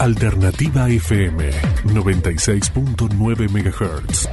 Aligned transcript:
Alternativa 0.00 0.88
FM 0.88 1.50
96.9 1.84 3.50
MHz. 3.50 4.30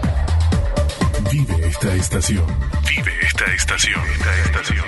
Vive 1.29 1.67
esta 1.67 1.93
estación. 1.93 2.45
Vive 2.87 3.11
esta 3.21 3.53
estación. 3.53 3.99
Esta 4.13 4.39
estación. 4.45 4.85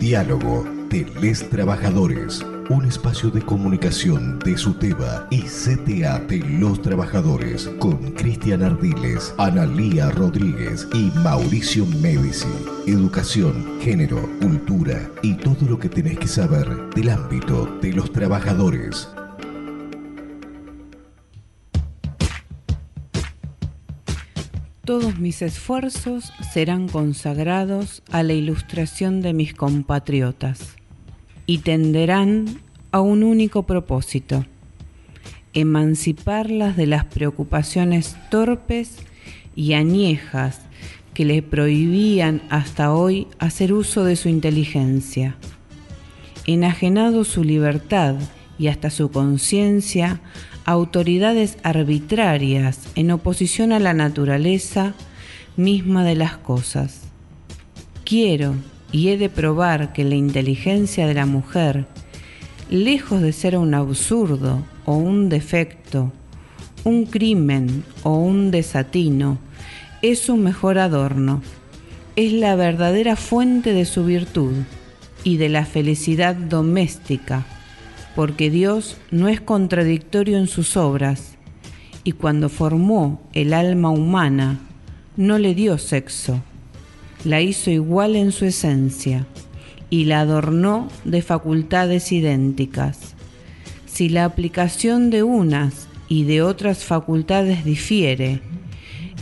Diálogo 0.00 0.64
de 0.88 1.04
Les 1.20 1.46
Trabajadores. 1.50 2.42
Un 2.70 2.84
espacio 2.84 3.30
de 3.30 3.40
comunicación 3.40 4.38
de 4.40 4.54
SUTEBA 4.58 5.26
y 5.30 5.40
CTA 5.40 6.18
de 6.18 6.40
los 6.60 6.82
Trabajadores 6.82 7.66
con 7.78 7.96
Cristian 8.12 8.62
Ardiles, 8.62 9.34
Analía 9.38 10.10
Rodríguez 10.10 10.86
y 10.92 11.10
Mauricio 11.20 11.86
Medici. 11.86 12.46
Educación, 12.86 13.80
género, 13.80 14.20
cultura 14.42 15.10
y 15.22 15.32
todo 15.36 15.66
lo 15.66 15.78
que 15.78 15.88
tenés 15.88 16.18
que 16.18 16.28
saber 16.28 16.68
del 16.94 17.08
ámbito 17.08 17.64
de 17.80 17.94
los 17.94 18.12
trabajadores. 18.12 19.08
Todos 24.84 25.18
mis 25.18 25.40
esfuerzos 25.40 26.34
serán 26.52 26.88
consagrados 26.88 28.02
a 28.10 28.22
la 28.22 28.34
ilustración 28.34 29.22
de 29.22 29.32
mis 29.32 29.54
compatriotas 29.54 30.77
y 31.48 31.58
tenderán 31.58 32.60
a 32.92 33.00
un 33.00 33.24
único 33.24 33.62
propósito, 33.62 34.44
emanciparlas 35.54 36.76
de 36.76 36.86
las 36.86 37.06
preocupaciones 37.06 38.18
torpes 38.30 38.98
y 39.56 39.72
añejas 39.72 40.60
que 41.14 41.24
le 41.24 41.40
prohibían 41.40 42.42
hasta 42.50 42.92
hoy 42.92 43.28
hacer 43.38 43.72
uso 43.72 44.04
de 44.04 44.16
su 44.16 44.28
inteligencia. 44.28 45.36
Enajenado 46.46 47.24
su 47.24 47.42
libertad 47.42 48.16
y 48.58 48.66
hasta 48.68 48.90
su 48.90 49.10
conciencia 49.10 50.20
autoridades 50.66 51.56
arbitrarias 51.62 52.90
en 52.94 53.10
oposición 53.10 53.72
a 53.72 53.78
la 53.78 53.94
naturaleza 53.94 54.92
misma 55.56 56.04
de 56.04 56.14
las 56.14 56.36
cosas. 56.36 57.04
Quiero 58.04 58.54
y 58.92 59.08
he 59.08 59.18
de 59.18 59.28
probar 59.28 59.92
que 59.92 60.04
la 60.04 60.14
inteligencia 60.14 61.06
de 61.06 61.14
la 61.14 61.26
mujer, 61.26 61.86
lejos 62.70 63.22
de 63.22 63.32
ser 63.32 63.56
un 63.56 63.74
absurdo 63.74 64.64
o 64.84 64.94
un 64.96 65.28
defecto, 65.28 66.12
un 66.84 67.06
crimen 67.06 67.84
o 68.02 68.16
un 68.16 68.50
desatino, 68.50 69.38
es 70.02 70.20
su 70.20 70.36
mejor 70.36 70.78
adorno, 70.78 71.42
es 72.16 72.32
la 72.32 72.56
verdadera 72.56 73.16
fuente 73.16 73.72
de 73.72 73.84
su 73.84 74.04
virtud 74.04 74.54
y 75.24 75.36
de 75.36 75.48
la 75.48 75.64
felicidad 75.64 76.34
doméstica 76.34 77.46
porque 78.18 78.50
Dios 78.50 78.96
no 79.12 79.28
es 79.28 79.40
contradictorio 79.40 80.38
en 80.38 80.48
sus 80.48 80.76
obras, 80.76 81.36
y 82.02 82.10
cuando 82.10 82.48
formó 82.48 83.22
el 83.32 83.54
alma 83.54 83.90
humana, 83.90 84.58
no 85.16 85.38
le 85.38 85.54
dio 85.54 85.78
sexo, 85.78 86.42
la 87.24 87.40
hizo 87.40 87.70
igual 87.70 88.16
en 88.16 88.32
su 88.32 88.44
esencia, 88.44 89.26
y 89.90 90.04
la 90.04 90.20
adornó 90.20 90.88
de 91.04 91.22
facultades 91.22 92.12
idénticas. 92.12 93.14
Si 93.86 94.08
la 94.08 94.24
aplicación 94.24 95.10
de 95.10 95.22
unas 95.22 95.88
y 96.08 96.24
de 96.24 96.42
otras 96.42 96.84
facultades 96.84 97.64
difiere, 97.64 98.40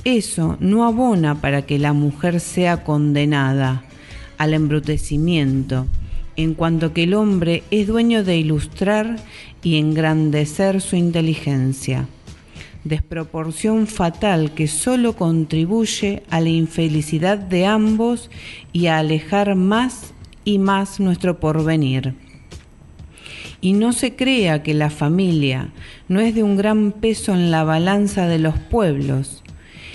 eso 0.05 0.57
no 0.61 0.85
abona 0.85 1.41
para 1.41 1.63
que 1.63 1.79
la 1.79 1.93
mujer 1.93 2.41
sea 2.41 2.85
condenada 2.85 3.85
al 4.39 4.55
embrutecimiento, 4.55 5.87
en 6.37 6.55
cuanto 6.55 6.93
que 6.93 7.05
el 7.05 7.15
hombre 7.15 7.63
es 7.71 7.87
dueño 7.87 8.23
de 8.23 8.37
ilustrar 8.37 9.17
y 9.63 9.79
engrandecer 9.79 10.81
su 10.81 10.97
inteligencia, 10.97 12.07
desproporción 12.89 13.87
fatal 13.87 14.53
que 14.53 14.69
sólo 14.69 15.15
contribuye 15.15 16.23
a 16.31 16.41
la 16.41 16.49
infelicidad 16.49 17.39
de 17.39 17.67
ambos 17.67 18.31
y 18.73 18.87
a 18.87 18.99
alejar 18.99 19.55
más 19.55 20.15
y 20.45 20.59
más 20.59 21.01
nuestro 21.01 21.41
porvenir. 21.41 22.15
Y 23.61 23.73
no 23.73 23.93
se 23.93 24.15
crea 24.15 24.63
que 24.63 24.75
la 24.75 24.91
familia 24.91 25.71
no 26.09 26.21
es 26.21 26.35
de 26.35 26.43
un 26.43 26.57
gran 26.57 26.93
peso 26.93 27.35
en 27.35 27.51
la 27.51 27.65
balanza 27.65 28.27
de 28.29 28.39
los 28.39 28.59
pueblos, 28.59 29.43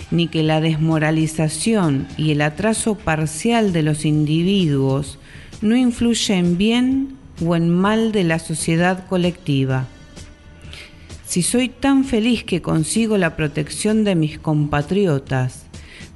ni 0.09 0.27
que 0.27 0.43
la 0.43 0.59
desmoralización 0.59 2.07
y 2.17 2.31
el 2.31 2.41
atraso 2.41 2.95
parcial 2.95 3.71
de 3.71 3.83
los 3.83 4.03
individuos 4.03 5.19
no 5.61 5.75
influye 5.75 6.33
en 6.33 6.57
bien 6.57 7.17
o 7.45 7.55
en 7.55 7.69
mal 7.69 8.11
de 8.11 8.23
la 8.23 8.39
sociedad 8.39 9.07
colectiva. 9.07 9.87
Si 11.31 11.43
soy 11.43 11.69
tan 11.69 12.03
feliz 12.03 12.43
que 12.43 12.61
consigo 12.61 13.17
la 13.17 13.37
protección 13.37 14.03
de 14.03 14.15
mis 14.15 14.37
compatriotas, 14.37 15.63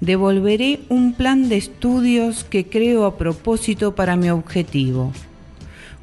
devolveré 0.01 0.81
un 0.89 1.13
plan 1.13 1.47
de 1.47 1.55
estudios 1.55 2.43
que 2.43 2.65
creo 2.65 3.05
a 3.05 3.17
propósito 3.17 3.95
para 3.95 4.17
mi 4.17 4.29
objetivo. 4.29 5.13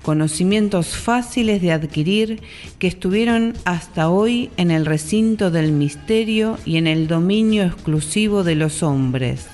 Conocimientos 0.01 0.97
fáciles 0.97 1.61
de 1.61 1.73
adquirir 1.73 2.41
que 2.79 2.87
estuvieron 2.87 3.53
hasta 3.67 4.09
hoy 4.09 4.49
en 4.57 4.71
el 4.71 4.87
recinto 4.87 5.51
del 5.51 5.73
misterio 5.73 6.57
y 6.65 6.79
en 6.79 6.87
el 6.87 7.07
dominio 7.07 7.65
exclusivo 7.65 8.45
de 8.45 8.55
los 8.55 8.83
hombres, 8.83 9.47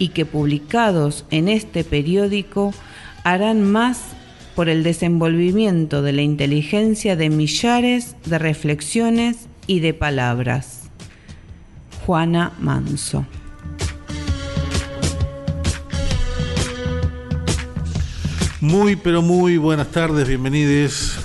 y 0.00 0.08
que 0.08 0.26
publicados 0.26 1.26
en 1.30 1.46
este 1.46 1.84
periódico 1.84 2.74
harán 3.22 3.62
más 3.62 4.13
por 4.54 4.68
el 4.68 4.82
desenvolvimiento 4.82 6.02
de 6.02 6.12
la 6.12 6.22
inteligencia 6.22 7.16
de 7.16 7.30
millares 7.30 8.16
de 8.24 8.38
reflexiones 8.38 9.48
y 9.66 9.80
de 9.80 9.94
palabras. 9.94 10.82
Juana 12.06 12.52
Manso. 12.60 13.26
Muy, 18.60 18.96
pero 18.96 19.20
muy 19.20 19.58
buenas 19.58 19.88
tardes, 19.88 20.26
bienvenidos, 20.26 21.18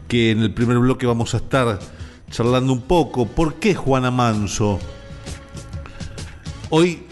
que 0.06 0.30
en 0.30 0.38
el 0.38 0.54
primer 0.54 0.78
bloque 0.78 1.04
vamos 1.04 1.34
a 1.34 1.38
estar 1.38 1.80
charlando 2.30 2.72
un 2.72 2.82
poco. 2.82 3.26
¿Por 3.26 3.54
qué 3.54 3.74
Juana 3.74 4.12
Manso? 4.12 4.78
Hoy 6.70 7.02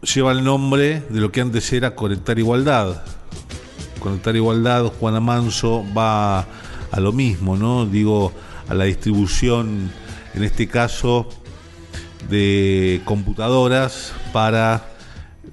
lleva 0.00 0.32
el 0.32 0.42
nombre 0.42 1.02
de 1.10 1.20
lo 1.20 1.30
que 1.30 1.42
antes 1.42 1.70
era 1.74 1.94
Conectar 1.94 2.38
Igualdad. 2.38 3.02
Conectar 4.00 4.34
Igualdad, 4.34 4.86
Juana 4.86 5.20
Manso 5.20 5.84
va 5.96 6.40
a 6.90 7.00
lo 7.00 7.12
mismo, 7.12 7.54
¿no? 7.54 7.84
Digo, 7.84 8.32
a 8.66 8.72
la 8.72 8.84
distribución 8.84 9.90
en 10.32 10.42
este 10.42 10.68
caso 10.68 11.28
de 12.30 13.02
computadoras 13.04 14.14
para 14.32 14.97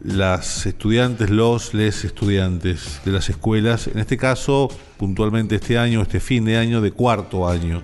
las 0.05 0.65
estudiantes, 0.65 1.29
los 1.29 1.73
les 1.73 2.05
estudiantes 2.05 3.01
de 3.03 3.11
las 3.11 3.29
escuelas, 3.29 3.87
en 3.87 3.99
este 3.99 4.17
caso 4.17 4.69
puntualmente 4.97 5.55
este 5.55 5.77
año, 5.77 6.01
este 6.01 6.19
fin 6.19 6.45
de 6.45 6.57
año 6.57 6.81
de 6.81 6.91
cuarto 6.91 7.47
año. 7.47 7.81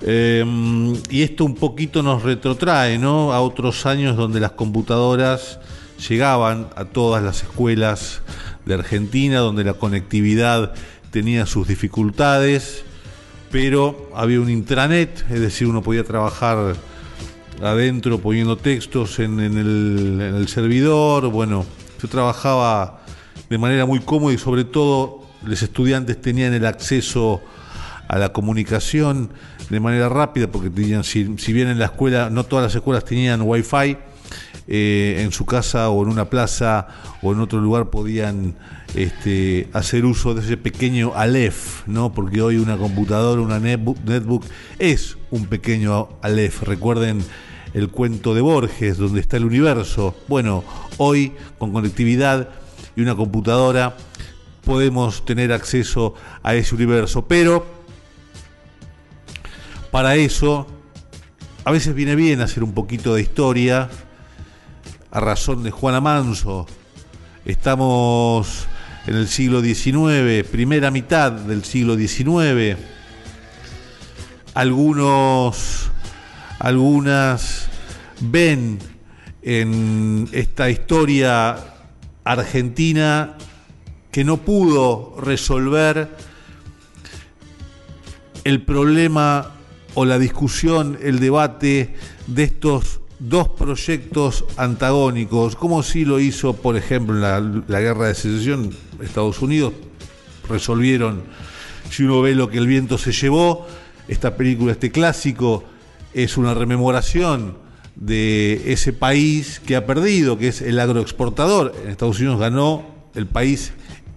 Em, 0.00 0.94
y 1.10 1.22
esto 1.22 1.44
un 1.44 1.54
poquito 1.54 2.02
nos 2.02 2.22
retrotrae 2.22 2.98
¿no? 2.98 3.32
a 3.32 3.40
otros 3.40 3.86
años 3.86 4.16
donde 4.16 4.38
las 4.38 4.52
computadoras 4.52 5.58
llegaban 6.08 6.68
a 6.76 6.84
todas 6.84 7.22
las 7.22 7.42
escuelas 7.42 8.20
de 8.66 8.74
Argentina, 8.74 9.38
donde 9.38 9.64
la 9.64 9.74
conectividad 9.74 10.74
tenía 11.10 11.46
sus 11.46 11.66
dificultades 11.66 12.84
pero 13.54 14.10
había 14.16 14.40
un 14.40 14.50
intranet, 14.50 15.24
es 15.30 15.38
decir, 15.38 15.68
uno 15.68 15.80
podía 15.80 16.02
trabajar 16.02 16.74
adentro 17.62 18.18
poniendo 18.18 18.56
textos 18.56 19.18
en, 19.18 19.40
el, 19.40 20.46
servidor. 20.48 21.28
Bueno, 21.28 21.64
yo 22.00 22.08
trabajaba 22.08 23.02
de 23.48 23.58
manera 23.58 23.86
muy 23.86 24.00
cómoda 24.00 24.34
y 24.34 24.38
sobre 24.38 24.64
todo 24.64 25.22
los 25.44 25.62
estudiantes 25.62 26.20
tenían 26.20 26.52
el 26.54 26.66
acceso 26.66 27.42
a 28.08 28.18
la 28.18 28.32
comunicación 28.32 29.30
de 29.70 29.80
manera 29.80 30.08
rápida 30.08 30.48
porque 30.48 30.70
tenían, 30.70 31.04
si, 31.04 31.24
bien 31.24 31.68
en 31.68 31.78
la 31.78 31.86
escuela, 31.86 32.30
no 32.30 32.44
todas 32.44 32.64
las 32.64 32.74
escuelas 32.74 33.04
tenían 33.04 33.42
wifi, 33.42 33.96
eh, 34.66 35.20
en 35.22 35.30
su 35.30 35.44
casa 35.44 35.90
o 35.90 36.02
en 36.02 36.08
una 36.08 36.30
plaza 36.30 36.88
o 37.22 37.32
en 37.32 37.40
otro 37.40 37.60
lugar 37.60 37.90
podían 37.90 38.54
este, 38.94 39.68
hacer 39.72 40.06
uso 40.06 40.34
de 40.34 40.40
ese 40.40 40.56
pequeño 40.56 41.12
Aleph, 41.14 41.86
¿no? 41.86 42.12
porque 42.12 42.40
hoy 42.40 42.56
una 42.56 42.78
computadora, 42.78 43.42
una 43.42 43.58
netbook, 43.58 44.44
es 44.78 45.18
un 45.30 45.46
pequeño 45.46 46.08
Aleph. 46.22 46.62
Recuerden 46.62 47.22
el 47.74 47.90
cuento 47.90 48.34
de 48.34 48.40
Borges, 48.40 48.96
donde 48.96 49.20
está 49.20 49.36
el 49.36 49.44
universo. 49.44 50.14
Bueno, 50.28 50.64
hoy 50.96 51.32
con 51.58 51.72
conectividad 51.72 52.48
y 52.96 53.02
una 53.02 53.16
computadora 53.16 53.96
podemos 54.64 55.24
tener 55.26 55.52
acceso 55.52 56.14
a 56.42 56.54
ese 56.54 56.74
universo, 56.74 57.26
pero 57.26 57.66
para 59.90 60.14
eso 60.16 60.66
a 61.64 61.72
veces 61.72 61.94
viene 61.94 62.14
bien 62.14 62.40
hacer 62.40 62.62
un 62.62 62.72
poquito 62.72 63.14
de 63.14 63.22
historia 63.22 63.90
a 65.10 65.20
razón 65.20 65.62
de 65.62 65.70
Juana 65.70 66.00
Manso. 66.00 66.66
Estamos 67.44 68.66
en 69.06 69.16
el 69.16 69.28
siglo 69.28 69.60
XIX, 69.60 70.48
primera 70.50 70.90
mitad 70.90 71.32
del 71.32 71.64
siglo 71.64 71.96
XIX. 71.96 72.78
Algunos, 74.54 75.90
algunas 76.58 77.68
ven 78.20 78.78
en 79.42 80.28
esta 80.32 80.70
historia 80.70 81.56
argentina 82.24 83.36
que 84.10 84.24
no 84.24 84.38
pudo 84.38 85.16
resolver 85.20 86.08
el 88.44 88.62
problema 88.62 89.52
o 89.94 90.04
la 90.04 90.18
discusión, 90.18 90.98
el 91.02 91.20
debate 91.20 91.94
de 92.26 92.44
estos 92.44 93.00
dos 93.18 93.48
proyectos 93.48 94.44
antagónicos, 94.56 95.56
como 95.56 95.82
si 95.82 96.04
lo 96.04 96.20
hizo, 96.20 96.54
por 96.54 96.76
ejemplo, 96.76 97.14
en 97.14 97.64
la, 97.66 97.80
guerra 97.80 98.08
de 98.08 98.14
secesión, 98.14 98.70
Estados 99.02 99.40
Unidos, 99.40 99.72
resolvieron, 100.48 101.22
si 101.90 102.04
uno 102.04 102.20
ve 102.22 102.34
lo 102.34 102.50
que 102.50 102.58
el 102.58 102.66
viento 102.66 102.98
se 102.98 103.12
llevó, 103.12 103.66
esta 104.08 104.36
película, 104.36 104.72
este 104.72 104.90
clásico, 104.90 105.64
es 106.14 106.36
una 106.36 106.54
rememoración 106.54 107.58
de 107.96 108.72
ese 108.72 108.92
país 108.92 109.60
que 109.64 109.76
ha 109.76 109.86
perdido, 109.86 110.38
que 110.38 110.48
es 110.48 110.62
el 110.62 110.80
agroexportador. 110.80 111.74
En 111.82 111.90
Estados 111.90 112.18
Unidos 112.18 112.40
ganó 112.40 112.86
el 113.14 113.26
país, 113.26 113.72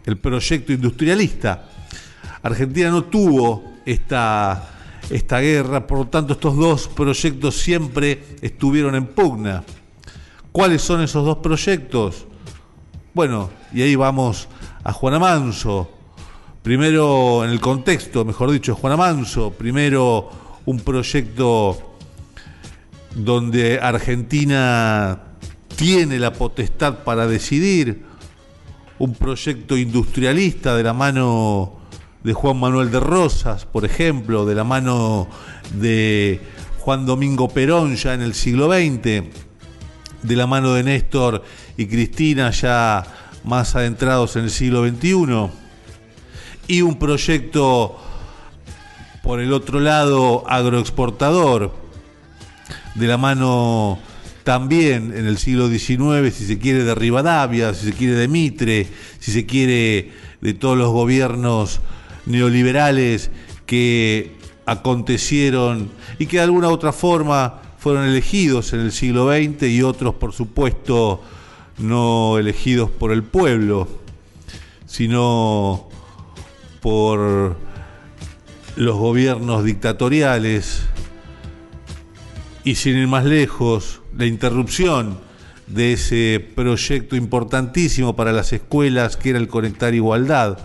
el 0.05 0.17
proyecto 0.17 0.73
industrialista. 0.73 1.69
Argentina 2.41 2.89
no 2.89 3.05
tuvo 3.05 3.73
esta 3.85 4.73
esta 5.09 5.39
guerra, 5.39 5.87
por 5.87 5.99
lo 5.99 6.07
tanto 6.07 6.33
estos 6.33 6.55
dos 6.57 6.87
proyectos 6.87 7.55
siempre 7.55 8.23
estuvieron 8.41 8.95
en 8.95 9.07
pugna. 9.07 9.63
¿Cuáles 10.51 10.81
son 10.81 11.01
esos 11.01 11.25
dos 11.25 11.37
proyectos? 11.37 12.25
Bueno, 13.13 13.49
y 13.73 13.81
ahí 13.81 13.95
vamos 13.95 14.47
a 14.83 14.91
Juana 14.91 15.19
Manso. 15.19 15.91
Primero, 16.61 17.45
en 17.45 17.51
el 17.51 17.61
contexto, 17.61 18.25
mejor 18.25 18.51
dicho, 18.51 18.75
Juana 18.75 18.97
Manso. 18.97 19.51
Primero, 19.51 20.29
un 20.67 20.81
proyecto 20.81 21.95
donde 23.15 23.79
Argentina 23.79 25.17
tiene 25.77 26.19
la 26.19 26.33
potestad 26.33 27.05
para 27.05 27.25
decidir. 27.25 28.05
Un 28.99 29.13
proyecto 29.13 29.77
industrialista 29.77 30.75
de 30.75 30.83
la 30.83 30.91
mano 30.91 31.79
de 32.21 32.33
Juan 32.33 32.59
Manuel 32.59 32.91
de 32.91 32.99
Rosas, 32.99 33.65
por 33.65 33.85
ejemplo, 33.85 34.45
de 34.45 34.55
la 34.55 34.65
mano 34.65 35.29
de 35.75 36.41
Juan 36.79 37.05
Domingo 37.05 37.47
Perón 37.47 37.95
ya 37.95 38.13
en 38.13 38.21
el 38.21 38.33
siglo 38.33 38.67
XX, 38.67 39.23
de 40.23 40.35
la 40.35 40.47
mano 40.47 40.73
de 40.73 40.83
Néstor 40.83 41.43
y 41.77 41.85
Cristina 41.85 42.51
ya 42.51 43.05
más 43.45 43.73
adentrados 43.77 44.35
en 44.35 44.43
el 44.43 44.51
siglo 44.51 44.85
XXI, 44.85 45.49
y 46.67 46.81
un 46.81 46.99
proyecto 46.99 48.01
por 49.27 49.41
el 49.41 49.51
otro 49.51 49.81
lado 49.81 50.45
agroexportador, 50.47 51.73
de 52.95 53.07
la 53.07 53.17
mano 53.17 53.99
también 54.45 55.13
en 55.13 55.27
el 55.27 55.37
siglo 55.37 55.67
XIX, 55.67 56.33
si 56.33 56.45
se 56.45 56.57
quiere, 56.59 56.85
de 56.85 56.95
Rivadavia, 56.95 57.73
si 57.73 57.87
se 57.87 57.91
quiere 57.91 58.13
de 58.13 58.29
Mitre, 58.29 58.87
si 59.19 59.33
se 59.33 59.45
quiere 59.45 60.13
de 60.39 60.53
todos 60.53 60.77
los 60.77 60.93
gobiernos 60.93 61.81
neoliberales 62.25 63.29
que 63.65 64.37
acontecieron 64.65 65.89
y 66.19 66.27
que 66.27 66.37
de 66.37 66.43
alguna 66.43 66.69
u 66.69 66.71
otra 66.71 66.93
forma 66.93 67.61
fueron 67.79 68.05
elegidos 68.05 68.71
en 68.71 68.79
el 68.79 68.93
siglo 68.93 69.29
XX 69.29 69.63
y 69.63 69.83
otros, 69.83 70.15
por 70.15 70.31
supuesto, 70.31 71.21
no 71.79 72.37
elegidos 72.37 72.89
por 72.91 73.11
el 73.11 73.23
pueblo, 73.23 73.89
sino 74.85 75.89
por 76.79 77.66
los 78.77 78.95
gobiernos 78.95 79.65
dictatoriales 79.65 80.83
y 82.63 82.75
sin 82.75 82.97
ir 82.97 83.07
más 83.07 83.25
lejos, 83.25 84.01
la 84.17 84.25
interrupción 84.25 85.19
de 85.67 85.93
ese 85.93 86.45
proyecto 86.55 87.17
importantísimo 87.17 88.15
para 88.15 88.31
las 88.31 88.53
escuelas 88.53 89.17
que 89.17 89.31
era 89.31 89.39
el 89.39 89.49
conectar 89.49 89.93
igualdad 89.93 90.59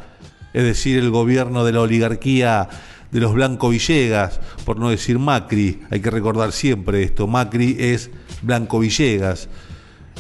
es 0.53 0.65
decir, 0.65 0.99
el 0.99 1.11
gobierno 1.11 1.65
de 1.65 1.73
la 1.73 1.81
oligarquía 1.81 2.69
de 3.11 3.21
los 3.21 3.33
Blanco 3.33 3.71
Villegas, 3.71 4.41
por 4.65 4.79
no 4.79 4.91
decir 4.91 5.19
Macri, 5.19 5.81
hay 5.91 6.01
que 6.01 6.11
recordar 6.11 6.53
siempre 6.53 7.03
esto, 7.03 7.27
Macri 7.27 7.77
es 7.79 8.11
Blanco 8.43 8.79
Villegas. 8.79 9.49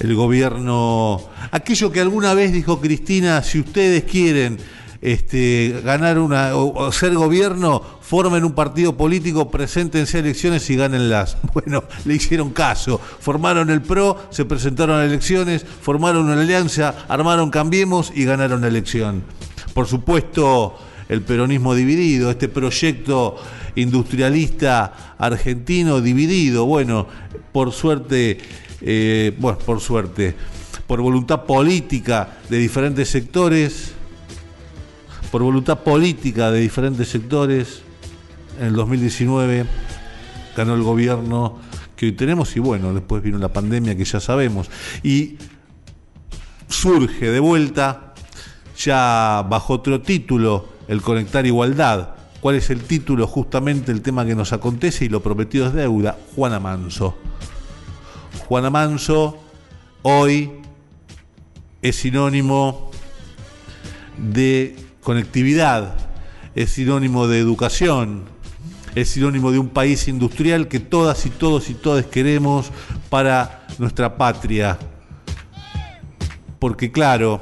El 0.00 0.14
gobierno, 0.14 1.20
aquello 1.50 1.92
que 1.92 2.00
alguna 2.00 2.32
vez 2.32 2.52
dijo 2.52 2.80
Cristina, 2.80 3.42
si 3.42 3.60
ustedes 3.60 4.04
quieren 4.04 4.56
este, 5.02 5.82
ganar 5.84 6.20
una 6.20 6.54
o, 6.54 6.92
ser 6.92 7.14
gobierno, 7.14 7.82
formen 8.00 8.44
un 8.44 8.52
partido 8.52 8.96
político, 8.96 9.50
preséntense 9.50 10.16
a 10.16 10.20
elecciones 10.20 10.70
y 10.70 10.76
gánenlas. 10.76 11.36
Bueno, 11.52 11.84
le 12.06 12.14
hicieron 12.14 12.50
caso, 12.50 12.98
formaron 12.98 13.68
el 13.68 13.82
PRO, 13.82 14.16
se 14.30 14.44
presentaron 14.44 14.98
a 14.98 15.04
elecciones, 15.04 15.64
formaron 15.64 16.26
una 16.26 16.40
alianza, 16.40 17.04
armaron 17.08 17.50
Cambiemos 17.50 18.12
y 18.14 18.24
ganaron 18.24 18.62
la 18.62 18.68
elección. 18.68 19.22
Por 19.74 19.86
supuesto, 19.86 20.78
el 21.08 21.22
peronismo 21.22 21.74
dividido, 21.74 22.30
este 22.30 22.48
proyecto 22.48 23.36
industrialista 23.74 25.16
argentino 25.18 26.00
dividido, 26.00 26.64
bueno, 26.64 27.06
por 27.52 27.72
suerte, 27.72 28.38
eh, 28.80 29.36
bueno, 29.38 29.58
por 29.58 29.80
suerte, 29.80 30.34
por 30.86 31.00
voluntad 31.00 31.44
política 31.44 32.38
de 32.48 32.58
diferentes 32.58 33.08
sectores, 33.08 33.94
por 35.32 35.42
voluntad 35.42 35.78
política 35.78 36.50
de 36.50 36.60
diferentes 36.60 37.08
sectores, 37.08 37.80
en 38.60 38.66
el 38.66 38.74
2019 38.74 39.64
ganó 40.54 40.74
el 40.74 40.82
gobierno 40.82 41.58
que 41.96 42.04
hoy 42.04 42.12
tenemos 42.12 42.54
y 42.54 42.60
bueno, 42.60 42.92
después 42.92 43.22
vino 43.22 43.38
la 43.38 43.50
pandemia 43.50 43.96
que 43.96 44.04
ya 44.04 44.20
sabemos. 44.20 44.70
Y 45.02 45.38
surge 46.68 47.30
de 47.30 47.40
vuelta 47.40 48.12
ya 48.76 49.46
bajo 49.48 49.72
otro 49.72 50.02
título, 50.02 50.68
el 50.86 51.00
Conectar 51.00 51.46
Igualdad. 51.46 52.10
¿Cuál 52.42 52.56
es 52.56 52.68
el 52.68 52.82
título? 52.82 53.26
Justamente 53.26 53.90
el 53.90 54.02
tema 54.02 54.26
que 54.26 54.34
nos 54.34 54.52
acontece 54.52 55.06
y 55.06 55.08
lo 55.08 55.22
prometido 55.22 55.66
es 55.66 55.72
deuda. 55.72 56.18
Juana 56.36 56.60
Manso. 56.60 57.16
Juana 58.48 58.68
Manso 58.68 59.38
hoy 60.02 60.50
es 61.80 61.96
sinónimo 61.96 62.90
de 64.18 64.91
conectividad, 65.02 65.94
es 66.54 66.70
sinónimo 66.70 67.28
de 67.28 67.38
educación, 67.38 68.24
es 68.94 69.10
sinónimo 69.10 69.52
de 69.52 69.58
un 69.58 69.68
país 69.68 70.08
industrial 70.08 70.68
que 70.68 70.80
todas 70.80 71.26
y 71.26 71.30
todos 71.30 71.70
y 71.70 71.74
todas 71.74 72.06
queremos 72.06 72.70
para 73.10 73.66
nuestra 73.78 74.16
patria. 74.16 74.78
Porque 76.58 76.92
claro, 76.92 77.40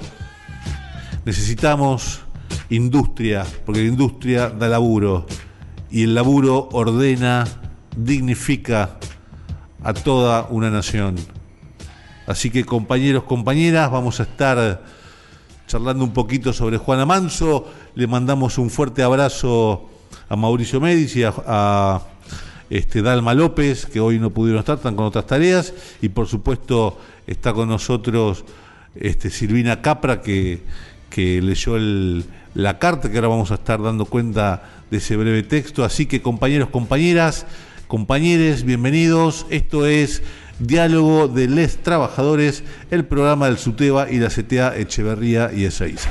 Necesitamos 1.25 2.23
industria, 2.71 3.45
porque 3.67 3.83
la 3.83 3.88
industria 3.88 4.49
da 4.49 4.69
laburo 4.69 5.26
y 5.90 6.05
el 6.05 6.14
laburo 6.14 6.71
ordena, 6.73 7.45
dignifica 7.95 8.99
a 9.83 9.93
toda 9.93 10.47
una 10.49 10.71
nación. 10.71 11.17
Así 12.26 12.50
que 12.50 12.64
compañeros, 12.64 13.25
compañeras, 13.25 13.90
vamos 13.90 14.19
a 14.21 14.23
estar 14.23 14.83
charlando 15.70 16.02
un 16.02 16.12
poquito 16.12 16.52
sobre 16.52 16.78
Juana 16.78 17.06
Manso. 17.06 17.64
Le 17.94 18.08
mandamos 18.08 18.58
un 18.58 18.70
fuerte 18.70 19.04
abrazo 19.04 19.88
a 20.28 20.34
Mauricio 20.34 20.80
Medici, 20.80 21.22
a, 21.22 21.32
a 21.46 22.02
este, 22.68 23.02
Dalma 23.02 23.34
López, 23.34 23.86
que 23.86 24.00
hoy 24.00 24.18
no 24.18 24.30
pudieron 24.30 24.58
estar, 24.58 24.78
están 24.78 24.96
con 24.96 25.06
otras 25.06 25.28
tareas, 25.28 25.72
y 26.02 26.08
por 26.08 26.26
supuesto 26.26 26.98
está 27.24 27.52
con 27.52 27.68
nosotros 27.68 28.44
este, 28.96 29.30
Silvina 29.30 29.80
Capra 29.80 30.22
que, 30.22 30.64
que 31.08 31.40
leyó 31.40 31.76
la 32.54 32.80
carta 32.80 33.08
que 33.08 33.18
ahora 33.18 33.28
vamos 33.28 33.52
a 33.52 33.54
estar 33.54 33.80
dando 33.80 34.06
cuenta 34.06 34.64
de 34.90 34.98
ese 34.98 35.16
breve 35.16 35.44
texto. 35.44 35.84
Así 35.84 36.06
que 36.06 36.20
compañeros, 36.20 36.70
compañeras, 36.70 37.46
compañeros, 37.86 38.64
bienvenidos. 38.64 39.46
Esto 39.50 39.86
es 39.86 40.20
Diálogo 40.61 41.26
de 41.26 41.49
Les 41.49 41.79
Trabajadores, 41.79 42.62
el 42.90 43.05
programa 43.05 43.47
del 43.47 43.59
SUTEBA 43.59 44.11
y 44.11 44.19
la 44.19 44.29
CTA 44.29 44.76
Echeverría 44.76 45.50
y 45.52 45.64
Ezeiza. 45.64 46.11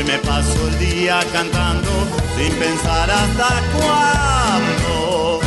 Hoy 0.00 0.06
me 0.06 0.18
paso 0.18 0.68
el 0.68 0.78
día 0.78 1.20
cantando 1.32 1.90
sin 2.36 2.52
pensar 2.54 3.10
hasta 3.10 3.62
cuándo. 3.76 5.40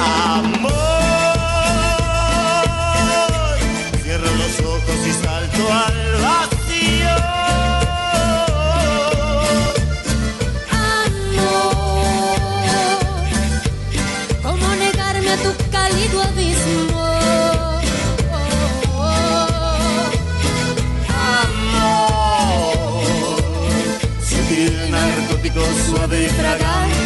Amor, 0.00 0.72
cierro 4.02 4.30
los 4.36 4.60
ojos 4.60 5.06
y 5.06 5.12
salto 5.12 5.72
al 5.72 5.97
narcótico 25.48 25.60
suave. 25.86 26.97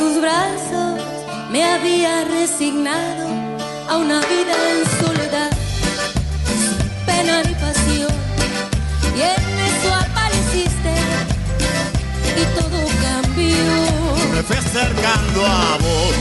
Tus 0.00 0.18
brazos 0.18 0.98
me 1.52 1.62
había 1.62 2.24
resignado 2.24 3.28
a 3.86 3.98
una 3.98 4.20
vida 4.20 4.54
en 4.72 4.80
soledad, 4.98 5.50
pena 7.04 7.42
ni 7.42 7.54
pasión. 7.66 8.14
Y 9.14 9.20
en 9.20 9.44
eso 9.68 9.88
apareciste 10.04 10.94
y 12.40 12.44
todo 12.58 12.80
cambió. 13.04 13.66
Me 14.32 14.42
fui 14.42 14.56
acercando 14.56 15.44
a 15.44 15.76
vos 15.84 16.18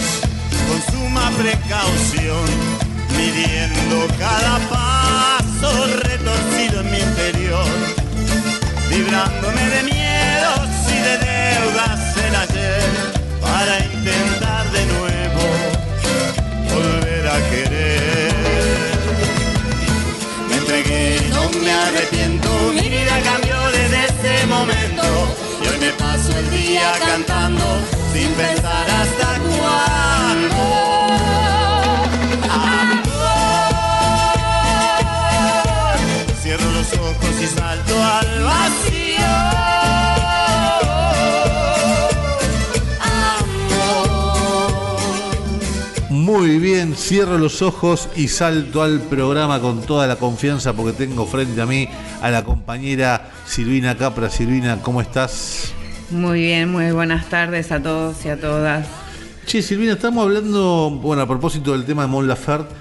con 0.67 0.79
suma 0.91 1.31
precaución, 1.38 2.48
midiendo 3.15 4.07
cada 4.19 4.57
paso 4.75 5.71
retorcido 6.03 6.81
en 6.81 6.91
mi 6.91 7.00
interior, 7.00 7.71
librándome 8.89 9.63
de 9.69 9.83
miedos 9.83 10.69
de 11.01 11.17
deudas 11.17 11.98
querer. 17.50 18.33
Me 20.50 20.55
entregué 20.55 21.29
no 21.29 21.50
me 21.63 21.71
arrepiento, 21.71 22.50
mi 22.74 22.89
vida 22.89 23.21
cambió 23.24 23.57
desde 23.71 24.05
ese 24.05 24.45
momento 24.48 25.03
y 25.63 25.67
hoy 25.67 25.77
me 25.79 25.91
paso 25.93 26.38
el 26.38 26.50
día 26.50 26.91
cantando 27.05 27.65
sin 28.13 28.31
pensar 28.33 28.89
hasta 28.89 29.39
cuándo. 29.39 30.89
Cierro 36.41 36.71
los 36.71 36.93
ojos 36.93 37.41
y 37.41 37.48
salto 37.48 38.03
al 38.03 38.43
vacío. 38.43 39.78
Muy 46.29 46.59
bien, 46.59 46.93
cierro 46.95 47.39
los 47.39 47.63
ojos 47.63 48.07
y 48.15 48.27
salto 48.27 48.83
al 48.83 49.01
programa 49.01 49.59
con 49.59 49.81
toda 49.81 50.05
la 50.05 50.17
confianza 50.17 50.74
porque 50.74 50.93
tengo 50.93 51.25
frente 51.25 51.59
a 51.59 51.65
mí 51.65 51.89
a 52.21 52.29
la 52.29 52.43
compañera 52.43 53.31
Silvina 53.48 53.98
Capra. 53.98 54.29
Silvina, 54.29 54.79
¿cómo 54.83 55.01
estás? 55.01 55.74
Muy 56.12 56.41
bien, 56.41 56.71
muy 56.71 56.91
buenas 56.91 57.27
tardes 57.29 57.71
a 57.71 57.81
todos 57.81 58.24
y 58.25 58.29
a 58.29 58.39
todas. 58.39 58.86
Che, 59.48 59.63
Silvina, 59.63 59.93
estamos 59.93 60.24
hablando, 60.24 60.91
bueno, 61.01 61.24
a 61.24 61.27
propósito 61.27 61.71
del 61.71 61.83
tema 61.83 62.03
de 62.03 62.09
Mon 62.09 62.27
Laferte, 62.27 62.75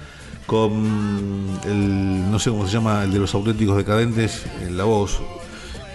con 0.45 1.59
el, 1.65 2.29
no 2.29 2.37
sé 2.37 2.51
cómo 2.51 2.67
se 2.67 2.73
llama, 2.73 3.03
el 3.03 3.11
de 3.11 3.17
los 3.17 3.33
auténticos 3.33 3.77
decadentes, 3.77 4.43
en 4.61 4.77
la 4.77 4.83
voz, 4.83 5.19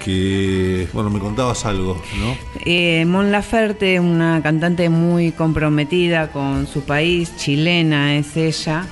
que, 0.05 0.87
bueno, 0.93 1.09
me 1.09 1.19
contabas 1.19 1.65
algo, 1.65 2.01
¿no? 2.21 2.37
Eh, 2.65 3.05
Mon 3.07 3.33
Laferte, 3.33 3.99
una 4.01 4.41
cantante 4.43 4.89
muy 4.91 5.33
comprometida 5.33 6.29
con 6.29 6.67
su 6.67 6.83
país, 6.83 7.35
chilena 7.37 8.17
es 8.17 8.37
ella, 8.37 8.87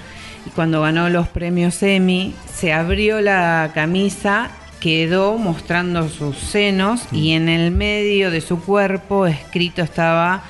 y 0.47 0.51
cuando 0.51 0.81
ganó 0.81 1.11
los 1.11 1.29
premios 1.29 1.83
Emmy, 1.83 2.35
se 2.53 2.73
abrió 2.73 3.21
la 3.21 3.73
camisa, 3.75 4.51
quedó 4.81 5.37
mostrando 5.37 6.09
sus 6.09 6.37
senos 6.39 7.03
y 7.13 7.33
mm. 7.33 7.37
en 7.37 7.49
el 7.49 7.71
medio 7.71 8.31
de 8.31 8.41
su 8.41 8.61
cuerpo 8.61 9.27
escrito 9.27 9.83
estaba 9.83 10.45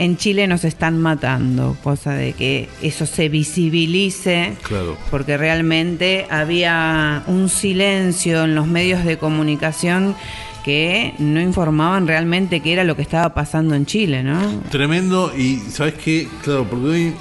en 0.00 0.16
Chile 0.16 0.46
nos 0.46 0.64
están 0.64 0.98
matando, 0.98 1.76
cosa 1.84 2.12
de 2.14 2.32
que 2.32 2.68
eso 2.82 3.04
se 3.06 3.28
visibilice, 3.28 4.54
Claro. 4.62 4.96
porque 5.10 5.36
realmente 5.36 6.26
había 6.30 7.22
un 7.26 7.48
silencio 7.50 8.44
en 8.44 8.54
los 8.54 8.66
medios 8.66 9.04
de 9.04 9.18
comunicación 9.18 10.16
que 10.64 11.14
no 11.18 11.40
informaban 11.40 12.06
realmente 12.06 12.60
qué 12.60 12.72
era 12.72 12.84
lo 12.84 12.96
que 12.96 13.02
estaba 13.02 13.34
pasando 13.34 13.74
en 13.74 13.84
Chile, 13.86 14.22
¿no? 14.22 14.40
Tremendo, 14.70 15.32
y 15.36 15.58
¿sabes 15.70 15.94
qué? 15.94 16.28
Claro, 16.42 16.66
porque 16.68 16.86
hoy 16.86 17.14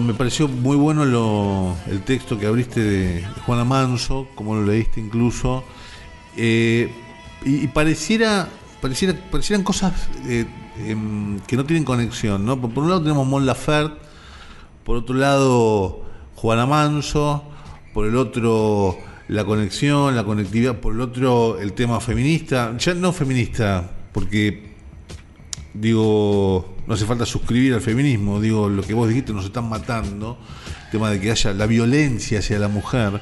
me 0.00 0.14
pareció 0.14 0.48
muy 0.48 0.76
bueno 0.76 1.04
lo, 1.04 1.76
el 1.90 2.02
texto 2.02 2.38
que 2.38 2.46
abriste 2.46 2.80
de 2.80 3.24
Juana 3.46 3.64
Manso, 3.64 4.26
como 4.34 4.54
lo 4.56 4.64
leíste 4.64 5.00
incluso, 5.00 5.64
eh, 6.36 6.90
y, 7.44 7.64
y 7.64 7.68
pareciera, 7.68 8.48
pareciera, 8.80 9.14
parecieran 9.30 9.62
cosas 9.64 9.92
eh, 10.26 10.46
em, 10.90 11.40
que 11.40 11.56
no 11.56 11.64
tienen 11.64 11.84
conexión, 11.84 12.44
¿no? 12.44 12.60
Por, 12.60 12.72
por 12.72 12.84
un 12.84 12.90
lado 12.90 13.02
tenemos 13.02 13.26
Mon 13.26 13.46
Laferte, 13.46 13.98
por 14.84 14.96
otro 14.96 15.14
lado 15.14 16.02
Juana 16.34 16.66
Manso, 16.66 17.44
por 17.94 18.06
el 18.06 18.16
otro 18.16 18.98
la 19.28 19.44
conexión, 19.44 20.14
la 20.14 20.24
conectividad, 20.24 20.80
por 20.80 20.94
el 20.94 21.00
otro 21.00 21.58
el 21.58 21.72
tema 21.72 22.00
feminista, 22.00 22.76
ya 22.76 22.94
no 22.94 23.12
feminista, 23.12 23.90
porque 24.12 24.72
digo, 25.74 26.76
no 26.86 26.94
hace 26.94 27.06
falta 27.06 27.24
suscribir 27.24 27.74
al 27.74 27.80
feminismo, 27.80 28.40
digo, 28.40 28.68
lo 28.68 28.82
que 28.82 28.94
vos 28.94 29.08
dijiste 29.08 29.32
nos 29.32 29.44
están 29.44 29.68
matando, 29.68 30.38
el 30.86 30.90
tema 30.90 31.10
de 31.10 31.20
que 31.20 31.30
haya 31.30 31.54
la 31.54 31.66
violencia 31.66 32.40
hacia 32.40 32.58
la 32.58 32.68
mujer, 32.68 33.20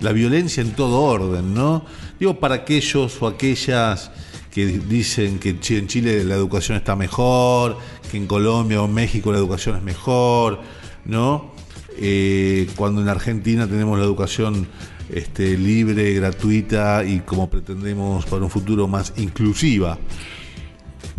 la 0.00 0.12
violencia 0.12 0.62
en 0.62 0.72
todo 0.72 1.02
orden, 1.02 1.52
¿no? 1.52 1.84
Digo, 2.18 2.40
para 2.40 2.54
aquellos 2.54 3.20
o 3.20 3.26
aquellas 3.26 4.10
que 4.50 4.66
dicen 4.66 5.38
que 5.38 5.50
en 5.50 5.60
Chi- 5.60 5.76
en 5.76 5.86
Chile 5.86 6.24
la 6.24 6.34
educación 6.34 6.76
está 6.76 6.96
mejor, 6.96 7.78
que 8.10 8.16
en 8.16 8.26
Colombia 8.26 8.82
o 8.82 8.86
en 8.86 8.94
México 8.94 9.30
la 9.32 9.38
educación 9.38 9.76
es 9.76 9.82
mejor, 9.82 10.60
¿no? 11.04 11.52
Eh, 11.98 12.68
cuando 12.76 13.00
en 13.02 13.08
Argentina 13.08 13.66
tenemos 13.66 13.98
la 13.98 14.04
educación 14.04 14.66
este, 15.12 15.56
libre, 15.58 16.14
gratuita 16.14 17.04
y 17.04 17.20
como 17.20 17.50
pretendemos 17.50 18.24
para 18.26 18.42
un 18.44 18.50
futuro 18.50 18.86
más 18.88 19.12
inclusiva. 19.16 19.98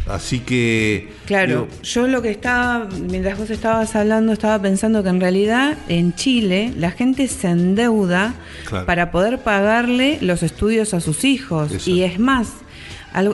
Así 0.08 0.40
que... 0.40 1.10
Claro, 1.26 1.68
digo, 1.68 1.68
yo 1.84 2.08
lo 2.08 2.22
que 2.22 2.32
estaba, 2.32 2.86
mientras 3.10 3.38
vos 3.38 3.50
estabas 3.50 3.96
hablando, 3.96 4.34
estaba 4.34 4.60
pensando 4.62 5.04
que 5.04 5.10
en 5.10 5.22
realidad 5.22 5.78
en 5.88 6.16
Chile 6.16 6.74
la 6.78 6.92
gente 6.92 7.28
se 7.28 7.48
endeuda 7.50 8.34
Claro. 8.68 8.86
para 8.88 9.12
poder 9.12 9.40
pagarle 9.44 10.18
los 10.22 10.42
estudios 10.44 10.94
a 10.94 11.00
sus 11.02 11.24
hijos. 11.24 11.88
Y 11.88 12.02
es 12.04 12.20
más, 12.20 12.48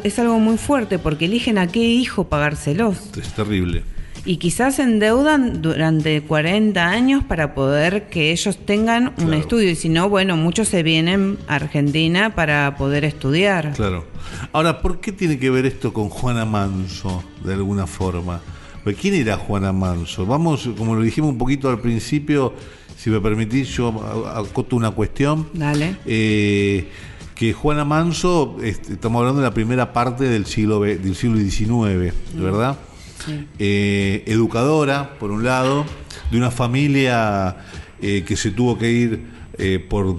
es 0.04 0.20
algo 0.20 0.40
muy 0.40 0.58
fuerte 0.58 1.00
porque 1.00 1.26
eligen 1.26 1.58
a 1.58 1.68
qué 1.68 1.80
hijo 1.84 2.26
pagárselos. 2.26 2.98
es 3.18 3.34
terrible. 3.34 3.84
Y 4.26 4.38
quizás 4.38 4.76
se 4.76 4.84
endeudan 4.84 5.62
durante 5.62 6.22
40 6.22 6.86
años 6.86 7.24
para 7.24 7.54
poder 7.56 8.10
que 8.10 8.32
ellos 8.34 8.58
tengan 8.66 9.08
un 9.10 9.14
Claro. 9.28 9.34
estudio. 9.36 9.70
Y 9.72 9.76
si 9.76 9.88
no, 9.88 10.10
bueno, 10.10 10.36
muchos 10.36 10.68
se 10.68 10.84
vienen 10.84 11.38
a 11.48 11.56
Argentina 11.56 12.36
para 12.36 12.76
poder 12.76 13.06
estudiar. 13.06 13.72
Claro. 13.74 14.06
Ahora, 14.52 14.82
¿por 14.82 15.00
qué 15.00 15.14
tiene 15.14 15.40
que 15.40 15.50
ver 15.50 15.66
esto 15.66 15.94
con 15.94 16.10
Juana 16.10 16.44
Manso, 16.44 17.24
de 17.46 17.54
alguna 17.54 17.88
forma? 17.88 18.42
¿Quién 19.00 19.14
era 19.16 19.38
Juana 19.38 19.72
Manso? 19.72 20.26
Vamos, 20.26 20.70
como 20.78 20.96
lo 20.96 21.02
dijimos 21.02 21.30
un 21.32 21.38
poquito 21.38 21.70
al 21.70 21.80
principio, 21.80 22.54
si 22.98 23.10
me 23.10 23.22
permitís, 23.22 23.70
yo 23.70 23.90
acoto 24.34 24.76
una 24.76 24.92
cuestión. 24.92 25.48
Dale. 25.54 25.96
Eh, 26.06 26.88
que 27.38 27.54
Juana 27.54 27.86
Manso, 27.86 28.58
este, 28.64 28.94
estamos 28.94 29.20
hablando 29.20 29.42
de 29.42 29.48
la 29.48 29.54
primera 29.54 29.94
parte 29.94 30.24
del 30.24 30.48
siglo, 30.48 30.82
del 30.82 31.16
siglo 31.16 31.38
XIX, 31.38 32.14
¿verdad? 32.34 32.78
Eh, 33.60 34.24
educadora, 34.26 35.20
por 35.20 35.30
un 35.30 35.44
lado, 35.44 35.86
de 36.32 36.38
una 36.38 36.50
familia 36.50 37.58
eh, 38.02 38.24
que 38.26 38.36
se 38.36 38.50
tuvo 38.50 38.80
que 38.80 38.92
ir 38.92 39.28
eh, 39.60 39.86
por 39.88 40.18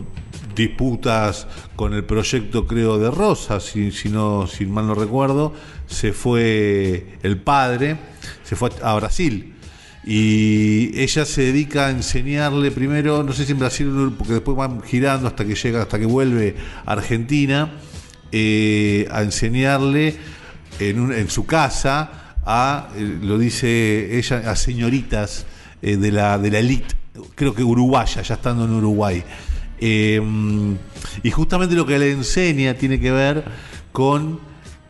disputas 0.54 1.48
con 1.75 1.92
el 1.92 2.04
proyecto, 2.04 2.68
creo, 2.68 2.98
de 2.98 3.10
Rosa, 3.10 3.58
si, 3.58 3.90
si 3.90 4.10
no, 4.10 4.46
si 4.46 4.66
mal 4.66 4.87
no 4.87 4.94
recuerdo, 4.94 5.54
se 5.88 6.12
fue 6.12 7.18
el 7.24 7.38
padre, 7.38 7.96
se 8.44 8.54
fue 8.54 8.70
a 8.81 8.94
Brasil. 8.94 9.54
Y 10.09 10.99
ella 10.99 11.27
se 11.27 11.42
dedica 11.42 11.88
a 11.88 11.90
enseñarle 11.90 12.71
primero, 12.71 13.23
no 13.23 13.35
sé 13.35 13.44
si 13.44 13.53
en 13.53 13.59
Brasil, 13.59 14.14
porque 14.16 14.33
después 14.33 14.57
van 14.57 14.81
girando 14.81 15.29
hasta 15.29 15.44
que 15.44 15.55
llega, 15.55 15.83
hasta 15.83 15.99
que 15.99 16.07
vuelve 16.07 16.57
a 16.87 16.92
Argentina, 16.92 17.75
eh, 18.33 19.07
a 19.11 19.21
enseñarle 19.21 20.16
en, 20.79 21.29
su 21.29 21.44
casa 21.44 22.37
a, 22.42 22.88
eh, 22.97 23.18
lo 23.21 23.37
dice 23.37 24.16
ella, 24.16 24.51
a 24.51 24.57
señoritas 24.57 25.44
eh, 25.83 25.99
de 25.99 26.11
la 26.11 26.38
de 26.38 26.53
la 26.53 26.61
elite, 26.61 26.94
creo 27.35 27.55
que 27.55 27.62
uruguaya, 27.62 28.23
ya 28.23 28.35
estando 28.37 28.64
en 28.64 28.73
Uruguay. 28.73 29.23
Y 29.79 31.31
justamente 31.31 31.75
lo 31.75 31.85
que 31.85 31.99
le 31.99 32.12
enseña 32.12 32.73
tiene 32.73 32.99
que 32.99 33.11
ver 33.11 33.44
con 33.92 34.40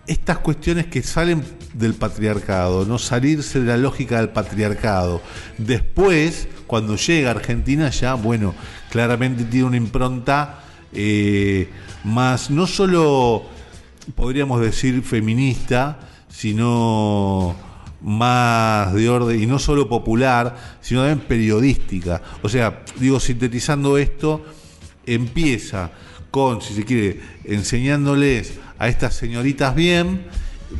estas 0.06 0.38
cuestiones 0.38 0.86
que 0.86 1.02
salen 1.02 1.42
del 1.78 1.94
patriarcado, 1.94 2.84
no 2.84 2.98
salirse 2.98 3.60
de 3.60 3.66
la 3.66 3.76
lógica 3.76 4.18
del 4.18 4.30
patriarcado. 4.30 5.22
Después, 5.56 6.48
cuando 6.66 6.96
llega 6.96 7.28
a 7.28 7.32
Argentina, 7.32 7.88
ya, 7.90 8.14
bueno, 8.14 8.54
claramente 8.90 9.44
tiene 9.44 9.66
una 9.66 9.76
impronta 9.76 10.64
eh, 10.92 11.68
más, 12.04 12.50
no 12.50 12.66
solo 12.66 13.44
podríamos 14.16 14.60
decir 14.60 15.02
feminista, 15.02 16.00
sino 16.28 17.54
más 18.00 18.92
de 18.94 19.08
orden, 19.08 19.42
y 19.42 19.46
no 19.46 19.58
solo 19.58 19.88
popular, 19.88 20.56
sino 20.80 21.00
también 21.02 21.26
periodística. 21.26 22.22
O 22.42 22.48
sea, 22.48 22.82
digo, 22.98 23.20
sintetizando 23.20 23.98
esto, 23.98 24.44
empieza 25.06 25.90
con, 26.30 26.60
si 26.60 26.74
se 26.74 26.84
quiere, 26.84 27.20
enseñándoles 27.44 28.58
a 28.78 28.88
estas 28.88 29.14
señoritas 29.14 29.74
bien, 29.74 30.26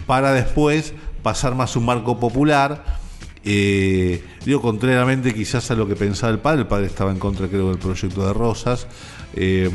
para 0.06 0.32
después 0.32 0.94
pasar 1.22 1.54
más 1.54 1.76
un 1.76 1.84
marco 1.84 2.18
popular. 2.18 2.84
Eh, 3.44 4.22
digo, 4.44 4.60
contrariamente 4.60 5.32
quizás 5.32 5.70
a 5.70 5.74
lo 5.74 5.86
que 5.86 5.96
pensaba 5.96 6.32
el 6.32 6.38
padre, 6.38 6.62
el 6.62 6.66
padre 6.66 6.86
estaba 6.86 7.10
en 7.10 7.18
contra, 7.18 7.48
creo, 7.48 7.68
del 7.68 7.78
proyecto 7.78 8.26
de 8.26 8.32
Rosas, 8.32 8.86
eh, 9.34 9.70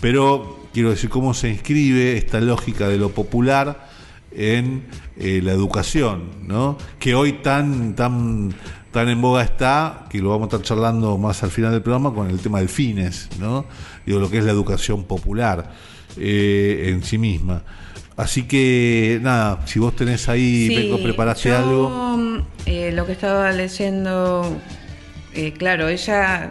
pero 0.00 0.68
quiero 0.72 0.90
decir 0.90 1.10
cómo 1.10 1.34
se 1.34 1.50
inscribe 1.50 2.16
esta 2.16 2.40
lógica 2.40 2.88
de 2.88 2.96
lo 2.96 3.10
popular 3.10 3.88
en 4.30 4.84
eh, 5.16 5.40
la 5.42 5.52
educación, 5.52 6.46
¿no? 6.46 6.78
Que 6.98 7.14
hoy 7.14 7.32
tan, 7.42 7.94
tan, 7.94 8.54
tan 8.92 9.08
en 9.08 9.20
boga 9.20 9.42
está, 9.42 10.06
que 10.08 10.20
lo 10.20 10.30
vamos 10.30 10.44
a 10.44 10.56
estar 10.56 10.62
charlando 10.62 11.18
más 11.18 11.42
al 11.42 11.50
final 11.50 11.72
del 11.72 11.82
programa 11.82 12.14
con 12.14 12.30
el 12.30 12.38
tema 12.38 12.58
del 12.58 12.68
fines, 12.68 13.28
¿no? 13.40 13.66
Digo, 14.06 14.20
lo 14.20 14.30
que 14.30 14.38
es 14.38 14.44
la 14.44 14.52
educación 14.52 15.04
popular 15.04 15.72
en 16.16 17.02
sí 17.04 17.18
misma. 17.18 17.62
Así 18.18 18.48
que, 18.48 19.20
nada, 19.22 19.64
si 19.64 19.78
vos 19.78 19.94
tenés 19.94 20.28
ahí, 20.28 20.68
Peco, 20.74 21.00
preparaste 21.00 21.50
yo, 21.50 21.56
algo. 21.56 22.16
mm, 22.18 22.38
eh, 22.66 22.90
lo 22.92 23.06
que 23.06 23.12
estaba 23.12 23.52
leyendo, 23.52 24.58
eh, 25.34 25.52
claro, 25.52 25.86
ella 25.86 26.50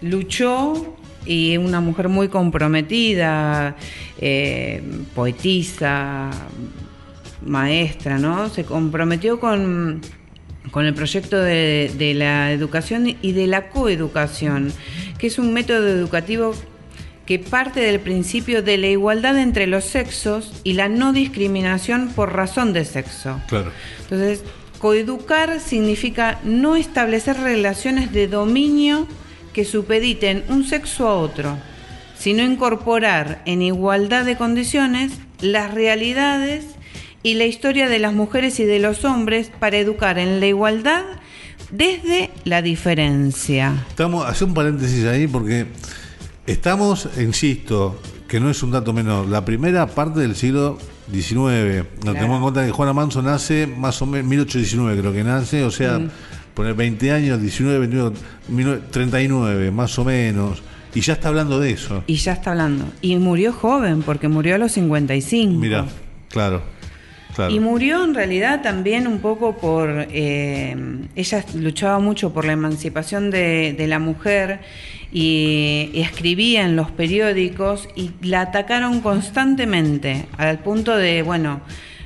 luchó 0.00 0.96
y 1.26 1.58
una 1.58 1.82
mujer 1.82 2.08
muy 2.08 2.28
comprometida, 2.28 3.76
eh, 4.18 4.82
poetisa, 5.14 6.30
maestra, 7.44 8.16
¿no? 8.16 8.48
Se 8.48 8.64
comprometió 8.64 9.38
con, 9.38 10.00
con 10.70 10.86
el 10.86 10.94
proyecto 10.94 11.36
de, 11.36 11.92
de 11.98 12.14
la 12.14 12.52
educación 12.52 13.18
y 13.20 13.32
de 13.32 13.46
la 13.46 13.68
coeducación, 13.68 14.72
que 15.18 15.26
es 15.26 15.38
un 15.38 15.52
método 15.52 15.88
educativo 15.88 16.54
que 17.30 17.38
parte 17.38 17.78
del 17.78 18.00
principio 18.00 18.60
de 18.60 18.76
la 18.76 18.88
igualdad 18.88 19.38
entre 19.38 19.68
los 19.68 19.84
sexos 19.84 20.52
y 20.64 20.72
la 20.72 20.88
no 20.88 21.12
discriminación 21.12 22.08
por 22.08 22.32
razón 22.32 22.72
de 22.72 22.84
sexo. 22.84 23.40
Claro. 23.46 23.70
Entonces, 24.00 24.42
coeducar 24.80 25.60
significa 25.60 26.40
no 26.42 26.74
establecer 26.74 27.36
relaciones 27.36 28.10
de 28.10 28.26
dominio 28.26 29.06
que 29.52 29.64
supediten 29.64 30.42
un 30.48 30.64
sexo 30.64 31.06
a 31.06 31.14
otro, 31.14 31.56
sino 32.18 32.42
incorporar 32.42 33.42
en 33.46 33.62
igualdad 33.62 34.24
de 34.24 34.36
condiciones 34.36 35.12
las 35.40 35.72
realidades 35.72 36.64
y 37.22 37.34
la 37.34 37.44
historia 37.44 37.88
de 37.88 38.00
las 38.00 38.12
mujeres 38.12 38.58
y 38.58 38.64
de 38.64 38.80
los 38.80 39.04
hombres 39.04 39.52
para 39.56 39.78
educar 39.78 40.18
en 40.18 40.40
la 40.40 40.46
igualdad 40.46 41.04
desde 41.70 42.30
la 42.42 42.60
diferencia. 42.60 43.86
Estamos, 43.88 44.26
hace 44.26 44.42
un 44.42 44.52
paréntesis 44.52 45.04
ahí 45.06 45.28
porque 45.28 45.68
estamos, 46.50 47.08
insisto, 47.18 48.00
que 48.28 48.40
no 48.40 48.50
es 48.50 48.62
un 48.62 48.70
dato 48.70 48.92
menor, 48.92 49.26
la 49.28 49.44
primera 49.44 49.86
parte 49.86 50.20
del 50.20 50.36
siglo 50.36 50.78
XIX. 51.12 51.84
Nos 52.04 52.14
tenemos 52.14 52.36
en 52.36 52.42
cuenta 52.42 52.64
que 52.66 52.72
Juana 52.72 52.92
Manso 52.92 53.22
nace 53.22 53.66
más 53.66 54.00
o 54.02 54.06
menos 54.06 54.28
1819, 54.28 55.00
creo 55.00 55.12
que 55.12 55.24
nace, 55.24 55.64
o 55.64 55.70
sea, 55.70 56.00
poner 56.54 56.74
20 56.74 57.10
años, 57.12 57.40
19, 57.40 57.78
21, 57.80 58.12
19, 58.48 58.82
39, 58.90 59.70
más 59.70 59.98
o 59.98 60.04
menos. 60.04 60.62
Y 60.94 61.00
ya 61.00 61.12
está 61.12 61.28
hablando 61.28 61.60
de 61.60 61.70
eso. 61.70 62.02
Y 62.06 62.16
ya 62.16 62.32
está 62.32 62.50
hablando. 62.50 62.84
Y 63.00 63.16
murió 63.16 63.52
joven, 63.52 64.02
porque 64.02 64.28
murió 64.28 64.56
a 64.56 64.58
los 64.58 64.72
55. 64.72 65.52
Mira, 65.58 65.86
claro, 66.28 66.62
Claro. 67.34 67.54
Y 67.54 67.60
murió 67.60 68.04
en 68.04 68.12
realidad 68.12 68.60
también 68.60 69.06
un 69.06 69.20
poco 69.20 69.56
por... 69.56 69.88
eh, 70.10 70.76
ella 71.14 71.44
luchaba 71.54 72.00
mucho 72.00 72.32
por 72.32 72.44
la 72.44 72.52
emancipación 72.52 73.30
de, 73.30 73.72
de 73.78 73.86
la 73.86 74.00
mujer 74.00 74.60
y, 75.12 75.90
y 75.92 76.00
escribía 76.00 76.64
en 76.64 76.76
los 76.76 76.90
periódicos 76.90 77.88
y 77.96 78.10
la 78.22 78.42
atacaron 78.42 79.00
constantemente 79.00 80.26
al 80.36 80.58
punto 80.60 80.96
de, 80.96 81.22
bueno, 81.22 81.60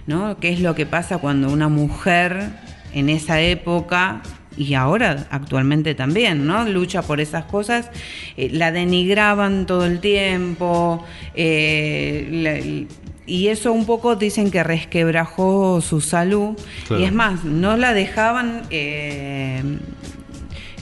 ¿no? 0.07 0.39
¿Qué 0.39 0.51
es 0.51 0.61
lo 0.61 0.75
que 0.75 0.87
pasa 0.87 1.19
cuando 1.19 1.51
una 1.51 1.69
mujer 1.69 2.51
en 2.93 3.09
esa 3.09 3.41
época 3.41 4.23
y 4.57 4.75
ahora 4.75 5.27
actualmente 5.31 5.95
también, 5.97 6.47
¿no? 6.47 6.65
Lucha 6.69 7.03
por 7.03 7.21
esas 7.21 7.45
cosas, 7.47 7.91
eh, 8.37 8.51
la 8.53 8.71
denigraban 8.71 9.67
todo 9.67 9.85
el 9.85 9.99
tiempo, 10.01 11.05
eh, 11.35 12.29
la- 12.31 12.85
y 13.27 13.49
eso 13.49 13.73
un 13.73 13.85
poco 13.87 14.17
dicen 14.17 14.51
que 14.51 14.63
resquebrajó 14.63 15.81
su 15.81 16.01
salud, 16.03 16.57
Claro. 16.87 17.03
y 17.03 17.07
es 17.07 17.13
más, 17.13 17.43
no 17.45 17.77
la 17.77 17.95
dejaban 17.95 18.63
eh, 18.71 19.63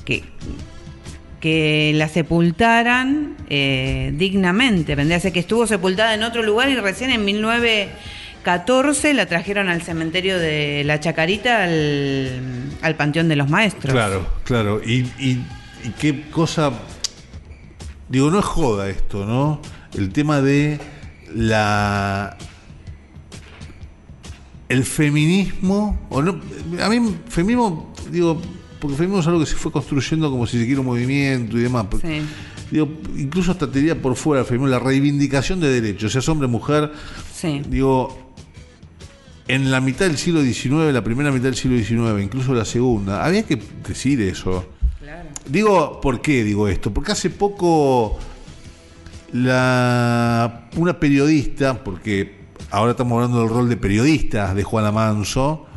que 0.04 0.24
que 1.42 1.92
la 1.96 2.08
sepultaran 2.08 3.34
eh, 3.50 4.12
dignamente. 4.14 4.94
Vendría 4.94 5.16
a 5.16 5.20
ser 5.20 5.32
que 5.32 5.40
estuvo 5.40 5.66
sepultada 5.66 6.14
en 6.14 6.22
otro 6.22 6.44
lugar 6.44 6.68
y 6.70 6.76
recién 6.76 7.10
en 7.10 7.24
1914 7.24 9.12
la 9.12 9.26
trajeron 9.26 9.68
al 9.68 9.82
cementerio 9.82 10.38
de 10.38 10.84
la 10.84 11.00
Chacarita 11.00 11.64
al, 11.64 12.40
al 12.80 12.94
Panteón 12.96 13.28
de 13.28 13.34
los 13.36 13.50
Maestros. 13.50 13.92
Claro, 13.92 14.24
claro. 14.44 14.80
Y, 14.86 15.00
y- 15.18 15.44
y 15.84 15.90
qué 15.98 16.22
cosa. 16.30 16.72
Digo, 18.08 18.30
no 18.30 18.38
es 18.38 18.44
joda 18.44 18.88
esto, 18.88 19.26
¿no? 19.26 19.60
El 19.98 20.12
tema 20.12 20.40
de 20.40 20.78
la. 21.34 22.36
El 24.68 24.84
feminismo. 24.84 26.06
O 26.08 26.22
no, 26.22 26.40
a 26.80 26.88
mí, 26.88 27.16
feminismo, 27.28 27.92
digo, 28.12 28.40
porque 28.82 28.96
feminismo 28.96 29.20
es 29.20 29.26
algo 29.28 29.38
que 29.38 29.46
se 29.46 29.54
fue 29.54 29.70
construyendo 29.70 30.28
como 30.28 30.44
si 30.44 30.58
se 30.58 30.66
quiera 30.66 30.80
un 30.80 30.86
movimiento 30.86 31.56
y 31.56 31.60
demás. 31.60 31.86
Sí. 32.00 32.20
Digo, 32.68 32.88
incluso 33.16 33.52
hasta 33.52 33.70
te 33.70 33.78
diría 33.78 34.02
por 34.02 34.16
fuera 34.16 34.40
el 34.40 34.46
feminismo, 34.46 34.66
la 34.66 34.80
reivindicación 34.80 35.60
de 35.60 35.68
derechos, 35.68 36.10
seas 36.10 36.28
hombre, 36.28 36.48
mujer. 36.48 36.90
Sí. 37.32 37.62
Digo, 37.68 38.34
en 39.46 39.70
la 39.70 39.80
mitad 39.80 40.06
del 40.06 40.18
siglo 40.18 40.42
XIX, 40.42 40.92
la 40.92 41.04
primera 41.04 41.30
mitad 41.30 41.44
del 41.44 41.54
siglo 41.54 41.78
XIX, 41.78 42.20
incluso 42.24 42.54
la 42.54 42.64
segunda, 42.64 43.24
había 43.24 43.44
que 43.44 43.62
decir 43.86 44.20
eso. 44.20 44.66
Claro. 44.98 45.28
Digo, 45.48 46.00
¿por 46.00 46.20
qué 46.20 46.42
digo 46.42 46.66
esto? 46.66 46.92
Porque 46.92 47.12
hace 47.12 47.30
poco 47.30 48.18
la, 49.32 50.68
una 50.74 50.98
periodista, 50.98 51.84
porque 51.84 52.46
ahora 52.72 52.90
estamos 52.90 53.14
hablando 53.14 53.42
del 53.42 53.48
rol 53.48 53.68
de 53.68 53.76
periodista 53.76 54.52
de 54.54 54.64
Juana 54.64 54.90
Manso, 54.90 55.68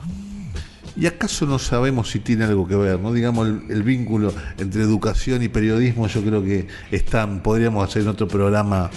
y 0.95 1.05
acaso 1.07 1.45
no 1.45 1.59
sabemos 1.59 2.09
si 2.09 2.19
tiene 2.19 2.45
algo 2.45 2.67
que 2.67 2.75
ver, 2.75 2.99
¿no? 2.99 3.11
Digamos, 3.11 3.47
el, 3.47 3.83
vínculo 3.83 4.33
entre 4.57 4.81
educación 4.81 5.43
y 5.43 5.49
periodismo, 5.49 6.07
yo 6.07 6.21
creo 6.21 6.43
que 6.43 6.67
están, 6.91 7.41
podríamos 7.43 7.87
hacer 7.87 8.03
en 8.03 8.07
otro 8.09 8.27
programa, 8.27 8.89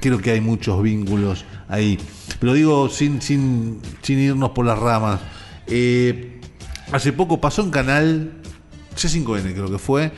creo 0.00 0.18
que 0.18 0.32
hay 0.32 0.40
muchos 0.40 0.82
vínculos 0.82 1.44
ahí. 1.68 1.98
Pero 2.40 2.54
digo, 2.54 2.88
sin, 2.88 3.22
sin, 3.22 3.80
sin 4.02 4.18
irnos 4.18 4.50
por 4.50 4.66
las 4.66 4.78
ramas, 4.78 5.20
eh, 5.66 6.40
hace 6.90 7.12
poco 7.12 7.40
pasó 7.40 7.62
en 7.62 7.70
canal 7.70 8.32
C5N, 8.96 9.52
creo 9.52 9.70
que 9.70 9.78
fue, 9.78 10.12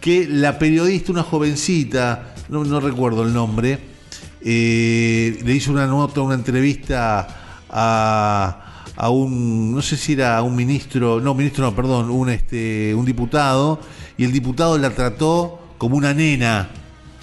que 0.00 0.26
la 0.28 0.58
periodista, 0.58 1.12
una 1.12 1.22
jovencita, 1.22 2.34
no, 2.48 2.64
no 2.64 2.80
recuerdo 2.80 3.22
el 3.22 3.32
nombre, 3.32 3.78
eh, 4.42 5.38
le 5.44 5.54
hizo 5.54 5.70
una 5.70 5.86
nota, 5.86 6.22
una 6.22 6.34
entrevista 6.34 7.64
a, 7.68 8.69
a 9.02 9.08
un, 9.08 9.74
no 9.74 9.80
sé 9.80 9.96
si 9.96 10.12
era 10.12 10.42
un 10.42 10.54
ministro, 10.54 11.20
no, 11.22 11.34
ministro 11.34 11.64
no, 11.64 11.74
perdón, 11.74 12.10
un, 12.10 12.28
este, 12.28 12.94
un 12.94 13.06
diputado, 13.06 13.80
y 14.18 14.24
el 14.24 14.32
diputado 14.32 14.76
la 14.76 14.90
trató 14.90 15.58
como 15.78 15.96
una 15.96 16.12
nena. 16.12 16.68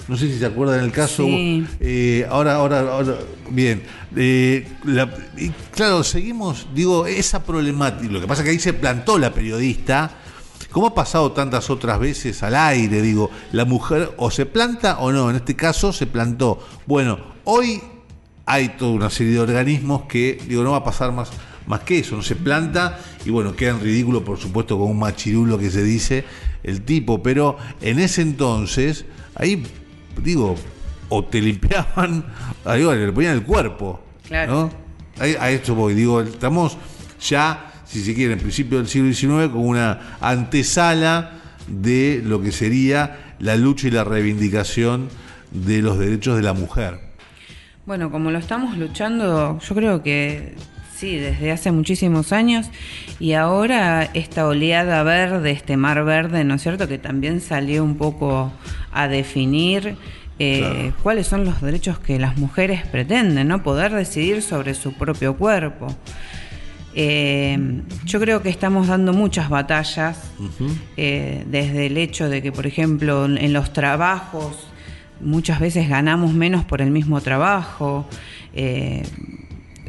No 0.08 0.18
sé 0.18 0.28
si 0.32 0.40
se 0.40 0.46
acuerdan 0.48 0.84
el 0.84 0.92
caso. 0.92 1.24
Sí. 1.26 1.68
Eh, 1.80 2.26
ahora, 2.32 2.56
ahora, 2.56 2.80
ahora, 2.80 3.18
bien. 3.52 3.84
Eh, 4.16 4.68
la- 4.86 5.14
y 5.38 5.50
claro, 5.76 6.04
seguimos, 6.04 6.66
digo, 6.74 7.06
esa 7.06 7.44
problemática. 7.44 8.12
Lo 8.12 8.22
que 8.22 8.26
pasa 8.28 8.42
es 8.42 8.46
que 8.46 8.52
ahí 8.52 8.60
se 8.60 8.74
plantó 8.74 9.20
la 9.20 9.32
periodista, 9.32 10.10
como 10.72 10.88
ha 10.88 10.96
pasado 10.96 11.32
tantas 11.34 11.70
otras 11.70 12.00
veces 12.00 12.42
al 12.42 12.56
aire, 12.56 13.02
digo, 13.04 13.30
la 13.52 13.66
mujer 13.66 14.14
o 14.18 14.32
se 14.32 14.48
planta 14.48 14.98
o 15.00 15.12
no, 15.12 15.30
en 15.30 15.36
este 15.36 15.56
caso 15.56 15.94
se 15.94 16.08
plantó. 16.08 16.58
Bueno, 16.88 17.20
hoy 17.44 17.82
hay 18.48 18.70
toda 18.70 18.94
una 18.94 19.10
serie 19.12 19.34
de 19.34 19.40
organismos 19.42 20.04
que, 20.04 20.42
digo, 20.48 20.64
no 20.64 20.72
va 20.72 20.78
a 20.78 20.84
pasar 20.86 21.12
más, 21.12 21.30
más 21.68 21.82
que 21.82 22.00
eso, 22.00 22.16
no 22.16 22.24
se 22.24 22.36
planta 22.36 22.98
y 23.26 23.30
bueno, 23.30 23.56
queda 23.56 23.72
en 23.72 23.82
ridículo, 23.82 24.24
por 24.24 24.38
supuesto, 24.40 24.78
con 24.78 24.90
un 24.90 25.00
machirulo 25.00 25.58
que 25.60 25.70
se 25.70 25.84
dice 25.84 26.24
el 26.64 26.82
tipo, 26.82 27.22
pero 27.22 27.58
en 27.82 28.00
ese 28.00 28.22
entonces, 28.24 29.06
ahí, 29.36 29.64
digo, 30.24 30.56
o 31.10 31.24
te 31.26 31.42
limpiaban, 31.42 32.26
bueno, 32.64 32.96
le 32.96 33.12
ponían 33.12 33.34
el 33.34 33.44
cuerpo, 33.44 34.02
Claro. 34.28 34.52
¿no? 34.52 34.72
Ahí- 35.24 35.36
a 35.40 35.50
esto 35.52 35.74
voy, 35.76 35.94
digo, 35.94 36.22
estamos 36.22 36.78
ya, 37.28 37.72
si 37.86 38.04
se 38.04 38.14
quiere, 38.14 38.34
en 38.34 38.40
principio 38.40 38.78
del 38.78 38.88
siglo 38.88 39.14
XIX, 39.14 39.52
con 39.52 39.66
una 39.66 40.18
antesala 40.22 41.32
de 41.68 42.22
lo 42.26 42.42
que 42.42 42.52
sería 42.52 43.36
la 43.40 43.56
lucha 43.56 43.88
y 43.88 43.92
la 43.92 44.04
reivindicación 44.04 45.10
de 45.52 45.82
los 45.82 45.98
derechos 45.98 46.36
de 46.36 46.42
la 46.44 46.54
mujer. 46.54 47.00
Bueno, 47.86 48.12
como 48.12 48.32
lo 48.32 48.38
estamos 48.40 48.78
luchando, 48.78 49.60
yo 49.60 49.76
creo 49.76 50.04
que 50.04 50.56
sí, 50.98 51.16
desde 51.18 51.52
hace 51.52 51.72
muchísimos 51.72 52.32
años 52.34 52.68
y 53.20 53.34
ahora 53.34 54.04
esta 54.14 54.48
oleada 54.48 55.04
verde, 55.04 55.52
este 55.52 55.78
mar 55.78 56.04
verde, 56.04 56.44
¿no 56.44 56.56
es 56.56 56.62
cierto?, 56.64 56.88
que 56.88 56.98
también 56.98 57.40
salió 57.42 57.84
un 57.84 57.96
poco 57.98 58.52
a 58.92 59.08
definir 59.08 59.96
eh, 60.40 60.60
Claro. 60.60 60.94
cuáles 61.04 61.28
son 61.28 61.46
los 61.46 61.62
derechos 61.62 61.98
que 62.00 62.20
las 62.20 62.38
mujeres 62.38 62.86
pretenden, 62.86 63.48
¿no? 63.48 63.64
Poder 63.64 63.92
decidir 63.94 64.42
sobre 64.44 64.74
su 64.76 64.94
propio 64.94 65.36
cuerpo. 65.36 65.88
Eh, 66.96 67.82
yo 68.06 68.20
creo 68.20 68.42
que 68.42 68.50
estamos 68.50 68.88
dando 68.88 69.14
muchas 69.14 69.50
batallas, 69.50 70.32
eh, 70.96 71.44
desde 71.48 71.88
el 71.88 71.98
hecho 71.98 72.30
de 72.30 72.42
que, 72.42 72.52
por 72.52 72.66
ejemplo, 72.66 73.26
en, 73.26 73.38
en 73.38 73.54
los 73.54 73.72
trabajos 73.74 74.68
muchas 75.22 75.60
veces 75.60 75.90
ganamos 75.90 76.34
menos 76.34 76.66
por 76.66 76.82
el 76.82 76.90
mismo 76.92 77.22
trabajo, 77.22 78.08
eh, 78.54 79.04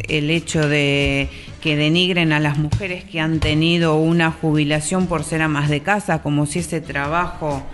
el 0.09 0.31
hecho 0.31 0.69
de 0.69 1.29
que 1.61 1.77
denigren 1.77 2.33
a 2.33 2.41
las 2.41 2.59
mujeres 2.59 3.05
que 3.05 3.21
han 3.21 3.41
tenido 3.41 3.97
una 3.97 4.31
jubilación 4.31 5.07
por 5.07 5.25
ser 5.25 5.43
amas 5.43 5.69
de 5.69 5.81
casa, 5.81 6.23
como 6.23 6.47
si 6.47 6.61
ese 6.61 6.81
trabajo 6.81 7.65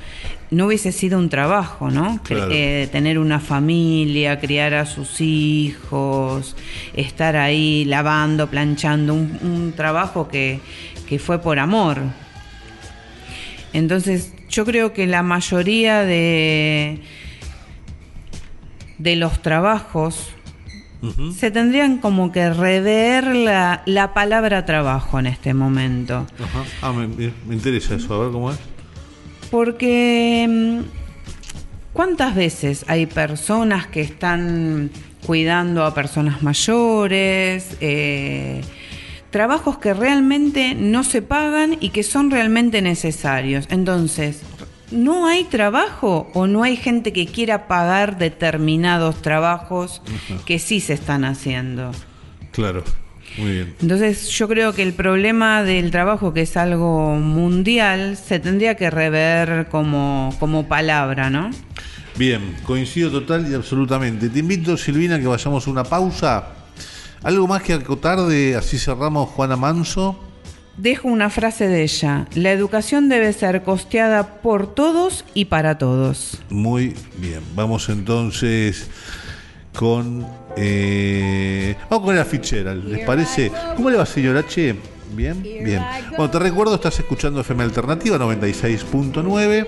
no 0.51 0.67
hubiese 0.67 0.93
sido 0.93 1.19
un 1.19 1.29
trabajo, 1.29 1.91
¿no? 1.91 2.21
Claro. 2.23 2.51
eh, 2.51 2.89
tener 2.93 3.19
una 3.19 3.41
familia, 3.41 4.39
criar 4.39 4.75
a 4.75 4.87
sus 4.87 5.21
hijos, 5.21 6.57
estar 6.95 7.37
ahí 7.37 7.85
lavando, 7.85 8.49
planchando, 8.49 9.15
un, 9.15 9.39
un 9.43 9.73
trabajo 9.73 10.29
que, 10.29 10.61
que 11.09 11.19
fue 11.19 11.41
por 11.41 11.59
amor. 11.59 11.99
Entonces, 13.73 14.33
yo 14.49 14.65
creo 14.65 14.93
que 14.93 15.07
la 15.07 15.23
mayoría 15.23 16.05
de, 16.05 17.01
de 18.99 19.17
los 19.17 19.43
trabajos 19.43 20.34
se 21.37 21.51
tendrían 21.51 21.99
como 21.99 22.33
que 22.33 22.51
rever 22.53 23.35
la, 23.35 23.83
la 23.87 24.15
palabra 24.15 24.65
trabajo 24.65 25.19
en 25.19 25.27
este 25.27 25.55
momento. 25.55 26.27
Ajá. 26.43 26.65
Ah, 26.83 26.93
me, 26.93 27.07
me- 27.09 27.33
me 27.47 27.55
interesa 27.55 27.95
eso, 27.97 28.15
a 28.15 28.19
ver 28.25 28.33
cómo 28.33 28.51
es. 28.51 28.59
Porque 29.51 30.47
mm, 30.49 30.81
¿cuántas 31.93 32.35
veces 32.35 32.85
hay 32.89 33.07
personas 33.07 33.87
que 33.87 34.01
están 34.01 34.91
cuidando 35.27 35.85
a 35.85 35.95
personas 35.95 36.43
mayores? 36.43 37.77
eh, 37.81 38.63
trabajos 39.31 39.79
que 39.79 39.93
realmente 39.95 40.77
no 40.77 41.03
se 41.03 41.21
pagan 41.21 41.77
y 41.81 41.89
que 41.89 42.05
son 42.05 42.31
realmente 42.31 42.81
necesarios. 42.83 43.67
Entonces, 43.69 44.43
¿no 44.95 45.27
hay 45.27 45.45
trabajo 45.45 46.31
o 46.35 46.47
no 46.47 46.63
hay 46.63 46.77
gente 46.77 47.13
que 47.13 47.27
quiera 47.27 47.69
pagar 47.69 48.19
determinados 48.19 49.21
trabajos 49.21 50.01
que 50.47 50.59
sí 50.59 50.81
se 50.81 50.95
están 50.95 51.25
haciendo? 51.25 51.93
Claro, 52.53 52.85
muy 53.37 53.53
bien. 53.53 53.75
Entonces 53.83 54.29
yo 54.31 54.49
creo 54.49 54.73
que 54.73 54.83
el 54.83 54.93
problema 54.93 55.63
del 55.63 55.91
trabajo, 55.91 56.33
que 56.33 56.43
es 56.43 56.57
algo 56.57 57.17
mundial, 57.17 58.17
se 58.17 58.39
tendría 58.39 58.77
que 58.77 58.91
rever 58.91 59.69
como, 59.71 60.35
como 60.39 60.69
palabra, 60.69 61.31
¿no? 61.31 61.51
Bien, 62.17 62.57
coincido 62.65 63.11
total 63.11 63.51
y 63.51 63.55
absolutamente. 63.55 64.29
Te 64.29 64.39
invito, 64.39 64.77
Silvina, 64.77 65.19
que 65.19 65.27
vayamos 65.27 65.67
a 65.67 65.71
una 65.71 65.83
pausa. 65.83 66.45
¿Algo 67.25 67.49
más 67.49 67.63
que 67.63 67.73
acotar 67.73 68.21
de 68.21 68.55
así 68.55 68.79
cerramos 68.79 69.31
Juana 69.31 69.57
Manso? 69.57 70.21
Dejo 70.77 71.09
una 71.09 71.31
frase 71.31 71.69
de 71.69 71.83
ella. 71.83 72.27
La 72.35 72.51
educación 72.51 73.09
debe 73.09 73.33
ser 73.33 73.63
costeada 73.63 74.41
por 74.43 74.75
todos 74.75 75.25
y 75.33 75.47
para 75.47 75.79
todos. 75.79 76.43
Muy 76.51 76.95
bien, 77.19 77.41
vamos 77.55 77.89
entonces 77.89 78.89
con. 79.73 80.27
Eh, 80.57 81.77
vamos 81.89 82.07
con 82.07 82.17
la 82.17 82.25
fichera, 82.25 82.75
¿les 82.75 83.07
parece? 83.07 83.53
¿Cómo 83.77 83.91
le 83.91 83.97
va, 83.97 84.07
señor 84.07 84.37
H? 84.37 84.75
Bien, 85.15 85.43
bien. 85.43 85.83
Bueno, 86.11 86.31
te 86.31 86.39
recuerdo, 86.41 86.75
estás 86.75 86.99
escuchando 86.99 87.41
FM 87.41 87.63
Alternativa 87.63 88.19
96.9. 88.19 89.67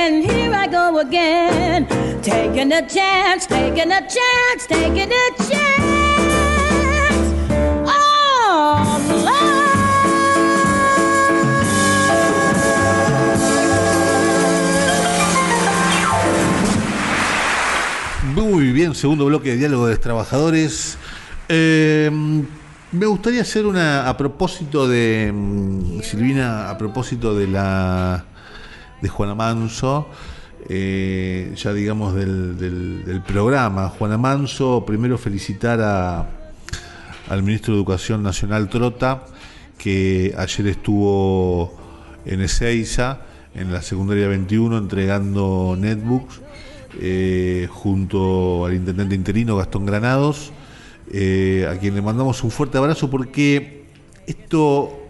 Again, 0.00 0.22
here 0.22 0.52
I 0.54 0.66
go 0.66 0.98
again. 0.98 1.86
Taking 2.22 2.72
a 2.72 2.86
chance, 2.86 3.46
taking 3.46 3.92
a 3.92 4.00
chance, 4.00 4.66
taking 4.66 5.10
a 5.12 5.36
chance. 5.36 5.90
Muy 18.34 18.72
bien, 18.72 18.94
segundo 18.94 19.26
bloque 19.26 19.50
de 19.50 19.56
diálogo 19.56 19.86
de 19.86 19.96
trabajadores. 19.96 20.96
Eh, 21.48 22.10
me 22.92 23.06
gustaría 23.06 23.42
hacer 23.42 23.66
una 23.66 24.08
a 24.08 24.16
propósito 24.16 24.88
de 24.88 25.30
mm, 25.32 26.00
Silvina, 26.00 26.70
a 26.70 26.78
propósito 26.78 27.34
de 27.34 27.48
la 27.48 28.24
de 29.00 29.08
Juana 29.08 29.34
Manso, 29.34 30.08
eh, 30.68 31.52
ya 31.56 31.72
digamos 31.72 32.14
del, 32.14 33.22
programa. 33.26 33.88
Juana 33.88 34.18
Manso, 34.18 34.84
primero 34.86 35.18
felicitar 35.18 35.80
a, 35.80 36.28
al 37.28 37.42
ministro 37.42 37.74
de 37.74 37.80
Educación 37.80 38.22
Nacional 38.22 38.68
Trota, 38.68 39.24
que 39.78 40.34
ayer 40.36 40.66
estuvo 40.66 41.76
en 42.24 42.42
Ezeiza, 42.42 43.20
en 43.54 43.72
la 43.72 43.82
secundaria 43.82 44.28
21, 44.28 44.78
entregando 44.78 45.76
netbooks, 45.78 46.40
eh, 47.00 47.68
junto 47.70 48.66
al 48.66 48.74
intendente 48.74 49.14
interino 49.14 49.56
Gastón 49.56 49.86
Granados 49.86 50.52
eh, 51.12 51.66
a 51.68 51.76
quien 51.76 51.96
le 51.96 52.02
mandamos 52.02 52.44
un 52.44 52.52
fuerte 52.52 52.78
abrazo 52.78 53.10
porque 53.10 53.86
esto, 54.28 55.08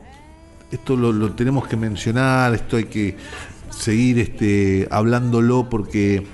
esto 0.71 0.97
lo, 0.97 1.33
tenemos 1.33 1.69
que 1.69 1.77
mencionar, 1.77 2.55
esto 2.55 2.79
hay 2.79 2.85
que 2.85 3.17
seguir 3.71 4.19
este, 4.19 4.89
hablándolo 4.91 5.69
porque, 5.69 6.27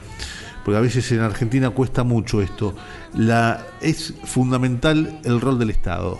porque 0.64 0.78
a 0.78 0.80
veces 0.80 1.10
en 1.12 1.20
Argentina 1.20 1.70
cuesta 1.70 2.04
mucho 2.04 2.42
esto. 2.42 2.74
La, 3.14 3.66
es 3.80 4.14
fundamental 4.24 5.20
el 5.24 5.40
rol 5.40 5.58
del 5.58 5.70
Estado, 5.70 6.18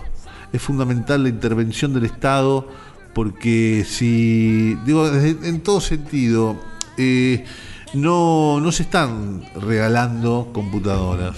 es 0.52 0.62
fundamental 0.62 1.24
la 1.24 1.28
intervención 1.28 1.92
del 1.92 2.04
Estado 2.04 2.68
porque 3.12 3.84
si, 3.88 4.74
digo, 4.84 5.08
en 5.08 5.62
todo 5.62 5.80
sentido, 5.80 6.56
eh, 6.98 7.44
no, 7.94 8.60
no 8.60 8.72
se 8.72 8.82
están 8.82 9.42
regalando 9.58 10.50
computadoras. 10.52 11.36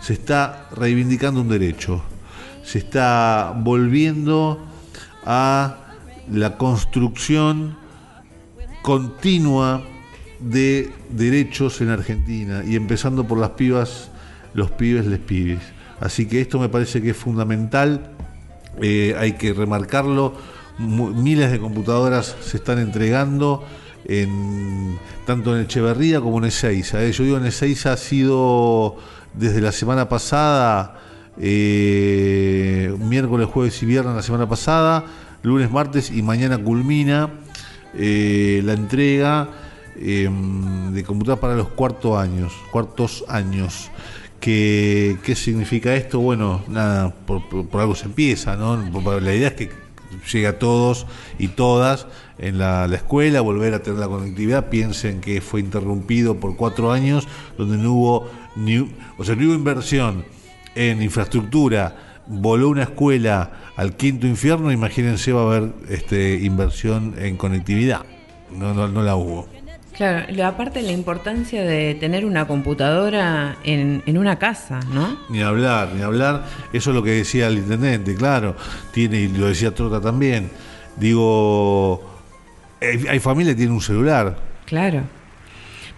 Se 0.00 0.12
está 0.12 0.68
reivindicando 0.76 1.40
un 1.40 1.48
derecho, 1.48 2.02
se 2.62 2.78
está 2.78 3.52
volviendo 3.56 4.64
a 5.24 5.76
la 6.30 6.56
construcción 6.56 7.76
continua 8.88 9.82
de 10.40 10.90
derechos 11.10 11.82
en 11.82 11.90
Argentina 11.90 12.62
y 12.66 12.74
empezando 12.74 13.24
por 13.24 13.36
las 13.36 13.50
pibas, 13.50 14.10
los 14.54 14.70
pibes, 14.70 15.04
les 15.04 15.18
pibes. 15.18 15.60
Así 16.00 16.24
que 16.24 16.40
esto 16.40 16.58
me 16.58 16.70
parece 16.70 17.02
que 17.02 17.10
es 17.10 17.16
fundamental, 17.18 18.12
eh, 18.80 19.14
hay 19.18 19.34
que 19.34 19.52
remarcarlo, 19.52 20.32
miles 20.78 21.50
de 21.50 21.58
computadoras 21.58 22.34
se 22.40 22.56
están 22.56 22.78
entregando 22.78 23.62
en, 24.06 24.98
tanto 25.26 25.54
en 25.54 25.64
Echeverría 25.64 26.22
como 26.22 26.38
en 26.38 26.46
Ezeiza. 26.46 27.04
¿eh? 27.04 27.12
Yo 27.12 27.24
digo 27.24 27.36
en 27.36 27.44
Ezeiza 27.44 27.92
ha 27.92 27.98
sido 27.98 28.96
desde 29.34 29.60
la 29.60 29.72
semana 29.72 30.08
pasada, 30.08 30.98
eh, 31.38 32.96
miércoles, 32.98 33.48
jueves 33.52 33.82
y 33.82 33.84
viernes 33.84 34.14
la 34.14 34.22
semana 34.22 34.48
pasada, 34.48 35.04
lunes, 35.42 35.70
martes 35.70 36.10
y 36.10 36.22
mañana 36.22 36.56
culmina 36.56 37.28
eh, 37.98 38.62
la 38.64 38.72
entrega 38.72 39.48
em, 40.00 40.92
de 40.92 41.02
computadoras 41.04 41.40
para 41.40 41.56
los 41.56 41.68
cuartos 41.68 42.18
años, 42.18 42.52
cuartos 42.70 43.24
años. 43.28 43.90
¿Qué, 44.40 45.18
¿Qué 45.24 45.34
significa 45.34 45.94
esto? 45.94 46.20
Bueno, 46.20 46.62
nada, 46.68 47.12
por, 47.12 47.42
algo 47.72 47.94
se 47.94 48.06
empieza, 48.06 48.56
¿no? 48.56 48.76
La 49.20 49.34
idea 49.34 49.48
es 49.48 49.54
que 49.54 49.70
llegue 50.32 50.46
a 50.46 50.58
todos 50.58 51.06
y 51.38 51.48
todas 51.48 52.06
en 52.38 52.58
la, 52.58 52.86
la, 52.86 52.96
escuela, 52.96 53.40
volver 53.40 53.74
a 53.74 53.82
tener 53.82 53.98
la 53.98 54.06
conectividad. 54.06 54.68
Piensen 54.68 55.20
que 55.20 55.40
fue 55.40 55.60
interrumpido 55.60 56.36
por 56.38 56.56
cuatro 56.56 56.92
años, 56.92 57.26
donde 57.58 57.76
no 57.76 57.92
hubo 57.92 58.30
o 59.18 59.24
sea, 59.24 59.36
no 59.36 59.46
hubo 59.46 59.54
inversión 59.54 60.24
en 60.74 61.02
infraestructura, 61.02 62.07
voló 62.28 62.68
una 62.68 62.84
escuela 62.84 63.50
al 63.76 63.96
quinto 63.96 64.26
infierno, 64.26 64.70
imagínense 64.70 65.32
va 65.32 65.42
a 65.42 65.56
haber 65.56 65.72
este, 65.88 66.34
inversión 66.42 67.14
en 67.18 67.36
conectividad. 67.36 68.02
No, 68.50 68.74
no, 68.74 69.02
la 69.02 69.16
hubo. 69.16 69.48
Claro, 69.94 70.46
aparte 70.46 70.80
la 70.82 70.92
importancia 70.92 71.62
de 71.62 71.96
tener 71.96 72.24
una 72.24 72.46
computadora 72.46 73.56
en, 73.64 74.02
en, 74.06 74.16
una 74.16 74.38
casa, 74.38 74.78
¿no? 74.92 75.18
Ni 75.28 75.42
hablar, 75.42 75.92
ni 75.94 76.02
hablar. 76.02 76.44
Eso 76.72 76.90
es 76.90 76.96
lo 76.96 77.02
que 77.02 77.10
decía 77.10 77.48
el 77.48 77.58
intendente, 77.58 78.14
claro. 78.14 78.54
Tiene, 78.92 79.18
y 79.22 79.28
lo 79.28 79.48
decía 79.48 79.74
Trota 79.74 80.00
también. 80.00 80.50
Digo, 80.96 82.00
hay, 82.80 83.06
hay 83.08 83.18
familia 83.18 83.54
que 83.54 83.58
tiene 83.58 83.72
un 83.72 83.80
celular. 83.80 84.36
Claro. 84.66 85.02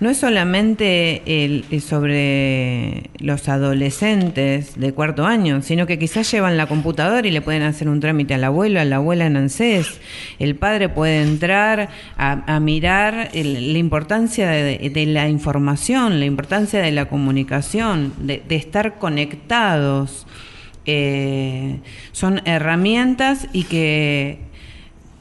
No 0.01 0.09
es 0.09 0.17
solamente 0.17 1.45
el, 1.45 1.83
sobre 1.83 3.11
los 3.19 3.49
adolescentes 3.51 4.81
de 4.81 4.93
cuarto 4.95 5.27
año, 5.27 5.61
sino 5.61 5.87
que 5.87 5.99
quizás 5.99 6.31
llevan 6.31 6.57
la 6.57 6.67
computadora 6.67 7.29
y 7.29 7.31
le 7.31 7.43
pueden 7.43 7.63
hacer 7.63 7.87
un 7.89 8.01
trámite 8.01 8.33
al 8.33 8.45
abuelo, 8.45 8.81
a 8.81 8.87
la 8.87 8.97
abuela 8.97 9.27
en 9.27 9.37
ANSES. 9.37 10.01
El 10.39 10.57
padre 10.57 10.89
puede 10.89 11.21
entrar 11.21 11.91
a, 12.17 12.61
mirar 12.61 13.31
la 13.35 13.79
importancia 13.79 14.49
de, 14.49 15.07
la 15.07 15.29
información, 15.29 16.19
la 16.19 16.25
importancia 16.25 16.81
de 16.81 16.93
la 16.93 17.05
comunicación, 17.05 18.15
de, 18.21 18.43
estar 18.49 18.99
conectados. 18.99 20.27
Eh, 20.87 21.79
son 22.13 22.41
herramientas 22.47 23.49
y 23.53 23.65
que 23.65 24.50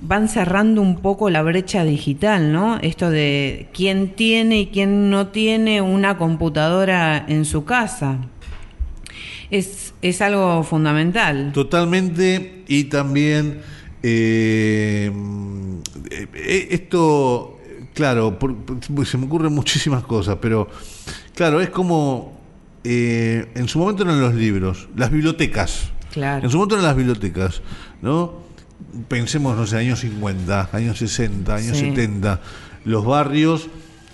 van 0.01 0.29
cerrando 0.29 0.81
un 0.81 0.97
poco 0.97 1.29
la 1.29 1.41
brecha 1.41 1.83
digital, 1.83 2.53
¿no? 2.53 2.77
Esto 2.81 3.09
de 3.09 3.67
quién 3.73 4.15
tiene 4.15 4.62
y 4.62 4.67
quién 4.67 5.09
no 5.09 5.27
tiene 5.27 5.81
una 5.81 6.17
computadora 6.17 7.25
en 7.27 7.45
su 7.45 7.65
casa. 7.65 8.17
Es, 9.51 9.93
es 10.01 10.21
algo 10.21 10.63
fundamental. 10.63 11.51
Totalmente, 11.53 12.63
y 12.67 12.85
también 12.85 13.62
eh, 14.01 15.12
eh, 16.33 16.67
esto, 16.71 17.59
claro, 17.93 18.38
se 19.05 19.17
me 19.17 19.25
ocurren 19.25 19.53
muchísimas 19.53 20.03
cosas, 20.03 20.38
pero 20.41 20.69
claro, 21.35 21.59
es 21.59 21.69
como 21.69 22.39
eh, 22.83 23.47
en 23.55 23.67
su 23.67 23.79
momento 23.79 24.03
eran 24.03 24.21
los 24.21 24.33
libros, 24.33 24.88
las 24.95 25.12
bibliotecas. 25.12 25.91
Claro. 26.13 26.45
En 26.45 26.49
su 26.49 26.57
momento 26.57 26.75
eran 26.75 26.85
las 26.85 26.95
bibliotecas, 26.95 27.62
¿no? 28.01 28.48
Pensemos, 29.07 29.55
no 29.57 29.65
sé, 29.67 29.77
años 29.77 29.99
50, 29.99 30.69
años 30.71 30.97
60, 30.97 31.55
años 31.55 31.77
70, 31.77 32.41
los 32.85 33.05
barrios 33.05 33.67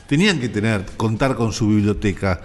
tenían 0.07 0.39
que 0.39 0.49
tener, 0.49 0.85
contar 0.97 1.35
con 1.35 1.53
su 1.53 1.67
biblioteca. 1.69 2.41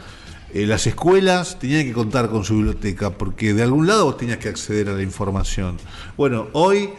Eh, 0.52 0.66
las 0.66 0.87
escuelas 0.87 1.59
tenían 1.59 1.85
que 1.85 1.92
contar 1.92 2.28
con 2.28 2.44
su 2.44 2.56
biblioteca, 2.56 3.11
porque 3.11 3.54
de 3.54 3.62
algún 3.62 3.87
lado 3.87 4.06
vos 4.06 4.16
tenías 4.16 4.38
que 4.38 4.48
acceder 4.48 4.88
a 4.88 4.92
la 4.92 5.02
información. 5.02 5.76
Bueno, 6.16 6.48
hoy, 6.52 6.90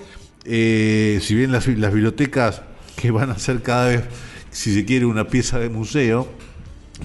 eh, 0.45 1.19
si 1.21 1.35
bien 1.35 1.51
las, 1.51 1.67
las 1.67 1.93
bibliotecas 1.93 2.61
que 2.95 3.11
van 3.11 3.29
a 3.29 3.37
ser 3.37 3.61
cada 3.61 3.87
vez, 3.87 4.03
si 4.51 4.73
se 4.73 4.85
quiere, 4.85 5.05
una 5.05 5.27
pieza 5.27 5.59
de 5.59 5.69
museo, 5.69 6.27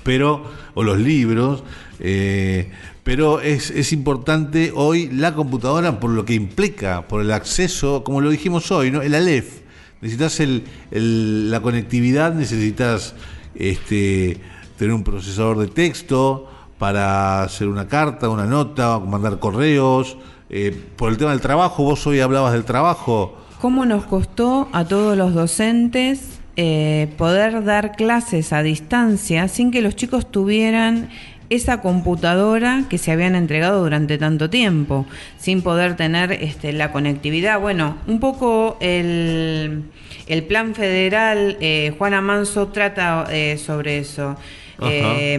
pero, 0.03 0.45
o 0.75 0.83
los 0.85 0.99
libros, 0.99 1.65
eh, 2.01 2.71
pero 3.07 3.41
es, 3.41 3.71
es, 3.71 3.93
importante 3.93 4.73
hoy 4.75 5.09
la 5.13 5.33
computadora 5.33 6.01
por 6.01 6.11
lo 6.11 6.25
que 6.25 6.35
implica, 6.35 7.07
por 7.07 7.21
el 7.21 7.31
acceso, 7.31 8.03
como 8.03 8.21
lo 8.21 8.31
dijimos 8.31 8.73
hoy, 8.73 8.91
¿no? 8.91 9.01
el 9.01 9.15
Aleph. 9.15 9.61
Necesitas 10.01 10.41
el, 10.41 11.49
la 11.49 11.61
conectividad, 11.61 12.35
necesitas 12.35 13.15
este, 13.55 14.41
tener 14.77 14.93
un 14.93 15.05
procesador 15.05 15.59
de 15.59 15.69
texto 15.69 16.51
para 16.79 17.45
hacer 17.45 17.69
una 17.69 17.87
carta, 17.87 18.29
una 18.29 18.47
nota, 18.47 18.99
mandar 18.99 19.39
correos. 19.39 20.17
Eh, 20.51 20.77
por 20.97 21.13
el 21.13 21.17
tema 21.17 21.31
del 21.31 21.41
trabajo, 21.41 21.85
vos 21.85 22.05
hoy 22.09 22.19
hablabas 22.19 22.55
del 22.55 22.65
trabajo. 22.65 23.37
¿Cómo 23.61 23.87
nos 23.87 24.05
costó 24.07 24.69
a 24.73 24.85
todos 24.85 25.17
los 25.17 25.33
docentes 25.33 26.41
eh, 26.57 27.13
poder 27.19 27.65
dar 27.65 27.93
clases 27.93 28.53
a 28.53 28.63
distancia 28.63 29.47
sin 29.47 29.71
que 29.71 29.83
los 29.83 29.95
chicos 29.95 30.33
tuvieran 30.33 31.11
esa 31.51 31.81
computadora 31.81 32.85
que 32.89 32.99
se 32.99 33.13
habían 33.13 33.35
entregado 33.35 33.83
durante 33.83 34.19
tanto 34.19 34.51
tiempo, 34.51 35.07
sin 35.39 35.63
poder 35.63 35.97
tener 35.97 36.33
este, 36.33 36.73
la 36.73 36.93
conectividad. 36.93 37.61
Bueno, 37.61 37.99
un 38.07 38.21
poco 38.21 38.77
el, 38.81 39.85
el 40.27 40.43
plan 40.45 40.75
federal, 40.75 41.57
eh, 41.61 41.95
Juana 41.99 42.21
Manso 42.21 42.69
trata 42.69 43.27
eh, 43.31 43.59
sobre 43.59 43.99
eso. 43.99 44.37
Eh, 44.83 45.39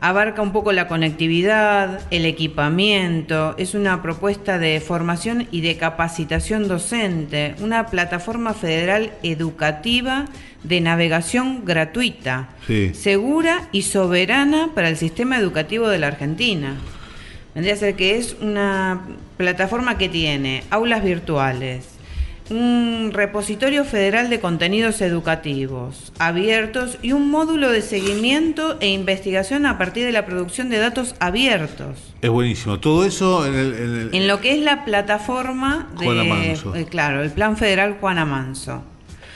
abarca 0.00 0.40
un 0.40 0.52
poco 0.52 0.72
la 0.72 0.88
conectividad, 0.88 2.00
el 2.10 2.24
equipamiento, 2.24 3.54
es 3.58 3.74
una 3.74 4.02
propuesta 4.02 4.58
de 4.58 4.80
formación 4.80 5.46
y 5.50 5.60
de 5.60 5.76
capacitación 5.76 6.68
docente, 6.68 7.54
una 7.60 7.86
plataforma 7.86 8.54
federal 8.54 9.12
educativa 9.22 10.24
de 10.62 10.80
navegación 10.80 11.64
gratuita, 11.64 12.50
segura 12.92 13.68
y 13.72 13.82
soberana 13.82 14.70
para 14.74 14.88
el 14.88 14.96
sistema 14.96 15.38
educativo 15.38 15.88
de 15.88 15.98
la 15.98 16.08
Argentina. 16.08 16.76
Vendría 17.54 17.74
a 17.74 17.78
ser 17.78 17.96
que 17.96 18.16
es 18.16 18.36
una 18.40 19.00
plataforma 19.36 19.98
que 19.98 20.08
tiene 20.08 20.62
aulas 20.70 21.02
virtuales, 21.02 21.88
un 22.50 23.10
repositorio 23.12 23.84
federal 23.84 24.28
de 24.28 24.40
contenidos 24.40 25.00
educativos 25.00 26.12
abiertos 26.18 26.98
y 27.00 27.12
un 27.12 27.30
módulo 27.30 27.70
de 27.70 27.80
seguimiento 27.80 28.76
e 28.80 28.88
investigación 28.88 29.66
a 29.66 29.78
partir 29.78 30.04
de 30.04 30.12
la 30.12 30.26
producción 30.26 30.68
de 30.68 30.78
datos 30.78 31.14
abiertos. 31.20 31.98
Es 32.20 32.30
buenísimo. 32.30 32.80
Todo 32.80 33.04
eso 33.04 33.46
en, 33.46 33.54
el, 33.54 34.10
en, 34.12 34.28
lo 34.28 34.40
que 34.40 34.52
es 34.52 34.62
la 34.62 34.84
plataforma 34.84 35.88
de, 35.98 36.58
eh, 36.74 36.86
claro, 36.88 37.22
el 37.22 37.30
Plan 37.30 37.56
Federal 37.56 37.96
Juana 38.00 38.24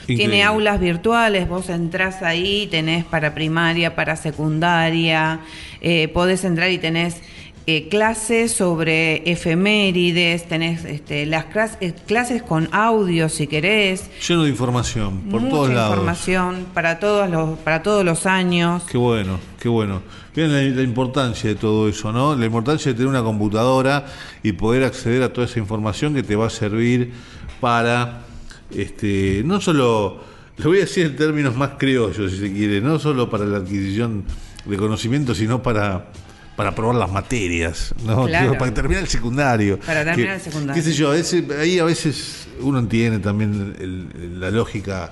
Tiene 0.05 0.43
aulas 0.43 0.79
virtuales, 0.79 1.47
vos 1.47 1.69
entrás 1.69 2.21
ahí, 2.21 2.67
tenés 2.69 3.05
para 3.05 3.33
primaria, 3.33 3.95
para 3.95 4.15
secundaria, 4.15 5.39
eh, 5.81 6.07
podés 6.09 6.43
entrar 6.43 6.69
y 6.71 6.77
tenés 6.77 7.21
eh, 7.67 7.87
clases 7.89 8.51
sobre 8.51 9.27
efemérides, 9.27 10.47
tenés 10.47 10.85
este, 10.85 11.25
las 11.25 11.45
eh, 11.81 11.95
clases, 12.05 12.43
con 12.43 12.69
audio 12.71 13.27
si 13.27 13.47
querés. 13.47 14.07
Lleno 14.27 14.43
de 14.43 14.51
información, 14.51 15.21
por 15.31 15.49
todos 15.49 15.69
lados. 15.69 15.93
información 15.93 16.67
para 16.75 16.99
todos 16.99 17.27
los, 17.27 17.57
para 17.57 17.81
todos 17.81 18.05
los 18.05 18.27
años. 18.27 18.83
Qué 18.83 18.99
bueno, 18.99 19.39
qué 19.59 19.67
bueno. 19.67 20.03
Miren 20.35 20.75
la, 20.75 20.83
importancia 20.83 21.49
de 21.49 21.55
todo 21.55 21.89
eso, 21.89 22.11
¿no? 22.11 22.35
La 22.35 22.45
importancia 22.45 22.91
de 22.91 22.97
tener 22.97 23.09
una 23.09 23.23
computadora 23.23 24.05
y 24.43 24.51
poder 24.51 24.83
acceder 24.83 25.23
a 25.23 25.33
toda 25.33 25.47
esa 25.47 25.57
información 25.57 26.13
que 26.13 26.21
te 26.21 26.35
va 26.35 26.45
a 26.45 26.51
servir 26.51 27.13
para, 27.59 28.25
este, 28.71 29.43
no 29.45 29.61
solo, 29.61 30.21
lo 30.57 30.69
voy 30.69 30.77
a 30.77 30.81
decir 30.81 31.07
en 31.07 31.15
términos 31.15 31.55
más 31.55 31.71
criollos 31.77 32.31
si 32.31 32.37
se 32.37 32.53
quiere, 32.53 32.81
no 32.81 32.99
solo 32.99 33.29
para 33.29 33.45
la 33.45 33.57
adquisición 33.57 34.23
de 34.65 34.77
conocimiento, 34.77 35.35
sino 35.35 35.61
para 35.61 36.11
para 36.55 36.73
probar 36.73 36.95
las 36.95 37.11
materias, 37.11 37.93
¿no? 38.05 38.27
para 38.57 38.73
terminar 38.73 39.03
el 39.03 39.09
secundario. 39.09 39.79
Para 39.79 40.05
terminar 40.05 40.35
el 40.35 40.41
secundario. 40.41 40.81
Qué 40.81 40.89
sé 40.89 40.95
yo, 40.95 41.11
ahí 41.11 41.79
a 41.79 41.83
veces 41.83 42.47
uno 42.61 42.79
entiende 42.79 43.19
también 43.19 44.39
la 44.39 44.51
lógica 44.51 45.11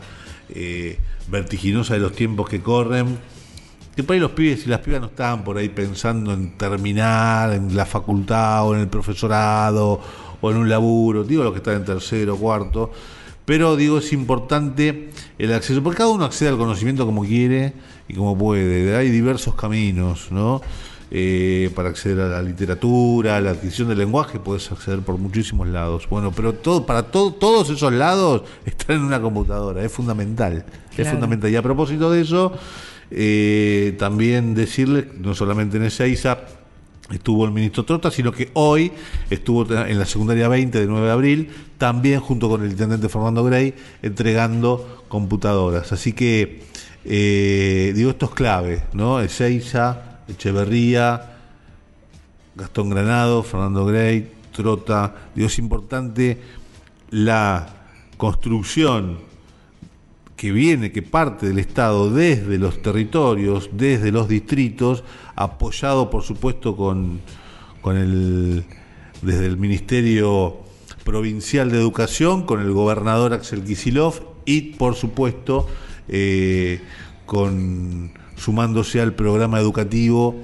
eh, 0.50 0.98
vertiginosa 1.28 1.96
de 1.96 2.00
los 2.00 2.14
tiempos 2.14 2.48
que 2.50 2.62
corren. 2.62 3.18
Que 3.96 4.04
por 4.04 4.16
ahí 4.16 4.20
los 4.20 4.32
pibes 4.32 4.66
y 4.66 4.70
las 4.70 4.80
pibas 4.80 5.02
no 5.02 5.08
están 5.08 5.44
por 5.44 5.58
ahí 5.58 5.70
pensando 5.70 6.34
en 6.34 6.58
terminar 6.58 7.54
en 7.54 7.76
la 7.76 7.86
facultad 7.86 8.66
o 8.68 8.74
en 8.74 8.82
el 8.82 8.88
profesorado 8.88 10.02
o 10.42 10.52
en 10.52 10.58
un 10.58 10.68
laburo, 10.68 11.24
digo 11.24 11.44
los 11.44 11.54
que 11.54 11.60
están 11.60 11.76
en 11.76 11.86
tercero, 11.86 12.36
cuarto, 12.36 12.92
pero 13.46 13.76
digo 13.76 13.98
es 13.98 14.14
importante 14.14 15.10
el 15.38 15.54
acceso, 15.54 15.84
porque 15.84 15.98
cada 15.98 16.10
uno 16.10 16.26
accede 16.26 16.50
al 16.50 16.58
conocimiento 16.58 17.06
como 17.06 17.24
quiere 17.24 17.74
y 18.08 18.14
como 18.14 18.38
puede, 18.38 18.96
hay 18.96 19.10
diversos 19.10 19.56
caminos, 19.56 20.32
¿no? 20.32 20.62
Eh, 21.16 21.70
para 21.76 21.90
acceder 21.90 22.22
a 22.22 22.28
la 22.28 22.42
literatura, 22.42 23.38
a 23.38 23.42
la 23.42 23.52
adquisición 23.52 23.88
del 23.88 24.00
lenguaje, 24.00 24.40
puedes 24.40 24.72
acceder 24.72 25.02
por 25.02 25.20
muchísimos 25.20 25.68
lados. 25.68 26.08
Bueno, 26.10 26.32
pero 26.32 26.54
todo, 26.54 26.88
para 26.88 27.04
todos 27.04 27.70
esos 27.70 27.94
lados 27.94 28.42
estar 28.66 28.96
en 28.96 29.04
una 29.04 29.22
computadora, 29.22 29.84
es 29.84 29.92
fundamental. 29.92 30.66
Es 30.98 31.08
fundamental. 31.08 31.52
Y 31.52 31.56
a 31.56 31.62
propósito 31.62 32.10
de 32.10 32.22
eso, 32.22 32.54
eh, 33.12 33.96
también 34.00 34.56
decirle, 34.56 35.08
no 35.20 35.36
solamente 35.36 35.78
en 35.78 35.84
Ezeiza, 35.84 36.40
estuvo 37.16 37.46
el 37.46 37.52
ministro 37.52 37.84
Trota, 37.86 38.12
sino 38.12 38.32
que 38.32 38.50
hoy 38.54 38.92
estuvo 39.30 39.72
en 39.74 40.00
la 40.00 40.06
secundaria 40.06 40.48
20 40.48 40.80
de 40.80 40.86
9 40.88 41.06
de 41.06 41.12
abril, 41.12 41.50
también 41.78 42.20
junto 42.20 42.50
con 42.50 42.64
el 42.64 42.72
intendente 42.72 43.10
Fernando 43.10 43.44
Grey, 43.44 43.74
entregando 44.02 45.04
computadoras. 45.08 45.92
Así 45.92 46.14
que, 46.14 46.64
eh, 47.06 47.94
digo, 47.96 48.12
esto 48.12 48.26
es 48.26 48.32
clave, 48.32 48.84
¿no? 48.94 49.20
Ezeiza, 49.20 50.20
Echeverría, 50.28 51.38
Gastón 52.56 52.90
Granado, 52.90 53.44
Fernando 53.44 53.86
Grey, 53.86 54.32
Trota. 54.52 55.16
Digo, 55.36 55.48
es 55.48 55.60
importante 55.60 56.40
la 57.10 57.68
construcción 58.18 59.33
que 60.36 60.52
viene, 60.52 60.92
que 60.92 61.02
parte 61.02 61.48
del 61.48 61.60
Estado 61.60 62.10
desde 62.10 62.58
los 62.58 62.82
territorios, 62.82 63.70
desde 63.72 64.12
los 64.12 64.28
distritos, 64.28 65.04
apoyado 65.36 66.10
por 66.10 66.24
supuesto 66.24 66.76
con, 66.76 67.20
con 67.82 67.98
el, 67.98 68.66
desde 69.22 69.46
el 69.46 69.58
Ministerio 69.58 70.58
Provincial 71.04 71.72
de 71.72 71.78
Educación, 71.78 72.46
con 72.46 72.62
el 72.62 72.72
gobernador 72.72 73.34
Axel 73.34 73.64
Kisilov 73.64 74.22
y 74.46 74.74
por 74.74 74.96
supuesto 74.96 75.68
eh, 76.08 76.82
con 77.26 78.12
sumándose 78.36 79.00
al 79.00 79.14
programa 79.14 79.60
educativo 79.60 80.36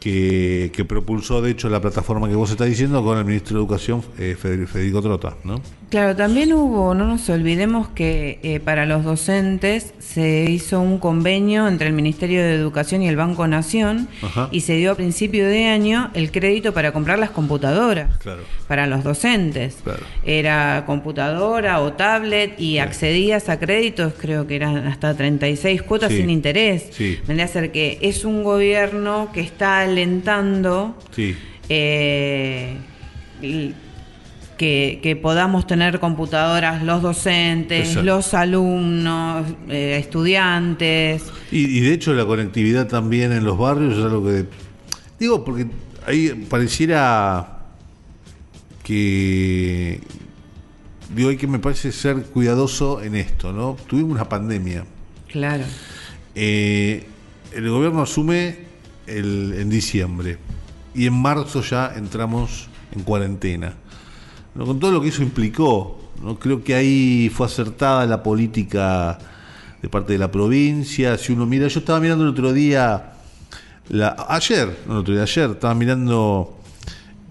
que, 0.00 0.84
propulsó, 0.88 1.42
de 1.42 1.50
hecho, 1.50 1.68
la 1.68 1.80
plataforma 1.80 2.28
que 2.28 2.34
vos 2.34 2.50
estás 2.50 2.68
diciendo 2.68 3.02
con 3.04 3.18
el 3.18 3.24
ministro 3.24 3.56
de 3.56 3.60
Educación, 3.60 4.02
eh, 4.18 4.36
Federico 4.38 5.02
Trota, 5.02 5.36
¿no? 5.44 5.60
Claro, 5.90 6.14
también 6.14 6.52
hubo, 6.52 6.92
no 6.94 7.06
nos 7.06 7.30
olvidemos 7.30 7.88
que 7.88 8.38
eh, 8.42 8.60
para 8.60 8.84
los 8.84 9.04
docentes 9.04 9.94
se 10.00 10.44
hizo 10.50 10.80
un 10.82 10.98
convenio 10.98 11.66
entre 11.66 11.86
el 11.86 11.94
Ministerio 11.94 12.42
de 12.42 12.54
Educación 12.56 13.00
y 13.00 13.08
el 13.08 13.16
Banco 13.16 13.46
Nación 13.48 14.06
Ajá. 14.20 14.50
y 14.52 14.60
se 14.60 14.74
dio 14.76 14.92
a 14.92 14.94
principio 14.96 15.46
de 15.48 15.64
año 15.64 16.10
el 16.12 16.30
crédito 16.30 16.74
para 16.74 16.92
comprar 16.92 17.18
las 17.18 17.30
computadoras 17.30 18.18
Claro. 18.18 18.42
para 18.66 18.86
los 18.86 19.02
docentes. 19.02 19.78
Claro. 19.82 20.00
Era 20.26 20.84
computadora 20.84 21.80
o 21.80 21.94
tablet 21.94 22.60
y 22.60 22.80
accedías 22.80 23.48
a 23.48 23.58
créditos, 23.58 24.12
creo 24.12 24.46
que 24.46 24.56
eran 24.56 24.76
hasta 24.88 25.14
36 25.16 25.80
cuotas 25.80 26.10
Sí. 26.12 26.18
sin 26.18 26.28
interés. 26.28 26.88
Sí. 26.90 27.16
Vendría 27.26 27.46
a 27.46 27.48
ser 27.48 27.72
que 27.72 27.96
es 28.02 28.26
un 28.26 28.44
gobierno 28.44 29.30
que 29.32 29.40
está 29.40 29.80
alentando 29.80 30.98
Sí. 31.12 31.34
eh, 31.70 32.74
y 33.40 33.72
que, 34.58 35.00
que 35.02 35.16
podamos 35.16 35.66
tener 35.66 35.98
computadoras 36.00 36.82
los 36.82 37.00
docentes, 37.00 37.88
Exacto. 37.88 38.02
los 38.02 38.34
alumnos, 38.34 39.46
eh, 39.70 39.96
estudiantes. 39.98 41.22
Y, 41.50 41.78
y 41.78 41.80
de 41.80 41.94
hecho 41.94 42.12
la 42.12 42.26
conectividad 42.26 42.86
también 42.88 43.32
en 43.32 43.44
los 43.44 43.56
barrios 43.56 43.96
es 43.96 44.04
algo 44.04 44.24
que... 44.26 44.44
Digo, 45.18 45.42
porque 45.44 45.66
ahí 46.06 46.46
pareciera 46.50 47.60
que... 48.82 50.00
Digo, 51.14 51.30
hay 51.30 51.36
que 51.38 51.46
me 51.46 51.58
parece 51.58 51.90
ser 51.90 52.22
cuidadoso 52.24 53.02
en 53.02 53.14
esto, 53.16 53.52
¿no? 53.52 53.76
Tuvimos 53.86 54.12
una 54.12 54.28
pandemia. 54.28 54.84
Claro. 55.32 55.64
Eh, 56.34 57.06
el 57.54 57.70
gobierno 57.70 58.02
asume 58.02 58.58
el- 59.06 59.54
en 59.58 59.70
diciembre 59.70 60.36
y 60.94 61.06
en 61.06 61.14
marzo 61.14 61.62
ya 61.62 61.92
entramos 61.96 62.68
en 62.94 63.02
cuarentena. 63.04 63.74
Con 64.64 64.80
todo 64.80 64.90
lo 64.90 65.00
que 65.00 65.08
eso 65.08 65.22
implicó, 65.22 66.00
¿no? 66.22 66.38
creo 66.38 66.64
que 66.64 66.74
ahí 66.74 67.30
fue 67.32 67.46
acertada 67.46 68.04
la 68.06 68.22
política 68.22 69.18
de 69.80 69.88
parte 69.88 70.14
de 70.14 70.18
la 70.18 70.30
provincia. 70.30 71.16
Si 71.16 71.32
uno 71.32 71.46
mira, 71.46 71.68
yo 71.68 71.78
estaba 71.80 72.00
mirando 72.00 72.24
el 72.24 72.30
otro 72.30 72.52
día, 72.52 73.12
la, 73.88 74.16
ayer, 74.28 74.80
no 74.86 74.94
el 74.94 74.98
otro 75.00 75.14
día, 75.14 75.22
ayer, 75.22 75.50
estaba 75.50 75.74
mirando, 75.74 76.58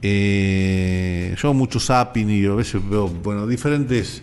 eh, 0.02 1.36
yo 1.42 1.54
mucho 1.54 1.80
zapping 1.80 2.30
y 2.30 2.46
a 2.46 2.54
veces 2.54 2.82
veo, 2.90 3.08
bueno, 3.08 3.46
diferentes 3.46 4.22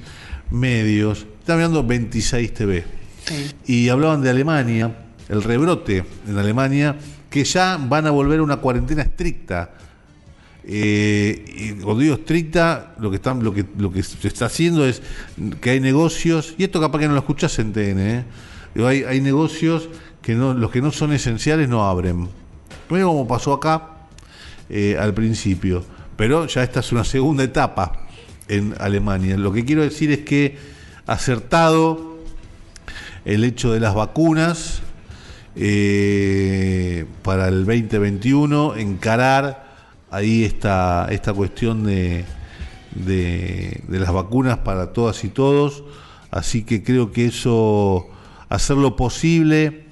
medios. 0.51 1.27
Estaba 1.41 1.59
mirando 1.59 1.85
26 1.85 2.55
TV 2.55 2.85
Sí. 3.27 3.51
y 3.67 3.89
hablaban 3.89 4.23
de 4.23 4.31
Alemania, 4.31 4.95
el 5.29 5.43
rebrote 5.43 6.05
en 6.27 6.39
Alemania, 6.39 6.97
que 7.31 7.45
ya 7.45 7.79
van 7.79 8.07
a 8.07 8.11
volver 8.11 8.41
a 8.41 8.43
una 8.43 8.57
cuarentena 8.59 9.03
estricta. 9.03 9.73
Eh, 10.67 11.45
y 11.47 11.83
cuando 11.83 12.03
digo 12.03 12.15
estricta, 12.15 12.95
lo 12.99 13.11
que 13.11 13.17
están, 13.17 13.45
lo 13.45 13.53
que 13.53 13.67
lo 13.77 13.93
que 13.93 14.03
se 14.03 14.27
está 14.27 14.47
haciendo 14.47 14.87
es 14.87 15.03
que 15.61 15.71
hay 15.71 15.81
negocios, 15.81 16.55
y 16.57 16.65
esto 16.65 16.81
capaz 16.81 17.01
que 17.01 17.07
no 17.07 17.13
lo 17.13 17.21
escuchás 17.21 17.59
en 17.59 17.73
TN, 17.73 17.99
¿eh? 17.99 18.25
Hay, 18.77 19.05
hay 19.05 19.21
negocios 19.21 19.89
que 20.23 20.35
no, 20.35 20.55
los 20.55 20.71
que 20.71 20.81
no 20.81 20.91
son 20.91 21.13
esenciales 21.13 21.69
no 21.69 21.85
abren. 21.85 22.29
Primero 22.89 23.09
como 23.09 23.29
pasó 23.29 23.53
acá 23.53 23.91
eh, 24.71 24.97
al 24.99 25.13
principio, 25.13 25.85
pero 26.17 26.47
ya 26.47 26.63
esta 26.63 26.81
es 26.81 26.91
una 26.93 27.05
segunda 27.05 27.45
etapa 27.45 28.07
en 28.49 28.75
Alemania. 28.81 29.37
Lo 29.37 29.53
que 29.53 29.65
quiero 29.65 29.83
decir 29.83 30.11
es 30.11 30.21
que 30.21 30.57
acertado 31.07 32.19
el 33.25 33.45
hecho 33.45 33.73
de 33.73 33.81
las 33.81 33.95
vacunas 33.95 34.81
eh, 35.57 37.05
para 37.23 37.49
el 37.49 37.65
2021, 37.67 38.77
encarar 38.77 39.64
ahí 40.15 40.45
esta, 40.45 41.09
esta 41.11 41.33
cuestión 41.33 41.85
de, 41.85 42.25
de, 42.95 43.83
de 43.89 43.99
las 44.01 44.13
vacunas 44.13 44.59
para 44.59 44.93
todas 44.93 45.25
y 45.25 45.29
todos. 45.29 45.85
Así 46.31 46.65
que 46.65 46.83
creo 46.83 47.13
que 47.13 47.27
eso, 47.27 48.09
hacer 48.49 48.77
lo 48.77 48.97
posible 48.97 49.85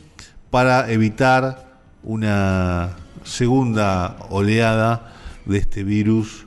para 0.51 0.91
evitar 0.91 1.81
una 2.03 2.97
segunda 3.25 4.17
oleada 4.29 5.15
de 5.47 5.59
este 5.59 5.85
virus 5.85 6.47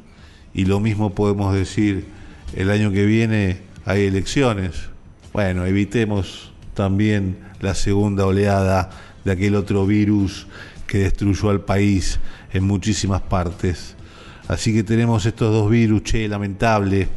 y 0.53 0.65
lo 0.65 0.79
mismo 0.79 1.13
podemos 1.13 1.53
decir 1.53 2.05
el 2.55 2.69
año 2.69 2.91
que 2.91 3.05
viene 3.05 3.59
hay 3.85 4.05
elecciones. 4.05 4.89
Bueno, 5.33 5.65
evitemos 5.65 6.51
también 6.73 7.37
la 7.59 7.75
segunda 7.75 8.25
oleada 8.25 8.89
de 9.23 9.31
aquel 9.31 9.55
otro 9.55 9.85
virus 9.85 10.47
que 10.87 10.99
destruyó 10.99 11.49
al 11.49 11.61
país 11.61 12.19
en 12.55 12.63
muchísimas 12.63 13.21
partes. 13.21 13.95
Así 14.47 14.73
que 14.73 14.83
tenemos 14.83 15.25
estos 15.25 15.51
dos 15.51 15.69
virus, 15.69 16.03
che, 16.03 16.27
lamentable. 16.27 17.07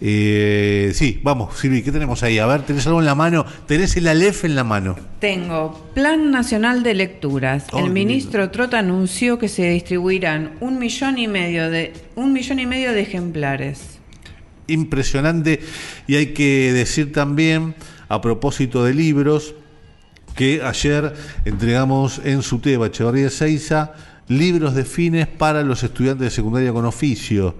Eh, 0.00 0.92
sí, 0.94 1.20
vamos, 1.22 1.58
Silvi, 1.58 1.82
¿qué 1.82 1.90
tenemos 1.90 2.22
ahí? 2.22 2.38
A 2.38 2.46
ver, 2.46 2.62
¿tenés 2.62 2.86
algo 2.86 3.00
en 3.00 3.06
la 3.06 3.14
mano? 3.14 3.44
¿Tenés 3.66 3.96
el 3.96 4.06
Aleph 4.06 4.44
en 4.44 4.54
la 4.54 4.62
mano? 4.62 4.94
Tengo 5.18 5.90
Plan 5.94 6.30
Nacional 6.30 6.82
de 6.82 6.94
Lecturas. 6.94 7.64
Oh, 7.72 7.78
el 7.80 7.90
ministro 7.90 8.50
Trota 8.50 8.78
anunció 8.78 9.38
que 9.38 9.48
se 9.48 9.70
distribuirán 9.70 10.52
un 10.60 10.78
millón 10.78 11.18
y 11.18 11.26
medio 11.26 11.70
de 11.70 11.94
un 12.14 12.32
millón 12.32 12.60
y 12.60 12.66
medio 12.66 12.92
de 12.92 13.00
ejemplares. 13.00 13.98
impresionante 14.68 15.60
y 16.06 16.16
hay 16.16 16.34
que 16.34 16.72
decir 16.72 17.12
también 17.12 17.74
a 18.08 18.20
propósito 18.20 18.84
de 18.84 18.94
libros 18.94 19.54
que 20.36 20.60
ayer 20.62 21.14
entregamos 21.46 22.20
en 22.22 22.40
Echevarría 22.40 23.30
Seiza, 23.30 23.94
libros 24.28 24.74
de 24.74 24.84
fines 24.84 25.26
para 25.26 25.62
los 25.62 25.82
estudiantes 25.82 26.24
de 26.26 26.30
secundaria 26.30 26.72
con 26.72 26.84
oficio. 26.84 27.54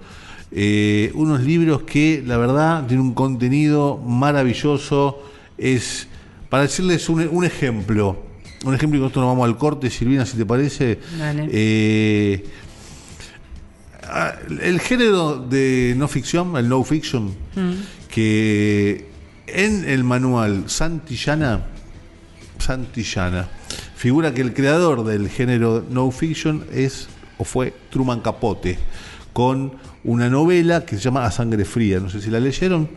Eh, 0.51 1.11
unos 1.13 1.41
libros 1.41 1.81
que 1.83 2.23
la 2.25 2.37
verdad 2.37 2.85
tienen 2.87 3.05
un 3.05 3.13
contenido 3.13 3.97
maravilloso. 3.97 5.23
Es, 5.57 6.07
para 6.49 6.63
decirles 6.63 7.09
un, 7.09 7.27
un 7.31 7.45
ejemplo, 7.45 8.23
un 8.65 8.73
ejemplo 8.73 8.97
y 8.97 9.01
con 9.01 9.07
esto 9.07 9.19
nos 9.19 9.29
vamos 9.29 9.45
al 9.45 9.57
corte, 9.57 9.89
Silvina, 9.89 10.25
si 10.25 10.37
te 10.37 10.45
parece. 10.45 10.99
Dale. 11.17 11.47
Eh, 11.51 12.45
el 14.61 14.79
género 14.79 15.37
de 15.37 15.93
no 15.97 16.07
ficción, 16.07 16.55
el 16.57 16.69
no 16.69 16.83
fiction, 16.83 17.33
que 18.09 19.05
en 19.47 19.87
el 19.87 20.03
manual 20.03 20.63
Santillana, 20.67 21.65
Santillana, 22.57 23.49
figura 23.97 24.33
que 24.33 24.41
el 24.41 24.53
creador 24.53 25.03
del 25.03 25.27
género 25.29 25.83
no 25.89 26.09
fiction 26.11 26.63
es 26.71 27.09
o 27.37 27.43
fue 27.43 27.73
Truman 27.89 28.21
Capote, 28.21 28.77
con 29.33 29.73
una 30.03 30.29
novela 30.29 30.85
que 30.85 30.95
se 30.95 31.01
llama 31.01 31.25
A 31.25 31.31
Sangre 31.31 31.65
Fría. 31.65 31.99
No 31.99 32.09
sé 32.09 32.21
si 32.21 32.29
la 32.29 32.39
leyeron. 32.39 32.89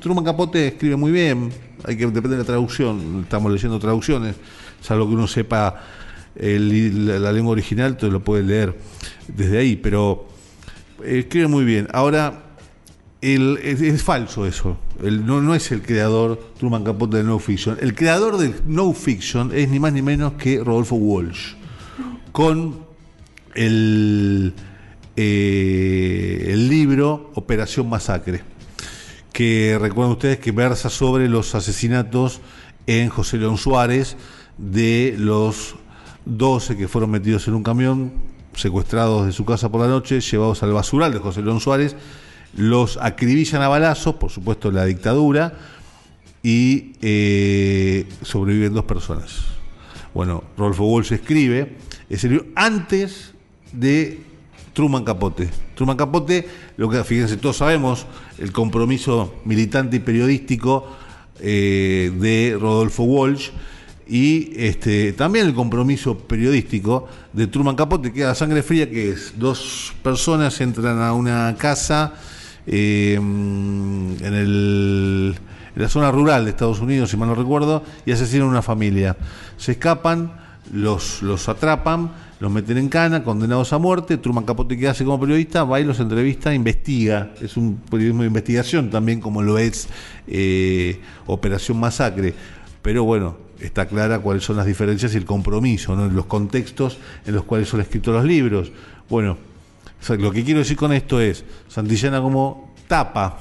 Truman 0.00 0.24
Capote 0.24 0.68
escribe 0.68 0.96
muy 0.96 1.12
bien, 1.12 1.50
hay 1.84 1.96
que 1.96 2.06
depende 2.06 2.30
de 2.36 2.38
la 2.42 2.44
traducción. 2.46 3.20
Estamos 3.24 3.50
leyendo 3.52 3.78
traducciones, 3.78 4.36
salvo 4.80 5.08
que 5.08 5.14
uno 5.14 5.26
sepa 5.26 5.82
el- 6.36 7.06
la, 7.06 7.18
la 7.18 7.32
lengua 7.32 7.52
original, 7.52 7.90
entonces 7.92 8.12
lo 8.12 8.22
puede 8.24 8.42
leer 8.42 8.74
desde 9.28 9.58
ahí, 9.58 9.76
pero 9.76 10.28
eh, 11.04 11.20
escribe 11.20 11.48
muy 11.48 11.64
bien. 11.64 11.88
Ahora, 11.92 12.51
el- 13.22 13.58
es, 13.62 14.02
falso 14.02 14.46
eso. 14.46 14.76
No, 15.00 15.40
no 15.40 15.54
es 15.54 15.72
el 15.72 15.80
creador 15.82 16.38
Truman 16.58 16.84
Capote 16.84 17.16
del 17.18 17.26
no 17.26 17.38
fiction. 17.38 17.78
El 17.80 17.94
creador 17.94 18.36
del 18.36 18.54
no 18.66 18.92
fiction 18.92 19.50
es 19.54 19.68
ni 19.68 19.78
más 19.80 19.92
ni 19.92 20.02
menos 20.02 20.34
que 20.34 20.62
Rodolfo 20.62 20.96
Walsh, 20.96 21.54
con 22.32 22.84
el, 23.54 24.52
eh, 25.16 26.48
el 26.50 26.68
libro 26.68 27.30
Operación 27.34 27.88
Masacre, 27.88 28.42
que 29.32 29.78
recuerden 29.80 30.12
ustedes 30.12 30.38
que 30.38 30.52
versa 30.52 30.90
sobre 30.90 31.28
los 31.28 31.54
asesinatos 31.54 32.40
en 32.86 33.08
José 33.08 33.38
León 33.38 33.56
Suárez 33.56 34.16
de 34.58 35.14
los 35.18 35.76
12 36.24 36.76
que 36.76 36.88
fueron 36.88 37.10
metidos 37.10 37.46
en 37.48 37.54
un 37.54 37.62
camión, 37.62 38.12
secuestrados 38.54 39.26
de 39.26 39.32
su 39.32 39.44
casa 39.44 39.70
por 39.70 39.80
la 39.80 39.88
noche, 39.88 40.20
llevados 40.20 40.62
al 40.62 40.72
basural 40.72 41.12
de 41.12 41.18
José 41.18 41.42
León 41.42 41.60
Suárez, 41.60 41.96
los 42.54 42.98
acribillan 42.98 43.62
a 43.62 43.68
balazos, 43.68 44.16
por 44.16 44.30
supuesto 44.30 44.70
la 44.70 44.84
dictadura, 44.84 45.54
y 46.42 46.92
eh, 47.00 48.06
sobreviven 48.22 48.74
dos 48.74 48.84
personas. 48.84 49.44
Bueno, 50.12 50.44
Rolfo 50.56 50.84
Walsh 50.84 51.12
escribe 51.12 51.76
ese 52.10 52.28
libro 52.28 52.46
antes 52.54 53.32
de 53.72 54.20
Truman 54.72 55.04
Capote. 55.04 55.48
Truman 55.74 55.96
Capote, 55.96 56.46
lo 56.76 56.88
que 56.88 57.02
fíjense, 57.04 57.36
todos 57.36 57.56
sabemos 57.56 58.06
el 58.38 58.52
compromiso 58.52 59.34
militante 59.44 59.96
y 59.96 60.00
periodístico 60.00 60.88
eh, 61.40 62.12
de 62.14 62.56
Rodolfo 62.60 63.04
Walsh 63.04 63.50
y 64.06 64.52
este, 64.56 65.12
también 65.12 65.46
el 65.46 65.54
compromiso 65.54 66.18
periodístico 66.18 67.08
de 67.32 67.46
Truman 67.46 67.76
Capote, 67.76 68.12
que 68.12 68.24
a 68.24 68.34
sangre 68.34 68.62
fría, 68.62 68.90
que 68.90 69.10
es 69.10 69.34
dos 69.38 69.94
personas 70.02 70.60
entran 70.60 71.00
a 71.00 71.12
una 71.14 71.54
casa 71.56 72.14
eh, 72.66 73.14
en, 73.14 74.16
el, 74.20 75.34
en 75.74 75.82
la 75.82 75.88
zona 75.88 76.10
rural 76.10 76.44
de 76.44 76.50
Estados 76.50 76.80
Unidos, 76.80 77.10
si 77.10 77.16
mal 77.16 77.28
no 77.28 77.34
recuerdo, 77.34 77.82
y 78.06 78.12
asesinan 78.12 78.46
a 78.46 78.50
una 78.50 78.62
familia. 78.62 79.16
Se 79.56 79.72
escapan, 79.72 80.32
los, 80.72 81.22
los 81.22 81.48
atrapan, 81.48 82.10
los 82.40 82.50
meten 82.50 82.78
en 82.78 82.88
cana, 82.88 83.22
condenados 83.22 83.72
a 83.72 83.78
muerte, 83.78 84.16
Truman 84.16 84.44
Capote 84.44 84.76
que 84.76 84.88
hace 84.88 85.04
como 85.04 85.20
periodista, 85.20 85.64
va 85.64 85.80
y 85.80 85.84
los 85.84 86.00
entrevista, 86.00 86.52
investiga, 86.52 87.30
es 87.40 87.56
un 87.56 87.76
periodismo 87.88 88.22
de 88.22 88.28
investigación 88.28 88.90
también 88.90 89.20
como 89.20 89.42
lo 89.42 89.58
es 89.58 89.88
eh, 90.26 91.00
Operación 91.26 91.78
Masacre, 91.78 92.34
pero 92.82 93.04
bueno, 93.04 93.36
está 93.60 93.86
clara 93.86 94.18
cuáles 94.18 94.44
son 94.44 94.56
las 94.56 94.66
diferencias 94.66 95.14
y 95.14 95.18
el 95.18 95.24
compromiso, 95.24 95.94
¿no? 95.94 96.08
los 96.08 96.26
contextos 96.26 96.98
en 97.26 97.34
los 97.34 97.44
cuales 97.44 97.68
son 97.68 97.80
escritos 97.80 98.12
los 98.12 98.24
libros. 98.24 98.72
Bueno, 99.08 99.38
lo 100.08 100.32
que 100.32 100.44
quiero 100.44 100.60
decir 100.60 100.76
con 100.76 100.92
esto 100.92 101.20
es, 101.20 101.44
Santillana 101.68 102.20
como 102.20 102.74
tapa 102.88 103.38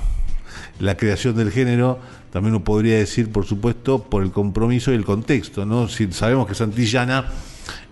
la 0.80 0.96
creación 0.96 1.36
del 1.36 1.52
género, 1.52 2.00
también 2.32 2.56
uno 2.56 2.64
podría 2.64 2.98
decir, 2.98 3.32
por 3.32 3.46
supuesto, 3.46 4.04
por 4.04 4.24
el 4.24 4.32
compromiso 4.32 4.92
y 4.92 4.96
el 4.96 5.06
contexto, 5.06 5.66
¿no? 5.66 5.88
Sabemos 5.88 6.48
que 6.48 6.56
Santillana 6.56 7.26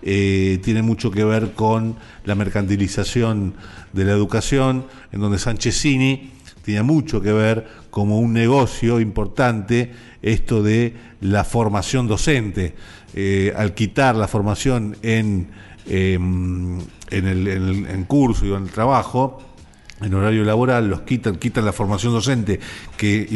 eh, 0.02 0.58
tiene 0.62 0.82
mucho 0.82 1.10
que 1.10 1.24
ver 1.24 1.52
con 1.52 1.96
la 2.24 2.34
mercantilización 2.34 3.54
de 3.92 4.04
la 4.04 4.12
educación, 4.12 4.86
en 5.12 5.20
donde 5.20 5.38
Sanchezini 5.38 6.32
tenía 6.64 6.82
mucho 6.82 7.20
que 7.20 7.32
ver 7.32 7.66
como 7.90 8.18
un 8.18 8.32
negocio 8.32 9.00
importante 9.00 9.92
esto 10.22 10.62
de 10.62 10.94
la 11.20 11.44
formación 11.44 12.06
docente. 12.06 12.74
Eh, 13.14 13.52
al 13.56 13.74
quitar 13.74 14.14
la 14.14 14.28
formación 14.28 14.96
en, 15.02 15.48
em, 15.86 16.78
en, 17.10 17.26
el, 17.26 17.48
en, 17.88 18.04
curso 18.04 18.46
y 18.46 18.52
en 18.52 18.64
el 18.64 18.70
trabajo, 18.70 19.42
en 20.00 20.14
horario 20.14 20.44
laboral, 20.44 20.88
los 20.88 21.02
quitan, 21.02 21.36
quitan 21.36 21.64
la 21.64 21.72
formación 21.72 22.12
docente 22.12 22.58
que 22.96 23.28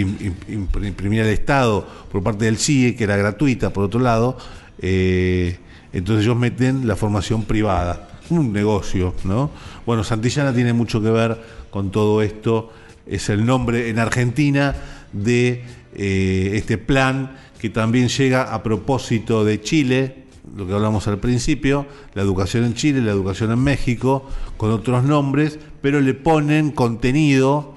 imprimía 0.49 1.23
el 1.23 1.29
Estado 1.29 1.87
por 2.11 2.23
parte 2.23 2.47
del 2.47 2.59
CIE, 2.59 2.97
que 2.97 3.05
era 3.05 3.17
gratuita, 3.17 3.71
por 3.71 3.85
otro 3.85 4.01
lado, 4.01 4.39
eh, 4.79 5.59
entonces 5.93 6.25
ellos 6.25 6.37
meten 6.37 6.87
la 6.87 6.97
formación 6.97 7.45
privada, 7.45 8.09
un 8.31 8.53
negocio, 8.53 9.15
¿no? 9.25 9.51
Bueno, 9.87 10.03
Santillana 10.03 10.53
tiene 10.53 10.73
mucho 10.73 11.01
que 11.03 11.11
ver 11.11 11.41
con 11.71 11.91
todo 11.91 12.23
esto, 12.23 12.73
es 13.07 13.29
el 13.29 13.45
nombre 13.45 13.91
en 13.91 13.99
Argentina 13.99 14.75
de 15.13 15.65
eh, 15.95 16.53
este 16.55 16.79
plan 16.79 17.37
que 17.61 17.71
también 17.71 18.09
llega 18.09 18.53
a 18.55 18.63
propósito 18.63 19.45
de 19.45 19.61
Chile, 19.61 20.24
lo 20.57 20.67
que 20.67 20.73
hablamos 20.73 21.09
al 21.09 21.19
principio, 21.19 21.87
la 22.15 22.23
educación 22.23 22.65
en 22.65 22.75
Chile, 22.75 23.01
la 23.01 23.13
educación 23.13 23.51
en 23.51 23.59
México, 23.59 24.29
con 24.57 24.71
otros 24.71 25.05
nombres, 25.05 25.59
pero 25.83 26.01
le 26.01 26.15
ponen 26.15 26.71
contenido, 26.71 27.75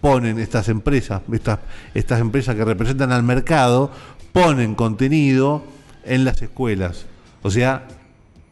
ponen 0.00 0.38
estas 0.38 0.68
empresas, 0.68 1.22
estas, 1.32 1.58
estas 1.94 2.20
empresas 2.20 2.54
que 2.54 2.64
representan 2.64 3.12
al 3.12 3.22
mercado, 3.22 3.90
ponen 4.32 4.74
contenido 4.74 5.62
en 6.04 6.24
las 6.24 6.40
escuelas. 6.40 7.06
O 7.42 7.50
sea, 7.50 7.88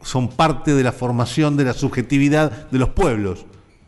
son 0.01 0.29
parte 0.29 0.73
de 0.73 0.83
la 0.83 0.91
formación 0.91 1.57
de 1.57 1.65
la 1.65 1.73
subjetividad 1.73 2.69
de 2.69 2.79
los 2.79 2.89
pueblos, 2.89 3.45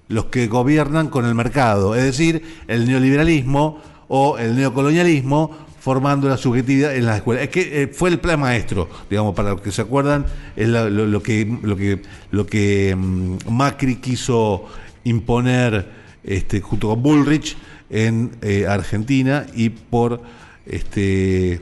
los 0.08 0.26
que 0.26 0.48
gobiernan 0.48 1.08
con 1.08 1.26
el 1.26 1.36
mercado, 1.36 1.96
es 1.96 2.04
decir, 2.04 2.44
el 2.68 2.86
neoliberalismo 2.86 3.80
o 4.08 4.38
el 4.38 4.56
neocolonialismo 4.56 5.52
formando 5.82 6.30
la 6.30 6.38
subjetividad 6.38 6.96
en 6.96 7.08
las 7.08 7.18
escuelas. 7.18 7.46
Es 7.46 7.50
que 7.50 7.82
eh, 7.82 7.88
fue 7.88 8.10
el 8.10 8.20
plan 8.20 8.40
maestro, 8.40 8.88
digamos, 9.10 9.34
para 9.34 9.50
los 9.50 9.62
que 9.62 9.72
se 9.72 9.82
acuerdan, 9.82 10.28
es 10.56 10.70
lo, 10.70 11.24
que 11.24 11.58
lo 11.64 11.76
que 11.76 12.04
lo 12.30 12.46
que 12.46 12.96
mm, 12.96 13.38
Macri 13.50 13.96
quiso 13.96 14.66
imponer 15.04 15.90
este, 16.24 16.62
junto 16.62 16.90
con 16.90 17.02
Bullrich 17.02 17.58
en 17.90 18.30
eh, 18.44 18.68
Argentina 18.68 19.48
y 19.56 19.70
por 19.70 20.22
este 20.68 21.62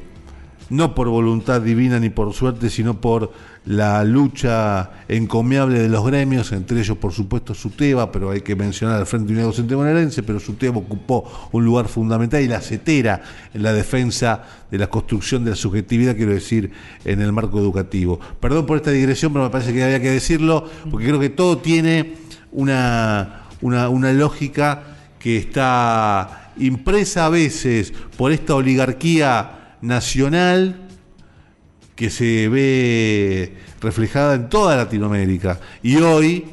no 0.70 0.94
por 0.94 1.08
voluntad 1.08 1.62
divina 1.62 1.98
ni 1.98 2.10
por 2.10 2.34
suerte, 2.34 2.70
sino 2.70 3.00
por 3.00 3.32
la 3.70 4.04
lucha 4.04 4.90
encomiable 5.08 5.80
de 5.80 5.90
los 5.90 6.04
gremios, 6.04 6.52
entre 6.54 6.80
ellos 6.80 6.98
por 6.98 7.14
supuesto 7.14 7.54
Suteba, 7.54 8.12
pero 8.12 8.32
hay 8.32 8.42
que 8.42 8.56
mencionar 8.56 8.98
al 8.98 9.06
Frente 9.06 9.32
Unido 9.32 9.46
Docente 9.46 9.76
Bonaerense, 9.76 10.24
pero 10.24 10.40
Suteba 10.40 10.78
ocupó 10.78 11.50
un 11.52 11.66
lugar 11.66 11.88
fundamental 11.88 12.42
y 12.42 12.48
la 12.48 12.62
CETERA 12.62 13.22
en 13.54 13.62
la 13.62 13.72
defensa 13.72 14.42
de 14.72 14.80
la 14.80 14.88
construcción 14.88 15.44
de 15.46 15.52
la 15.52 15.56
subjetividad, 15.56 16.16
quiero 16.16 16.34
decir, 16.34 16.72
en 17.06 17.22
el 17.22 17.32
marco 17.32 17.60
educativo. 17.60 18.20
Perdón 18.40 18.66
por 18.66 18.78
esta 18.78 18.90
digresión, 18.90 19.34
pero 19.34 19.46
me 19.46 19.52
parece 19.52 19.72
que 19.72 19.84
había 19.84 20.02
que 20.02 20.10
decirlo, 20.10 20.68
porque 20.90 21.06
creo 21.06 21.20
que 21.20 21.30
todo 21.30 21.60
tiene 21.60 22.16
una, 22.52 23.44
una, 23.62 23.90
una 23.90 24.12
lógica 24.14 24.82
que 25.20 25.38
está 25.38 26.54
impresa 26.58 27.28
a 27.28 27.30
veces 27.30 27.94
por 28.18 28.32
esta 28.32 28.56
oligarquía 28.56 29.76
nacional 29.82 30.89
que 32.00 32.10
se 32.10 32.48
ve 32.48 33.58
reflejada 33.82 34.36
en 34.36 34.48
toda 34.48 34.78
Latinoamérica. 34.78 35.60
Y 35.84 35.98
hoy, 35.98 36.46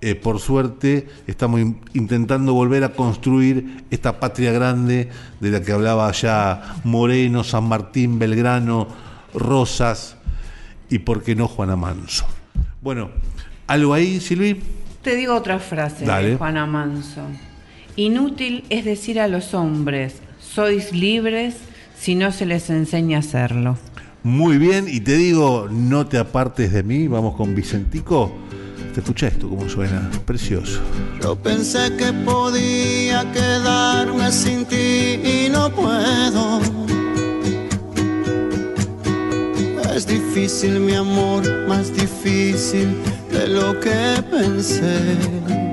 eh, 0.00 0.16
por 0.16 0.40
suerte, 0.40 1.06
estamos 1.28 1.60
intentando 1.94 2.52
volver 2.52 2.82
a 2.82 2.88
construir 2.88 3.84
esta 3.92 4.18
patria 4.18 4.50
grande 4.50 5.08
de 5.38 5.50
la 5.52 5.62
que 5.62 5.70
hablaba 5.70 6.10
ya 6.10 6.80
Moreno, 6.82 7.44
San 7.44 7.62
Martín, 7.68 8.18
Belgrano, 8.18 8.88
Rosas 9.32 10.16
y, 10.90 10.98
por 10.98 11.22
qué 11.22 11.36
no, 11.36 11.46
Juana 11.46 11.76
Manso. 11.76 12.26
Bueno, 12.80 13.10
¿algo 13.68 13.94
ahí, 13.94 14.18
Silvi? 14.18 14.60
Te 15.00 15.14
digo 15.14 15.36
otra 15.36 15.60
frase 15.60 16.04
de 16.04 16.34
Juana 16.36 16.66
Manso. 16.66 17.22
Inútil 17.94 18.64
es 18.68 18.84
decir 18.84 19.20
a 19.20 19.28
los 19.28 19.54
hombres, 19.54 20.16
sois 20.40 20.92
libres 20.92 21.54
si 21.96 22.16
no 22.16 22.32
se 22.32 22.46
les 22.46 22.68
enseña 22.68 23.18
a 23.18 23.20
hacerlo. 23.20 23.78
Muy 24.24 24.56
bien, 24.56 24.86
y 24.88 25.00
te 25.00 25.16
digo, 25.16 25.66
no 25.68 26.06
te 26.06 26.16
apartes 26.16 26.72
de 26.72 26.84
mí, 26.84 27.08
vamos 27.08 27.34
con 27.34 27.56
Vicentico. 27.56 28.32
Te 28.94 29.00
escucha 29.00 29.26
esto, 29.26 29.48
cómo 29.48 29.68
suena, 29.68 30.08
precioso. 30.24 30.80
Yo 31.20 31.34
pensé 31.34 31.96
que 31.96 32.12
podía 32.12 33.30
quedarme 33.32 34.30
sin 34.30 34.64
ti 34.66 34.76
y 35.24 35.48
no 35.50 35.70
puedo. 35.70 36.60
Es 39.94 40.06
difícil 40.06 40.78
mi 40.78 40.94
amor, 40.94 41.42
más 41.66 41.92
difícil 41.92 42.96
de 43.30 43.48
lo 43.48 43.78
que 43.80 44.22
pensé. 44.30 45.71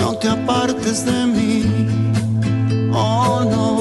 No 0.00 0.14
te 0.20 0.28
apartes 0.28 1.04
de 1.04 1.26
mí, 1.26 1.64
oh 2.92 3.44
no. 3.44 3.71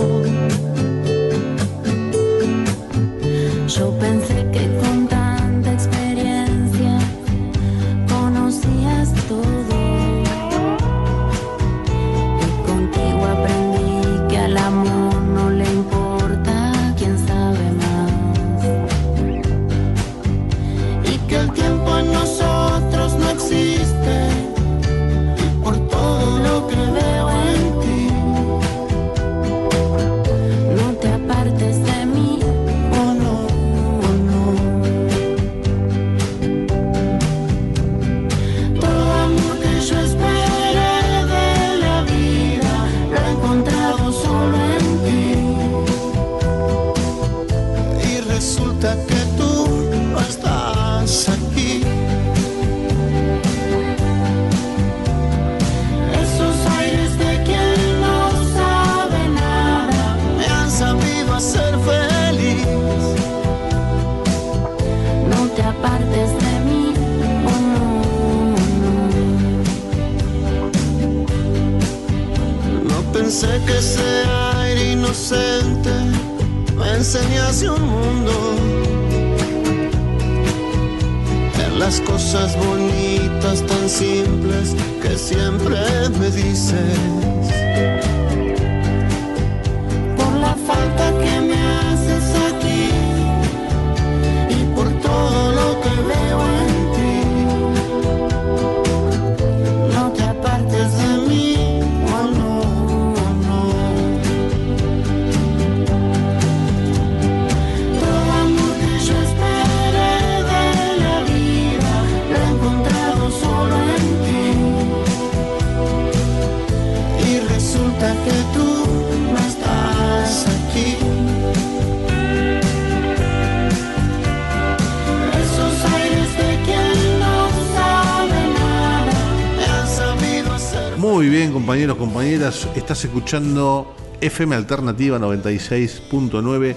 Estás 132.31 133.03
escuchando 133.03 133.93
FM 134.21 134.55
Alternativa 134.55 135.19
96.9. 135.19 136.75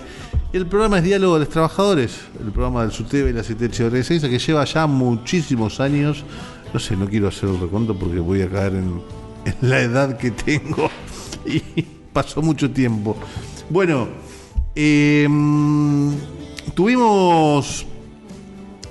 El 0.53 0.67
programa 0.67 0.99
es 0.99 1.05
Diálogo 1.05 1.35
de 1.35 1.41
los 1.45 1.49
Trabajadores, 1.49 2.23
el 2.45 2.51
programa 2.51 2.83
del 2.83 2.91
SUTEB 2.91 3.29
y 3.29 3.33
la 3.33 3.43
CTH 3.43 4.29
que 4.29 4.39
lleva 4.41 4.65
ya 4.65 4.89
muchísimos 4.89 5.79
años. 5.79 6.25
No 6.73 6.81
sé, 6.81 6.97
no 6.97 7.09
quiero 7.09 7.29
hacer 7.29 7.51
el 7.51 7.61
recuento 7.61 7.97
porque 7.97 8.19
voy 8.19 8.43
a 8.43 8.51
caer 8.51 8.75
en, 8.75 9.01
la 9.61 9.81
edad 9.81 10.17
que 10.19 10.33
tengo 10.33 10.91
y 11.47 11.61
pasó 12.13 12.43
mucho 12.43 12.73
tiempo. 12.73 13.17
Bueno, 13.71 14.09
eh, 14.75 15.29
tuvimos 16.75 17.87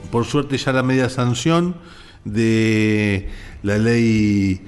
por 0.10 0.24
suerte 0.24 0.58
ya 0.58 0.72
la 0.72 0.84
media 0.84 1.10
sanción 1.10 1.76
de 2.24 3.28
la 3.64 3.78
ley 3.78 4.62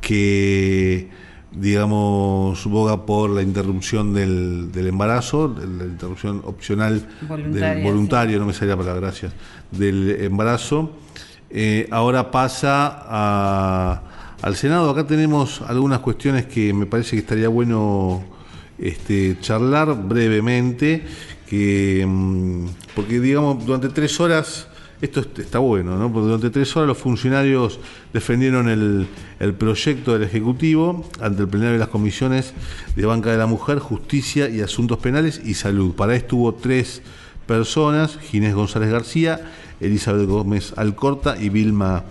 que 0.00 1.25
digamos 1.58 2.64
boga 2.66 3.06
por 3.06 3.30
la 3.30 3.42
interrupción 3.42 4.12
del, 4.14 4.70
del 4.72 4.88
embarazo, 4.88 5.54
la 5.78 5.84
interrupción 5.84 6.42
opcional 6.44 7.06
Voluntaria, 7.28 7.74
del 7.74 7.84
voluntario, 7.84 8.38
no 8.38 8.46
me 8.46 8.52
salía 8.52 8.76
para 8.76 8.94
gracias, 8.94 9.32
del 9.70 10.10
embarazo. 10.20 10.90
Eh, 11.50 11.88
ahora 11.90 12.30
pasa 12.30 13.02
a- 13.08 14.02
al 14.42 14.56
Senado. 14.56 14.90
Acá 14.90 15.06
tenemos 15.06 15.62
algunas 15.62 16.00
cuestiones 16.00 16.46
que 16.46 16.72
me 16.74 16.86
parece 16.86 17.12
que 17.12 17.20
estaría 17.20 17.48
bueno 17.48 18.22
este, 18.78 19.38
charlar 19.40 19.94
brevemente, 20.06 21.04
que, 21.48 22.04
mm, 22.06 22.66
porque 22.94 23.20
digamos, 23.20 23.64
durante 23.64 23.88
tres 23.88 24.20
horas, 24.20 24.68
esto 25.00 25.20
est- 25.20 25.38
está 25.38 25.58
bueno, 25.58 25.96
¿no? 25.96 26.12
Porque 26.12 26.26
durante 26.26 26.50
tres 26.50 26.74
horas 26.76 26.88
los 26.88 26.98
funcionarios 26.98 27.78
defendieron 28.12 28.68
el, 28.68 29.06
proyecto 29.58 30.12
del 30.14 30.22
Ejecutivo 30.22 31.04
ante 31.20 31.42
el 31.42 31.48
plenario 31.48 31.74
de 31.74 31.78
las 31.78 31.88
comisiones 31.88 32.54
de 32.94 33.06
Banca 33.06 33.30
de 33.30 33.38
la 33.38 33.46
Mujer, 33.46 33.78
Justicia 33.78 34.48
y 34.48 34.60
Asuntos 34.60 34.98
Penales 34.98 35.40
y 35.44 35.54
Salud. 35.54 35.94
Para 35.94 36.14
esto 36.16 36.36
hubo 36.36 36.54
tres 36.54 37.02
personas, 37.46 38.18
Ginés 38.18 38.54
González 38.54 38.90
García, 38.90 39.40
Elizabeth 39.80 40.26
Gómez 40.26 40.72
Alcorta 40.76 41.36
y 41.38 41.48
Vilma 41.50 42.04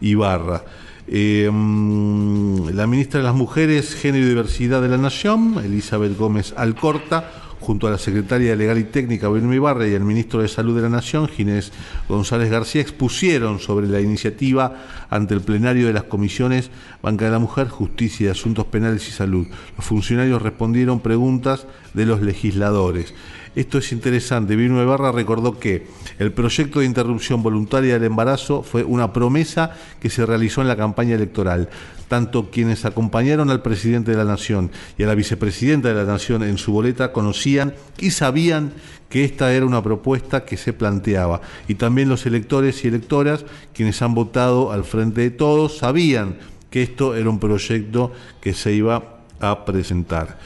Ibarra. 0.00 0.64
Mm, 1.06 2.70
la 2.74 2.86
ministra 2.86 3.18
de 3.20 3.24
las 3.24 3.34
Mujeres, 3.34 3.94
Género 3.94 4.24
y 4.24 4.28
Diversidad 4.28 4.80
de 4.80 4.88
la 4.88 4.96
Nación, 4.96 5.56
Elizabeth 5.64 6.16
Gómez 6.16 6.54
Alcorta, 6.56 7.30
junto 7.60 7.86
a 7.86 7.90
la 7.90 7.98
secretaria 7.98 8.56
Legal 8.56 8.78
y 8.78 8.84
Técnica, 8.84 9.28
Vilma 9.28 9.54
Ibarra, 9.54 9.86
y 9.86 9.92
el 9.92 10.04
ministro 10.04 10.42
de 10.42 10.48
Salud 10.48 10.74
de 10.74 10.82
la 10.82 10.88
Nación, 10.88 11.28
Ginés 11.28 11.72
González 12.08 12.50
García, 12.50 12.80
expusieron 12.80 13.60
sobre 13.60 13.86
la 13.86 14.00
iniciativa 14.00 14.74
ante 15.10 15.34
el 15.34 15.42
plenario 15.42 15.86
de 15.86 15.92
las 15.92 16.04
comisiones 16.04 16.70
Banca 17.02 17.26
de 17.26 17.30
la 17.30 17.38
Mujer, 17.38 17.68
Justicia 17.68 18.26
y 18.26 18.30
Asuntos 18.30 18.66
Penales 18.66 19.06
y 19.08 19.12
Salud. 19.12 19.46
Los 19.76 19.84
funcionarios 19.84 20.42
respondieron 20.42 21.00
preguntas 21.00 21.66
de 21.94 22.06
los 22.06 22.22
legisladores. 22.22 23.14
Esto 23.60 23.76
es 23.76 23.92
interesante. 23.92 24.56
Vilma 24.56 24.80
Ibarra 24.80 25.12
recordó 25.12 25.60
que 25.60 25.86
el 26.18 26.32
proyecto 26.32 26.80
de 26.80 26.86
interrupción 26.86 27.42
voluntaria 27.42 27.92
del 27.92 28.04
embarazo 28.04 28.62
fue 28.62 28.84
una 28.84 29.12
promesa 29.12 29.76
que 30.00 30.08
se 30.08 30.24
realizó 30.24 30.62
en 30.62 30.68
la 30.68 30.78
campaña 30.78 31.14
electoral. 31.14 31.68
Tanto 32.08 32.50
quienes 32.50 32.86
acompañaron 32.86 33.50
al 33.50 33.60
presidente 33.60 34.12
de 34.12 34.16
la 34.16 34.24
Nación 34.24 34.70
y 34.96 35.02
a 35.02 35.08
la 35.08 35.14
vicepresidenta 35.14 35.88
de 35.88 35.94
la 35.94 36.10
Nación 36.10 36.42
en 36.42 36.56
su 36.56 36.72
boleta 36.72 37.12
conocían 37.12 37.74
y 37.98 38.12
sabían 38.12 38.72
que 39.10 39.24
esta 39.24 39.52
era 39.52 39.66
una 39.66 39.82
propuesta 39.82 40.46
que 40.46 40.56
se 40.56 40.72
planteaba. 40.72 41.42
Y 41.68 41.74
también 41.74 42.08
los 42.08 42.24
electores 42.24 42.82
y 42.86 42.88
electoras, 42.88 43.44
quienes 43.74 44.00
han 44.00 44.14
votado 44.14 44.72
al 44.72 44.84
frente 44.84 45.20
de 45.20 45.32
todos, 45.32 45.76
sabían 45.76 46.38
que 46.70 46.82
esto 46.82 47.14
era 47.14 47.28
un 47.28 47.38
proyecto 47.38 48.10
que 48.40 48.54
se 48.54 48.72
iba 48.72 49.20
a 49.38 49.66
presentar. 49.66 50.38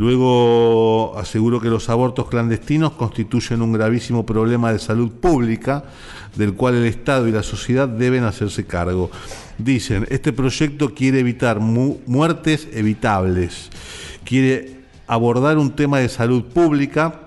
Luego 0.00 1.12
aseguró 1.18 1.60
que 1.60 1.68
los 1.68 1.90
abortos 1.90 2.26
clandestinos 2.30 2.92
constituyen 2.92 3.60
un 3.60 3.74
gravísimo 3.74 4.24
problema 4.24 4.72
de 4.72 4.78
salud 4.78 5.10
pública 5.10 5.84
del 6.36 6.54
cual 6.54 6.76
el 6.76 6.86
Estado 6.86 7.28
y 7.28 7.32
la 7.32 7.42
sociedad 7.42 7.86
deben 7.86 8.24
hacerse 8.24 8.64
cargo. 8.64 9.10
Dicen, 9.58 10.06
este 10.08 10.32
proyecto 10.32 10.94
quiere 10.94 11.20
evitar 11.20 11.60
mu- 11.60 11.98
muertes 12.06 12.66
evitables, 12.72 13.68
quiere 14.24 14.80
abordar 15.06 15.58
un 15.58 15.72
tema 15.72 15.98
de 15.98 16.08
salud 16.08 16.44
pública 16.44 17.26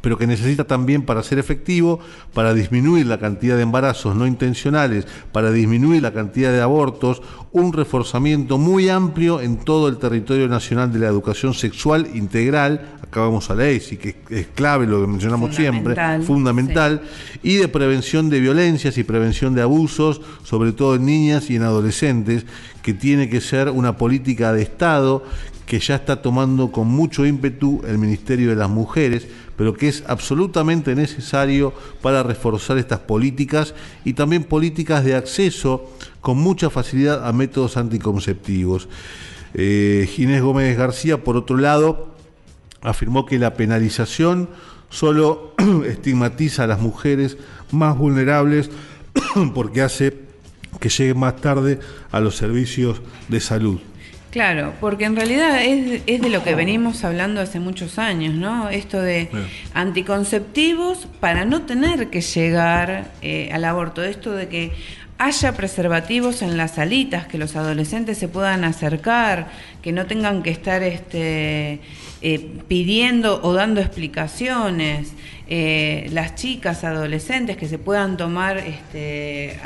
pero 0.00 0.18
que 0.18 0.26
necesita 0.26 0.64
también 0.64 1.00
para 1.06 1.22
ser 1.22 1.38
efectivo, 1.38 1.98
para 2.34 2.52
disminuir 2.52 3.06
la 3.06 3.18
cantidad 3.18 3.56
de 3.56 3.62
embarazos 3.62 4.14
no 4.14 4.26
intencionales, 4.26 5.06
para 5.32 5.50
disminuir 5.50 6.02
la 6.02 6.12
cantidad 6.12 6.52
de 6.52 6.60
abortos, 6.60 7.22
un 7.54 7.72
reforzamiento 7.72 8.58
muy 8.58 8.88
amplio 8.88 9.40
en 9.40 9.58
todo 9.58 9.86
el 9.86 9.96
territorio 9.98 10.48
nacional 10.48 10.92
de 10.92 10.98
la 10.98 11.06
educación 11.06 11.54
sexual 11.54 12.08
integral, 12.12 12.96
acá 13.00 13.20
vamos 13.20 13.48
a 13.48 13.54
la 13.54 13.68
ESI, 13.68 13.96
que 13.96 14.16
es 14.28 14.48
clave 14.48 14.88
lo 14.88 15.00
que 15.00 15.06
mencionamos 15.06 15.54
siempre, 15.54 15.94
Fundamental, 15.94 16.22
fundamental, 16.24 17.02
y 17.44 17.54
de 17.54 17.68
prevención 17.68 18.28
de 18.28 18.40
violencias 18.40 18.98
y 18.98 19.04
prevención 19.04 19.54
de 19.54 19.62
abusos, 19.62 20.20
sobre 20.42 20.72
todo 20.72 20.96
en 20.96 21.06
niñas 21.06 21.48
y 21.48 21.54
en 21.54 21.62
adolescentes, 21.62 22.44
que 22.82 22.92
tiene 22.92 23.28
que 23.28 23.40
ser 23.40 23.70
una 23.70 23.96
política 23.96 24.52
de 24.52 24.62
Estado 24.62 25.22
que 25.64 25.78
ya 25.78 25.94
está 25.94 26.22
tomando 26.22 26.72
con 26.72 26.88
mucho 26.88 27.24
ímpetu 27.24 27.82
el 27.86 27.98
Ministerio 27.98 28.50
de 28.50 28.56
las 28.56 28.68
Mujeres, 28.68 29.28
pero 29.56 29.74
que 29.74 29.88
es 29.88 30.04
absolutamente 30.06 30.94
necesario 30.94 31.72
para 32.02 32.22
reforzar 32.22 32.78
estas 32.78 33.00
políticas 33.00 33.74
y 34.04 34.14
también 34.14 34.44
políticas 34.44 35.04
de 35.04 35.14
acceso 35.14 35.90
con 36.20 36.38
mucha 36.38 36.70
facilidad 36.70 37.26
a 37.26 37.32
métodos 37.32 37.76
anticonceptivos. 37.76 38.88
Eh, 39.54 40.08
Ginés 40.10 40.42
Gómez 40.42 40.76
García, 40.76 41.22
por 41.22 41.36
otro 41.36 41.56
lado, 41.56 42.14
afirmó 42.82 43.26
que 43.26 43.38
la 43.38 43.54
penalización 43.54 44.48
solo 44.90 45.54
estigmatiza 45.86 46.64
a 46.64 46.66
las 46.66 46.80
mujeres 46.80 47.36
más 47.70 47.96
vulnerables 47.96 48.70
porque 49.54 49.82
hace 49.82 50.24
que 50.80 50.88
lleguen 50.88 51.18
más 51.18 51.36
tarde 51.36 51.78
a 52.10 52.20
los 52.20 52.36
servicios 52.36 53.00
de 53.28 53.40
salud. 53.40 53.80
Claro, 54.34 54.72
porque 54.80 55.04
en 55.04 55.14
realidad 55.14 55.62
es, 55.62 56.02
es 56.08 56.20
de 56.20 56.28
lo 56.28 56.42
que 56.42 56.56
venimos 56.56 57.04
hablando 57.04 57.40
hace 57.40 57.60
muchos 57.60 58.00
años, 58.00 58.34
¿no? 58.34 58.68
Esto 58.68 59.00
de 59.00 59.28
anticonceptivos 59.74 61.06
para 61.20 61.44
no 61.44 61.62
tener 61.62 62.10
que 62.10 62.20
llegar 62.20 63.12
eh, 63.22 63.50
al 63.52 63.64
aborto, 63.64 64.02
esto 64.02 64.32
de 64.32 64.48
que 64.48 64.72
haya 65.18 65.52
preservativos 65.52 66.42
en 66.42 66.56
las 66.56 66.72
salitas, 66.72 67.28
que 67.28 67.38
los 67.38 67.54
adolescentes 67.54 68.18
se 68.18 68.26
puedan 68.26 68.64
acercar, 68.64 69.46
que 69.82 69.92
no 69.92 70.06
tengan 70.06 70.42
que 70.42 70.50
estar 70.50 70.82
este, 70.82 71.78
eh, 72.20 72.50
pidiendo 72.66 73.40
o 73.40 73.52
dando 73.52 73.80
explicaciones, 73.80 75.12
eh, 75.46 76.08
las 76.10 76.34
chicas 76.34 76.82
adolescentes 76.82 77.56
que 77.56 77.68
se 77.68 77.78
puedan 77.78 78.16
tomar 78.16 78.56
este, 78.58 79.56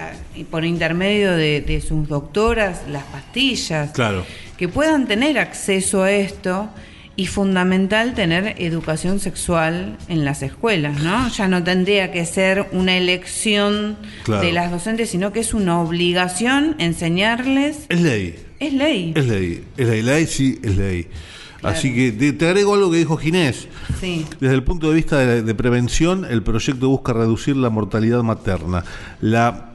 por 0.51 0.67
intermedio 0.67 1.33
de, 1.33 1.63
de 1.63 1.81
sus 1.81 2.07
doctoras 2.07 2.83
las 2.89 3.05
pastillas 3.05 3.93
Claro. 3.93 4.27
Que 4.59 4.69
puedan 4.69 5.07
tener 5.07 5.39
acceso 5.39 6.03
a 6.03 6.11
esto 6.13 6.69
y 7.17 7.27
fundamental 7.27 8.15
tener 8.15 8.55
educación 8.59 9.19
sexual 9.19 9.97
en 10.09 10.25
las 10.25 10.43
escuelas, 10.43 11.03
¿no? 11.03 11.29
Ya 11.31 11.49
no 11.49 11.65
tendría 11.65 12.13
que 12.13 12.25
ser 12.27 12.67
una 12.73 12.97
elección 12.97 13.97
Claro. 14.25 14.43
de 14.43 14.53
las 14.53 14.71
docentes, 14.71 15.11
sino 15.11 15.33
que 15.33 15.41
es 15.41 15.53
una 15.55 15.81
obligación 15.81 16.77
enseñarles. 16.79 17.87
Es 17.89 18.01
ley. 18.01 18.37
Es 18.61 18.73
ley. 18.73 19.13
Es 19.17 19.27
ley, 19.27 19.65
es 19.77 19.89
ley, 19.89 20.03
ley 20.03 20.27
sí 20.27 20.59
es 20.63 20.77
ley. 20.77 21.07
Así 21.63 21.93
que 21.93 22.13
te, 22.13 22.33
te 22.33 22.47
agrego 22.47 22.75
algo 22.75 22.89
que 22.93 22.99
dijo 22.99 23.17
Ginés. 23.17 23.67
Sí. 24.01 24.25
Desde 24.39 24.55
el 24.55 24.63
punto 24.63 24.89
de 24.91 24.95
vista 24.95 25.19
de, 25.19 25.43
de 25.43 25.55
prevención, 25.57 26.25
el 26.25 26.45
proyecto 26.45 26.89
busca 26.89 27.13
reducir 27.13 27.57
la 27.57 27.69
mortalidad 27.69 28.23
materna. 28.23 28.85
La 29.21 29.68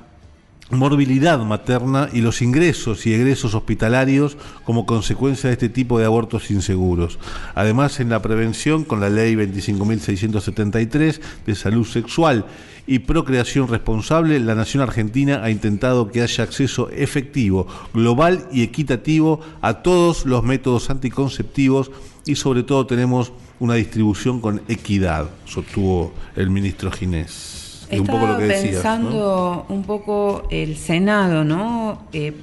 morbilidad 0.70 1.40
materna 1.40 2.10
y 2.12 2.22
los 2.22 2.42
ingresos 2.42 3.06
y 3.06 3.14
egresos 3.14 3.54
hospitalarios 3.54 4.38
como 4.64 4.86
consecuencia 4.86 5.50
de 5.50 5.54
este 5.54 5.70
tipo 5.70 6.00
de 6.00 6.06
abortos 6.06 6.52
inseguros. 6.52 7.20
Además, 7.56 8.00
en 8.00 8.10
la 8.10 8.22
prevención, 8.22 8.84
con 8.84 9.00
la 9.00 9.10
ley 9.10 9.36
25.673 9.36 11.20
de 11.46 11.56
salud 11.56 11.86
sexual 11.86 12.46
y 12.86 13.00
procreación 13.00 13.68
responsable, 13.68 14.40
la 14.40 14.56
Nación 14.56 14.84
Argentina 14.84 15.42
ha 15.44 15.52
intentado 15.52 16.12
que 16.12 16.22
haya 16.22 16.44
acceso 16.44 16.90
efectivo, 16.90 17.68
global 17.94 18.48
y 18.52 18.64
equitativo 18.64 19.40
a 19.62 19.82
todos 19.84 20.26
los 20.26 20.44
métodos 20.44 20.90
anticonceptivos 20.90 21.92
y 22.26 22.36
sobre 22.36 22.64
todo 22.64 22.86
tenemos 22.86 23.32
una 23.60 23.76
distribución 23.76 24.42
con 24.42 24.62
equidad, 24.68 25.30
sostuvo 25.46 26.14
el 26.36 26.50
ministro 26.50 26.92
Ginés. 26.92 27.63
Y 27.92 28.00
un 28.00 28.08
poco 28.08 28.26
lo 28.28 28.38
que 28.38 28.46
decías, 28.46 28.66
¿no? 28.66 28.72
pensando 28.74 29.66
un 29.70 29.84
poco 29.84 30.48
el 30.50 30.78
Senado, 30.78 31.44
¿no? 31.44 32.04
Eh, 32.14 32.34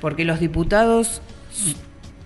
porque 0.00 0.24
los 0.24 0.38
diputados 0.40 1.20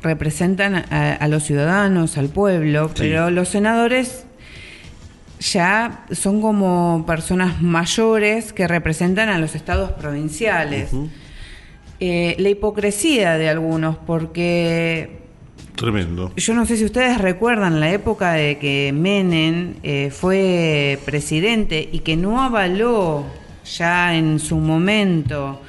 representan 0.03 0.74
a, 0.74 1.12
a 1.14 1.28
los 1.28 1.45
ciudadanos, 1.45 2.18
al 2.18 2.28
pueblo, 2.28 2.88
Sí. 2.88 2.95
pero 2.99 3.30
los 3.30 3.49
senadores 3.49 4.24
ya 5.40 6.05
son 6.12 6.40
como 6.40 7.05
personas 7.07 7.62
mayores 7.62 8.53
que 8.53 8.68
representan 8.68 9.28
a 9.28 9.38
los 9.38 9.55
estados 9.55 9.93
provinciales. 9.93 10.90
Eh, 12.01 12.34
la 12.38 12.49
hipocresía 12.49 13.38
de 13.38 13.49
algunos, 13.49 13.97
porque 13.97 15.22
Tremendo. 15.77 16.33
yo 16.37 16.55
no 16.55 16.66
sé 16.66 16.77
si 16.77 16.85
ustedes 16.85 17.18
recuerdan 17.18 17.81
la 17.81 17.91
época 17.91 18.33
de 18.33 18.59
que 18.59 18.93
Menem 18.95 19.75
eh, 19.83 20.11
fue 20.11 20.99
presidente 21.05 21.89
y 21.91 22.01
que 22.01 22.16
no 22.16 22.43
avaló 22.43 23.25
ya 23.64 24.16
en 24.16 24.39
su 24.39 24.57
momento 24.57 25.61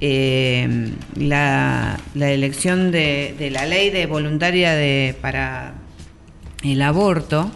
eh, 0.00 0.90
la, 1.14 1.98
elección 2.14 2.90
de, 2.90 3.34
de 3.38 3.50
la 3.50 3.66
ley 3.66 3.90
de 3.90 4.06
voluntaria 4.06 4.74
de, 4.74 5.14
para 5.20 5.74
el 6.62 6.82
aborto. 6.82 7.50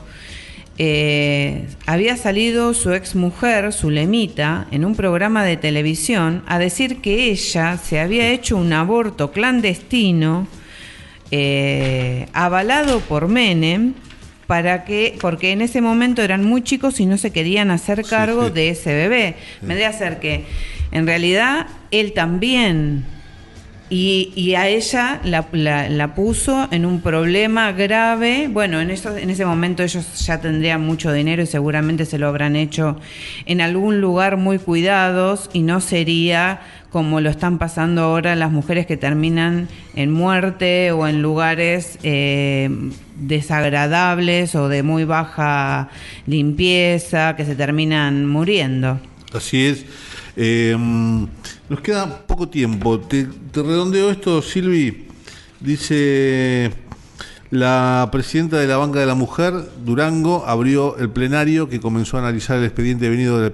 eh, 0.78 1.66
había 1.86 2.16
salido 2.16 2.72
su 2.72 2.92
ex 2.94 3.14
mujer, 3.14 3.72
Zulemita, 3.72 4.66
en 4.70 4.86
un 4.86 4.94
programa 4.94 5.44
de 5.44 5.58
televisión 5.58 6.42
a 6.46 6.58
decir 6.58 7.02
que 7.02 7.30
ella 7.30 7.76
se 7.76 8.00
había 8.00 8.30
hecho 8.30 8.56
un 8.56 8.72
aborto 8.72 9.32
clandestino 9.32 10.46
eh, 11.30 12.26
avalado 12.32 13.00
por 13.00 13.28
Menem 13.28 13.94
para 14.46 14.84
que 14.84 15.16
porque 15.20 15.52
en 15.52 15.62
ese 15.62 15.80
momento 15.80 16.22
eran 16.22 16.44
muy 16.44 16.62
chicos 16.62 16.98
y 16.98 17.06
no 17.06 17.16
se 17.18 17.30
querían 17.30 17.70
hacer 17.70 18.04
cargo 18.04 18.48
sí. 18.48 18.52
de 18.54 18.68
ese 18.70 18.94
bebé. 18.94 19.36
Me 19.62 19.76
de 19.76 19.86
hacer 19.86 20.18
que 20.18 20.44
en 20.90 21.06
realidad 21.06 21.66
él 21.92 22.12
también 22.14 23.04
y, 23.92 24.32
y 24.36 24.54
a 24.54 24.68
ella 24.68 25.20
la, 25.24 25.46
la- 25.52 25.88
la 25.88 26.14
puso 26.14 26.68
en 26.72 26.84
un 26.86 27.00
problema 27.00 27.72
grave. 27.72 28.48
Bueno, 28.48 28.80
en, 28.80 28.90
eso, 28.90 29.16
en 29.16 29.30
ese 29.30 29.44
momento 29.44 29.82
ellos 29.84 30.24
ya 30.26 30.40
tendrían 30.40 30.80
mucho 30.84 31.12
dinero 31.12 31.42
y 31.42 31.46
seguramente 31.46 32.04
se 32.04 32.18
lo 32.18 32.26
habrán 32.28 32.54
hecho 32.56 32.98
en 33.46 33.60
algún 33.60 34.00
lugar 34.00 34.36
muy 34.36 34.58
cuidados 34.58 35.48
y 35.52 35.62
no 35.62 35.80
sería 35.80 36.60
como 36.90 37.20
lo 37.20 37.30
están 37.30 37.58
pasando 37.58 38.02
ahora 38.02 38.34
las 38.36 38.50
mujeres 38.50 38.86
que 38.86 38.96
terminan 38.96 39.68
en 39.94 40.10
muerte 40.10 40.92
o 40.92 41.06
en 41.06 41.22
lugares 41.22 41.98
eh, 42.02 42.68
desagradables 43.16 44.54
o 44.54 44.68
de 44.68 44.82
muy 44.82 45.04
baja 45.04 45.88
limpieza, 46.26 47.36
que 47.36 47.44
se 47.44 47.54
terminan 47.54 48.26
muriendo. 48.26 49.00
Así 49.32 49.66
es. 49.66 49.84
Eh, 50.36 50.76
nos 51.68 51.80
queda 51.80 52.26
poco 52.26 52.48
tiempo. 52.48 52.98
Te, 52.98 53.24
te 53.24 53.62
redondeo 53.62 54.10
esto, 54.10 54.42
Silvi. 54.42 55.06
Dice 55.60 56.70
la 57.50 58.08
presidenta 58.12 58.58
de 58.58 58.66
la 58.68 58.76
Banca 58.76 59.00
de 59.00 59.06
la 59.06 59.16
Mujer, 59.16 59.54
Durango, 59.84 60.44
abrió 60.46 60.96
el 60.98 61.10
plenario 61.10 61.68
que 61.68 61.80
comenzó 61.80 62.16
a 62.16 62.20
analizar 62.20 62.58
el 62.58 62.64
expediente 62.64 63.08
venido 63.08 63.40
de 63.40 63.52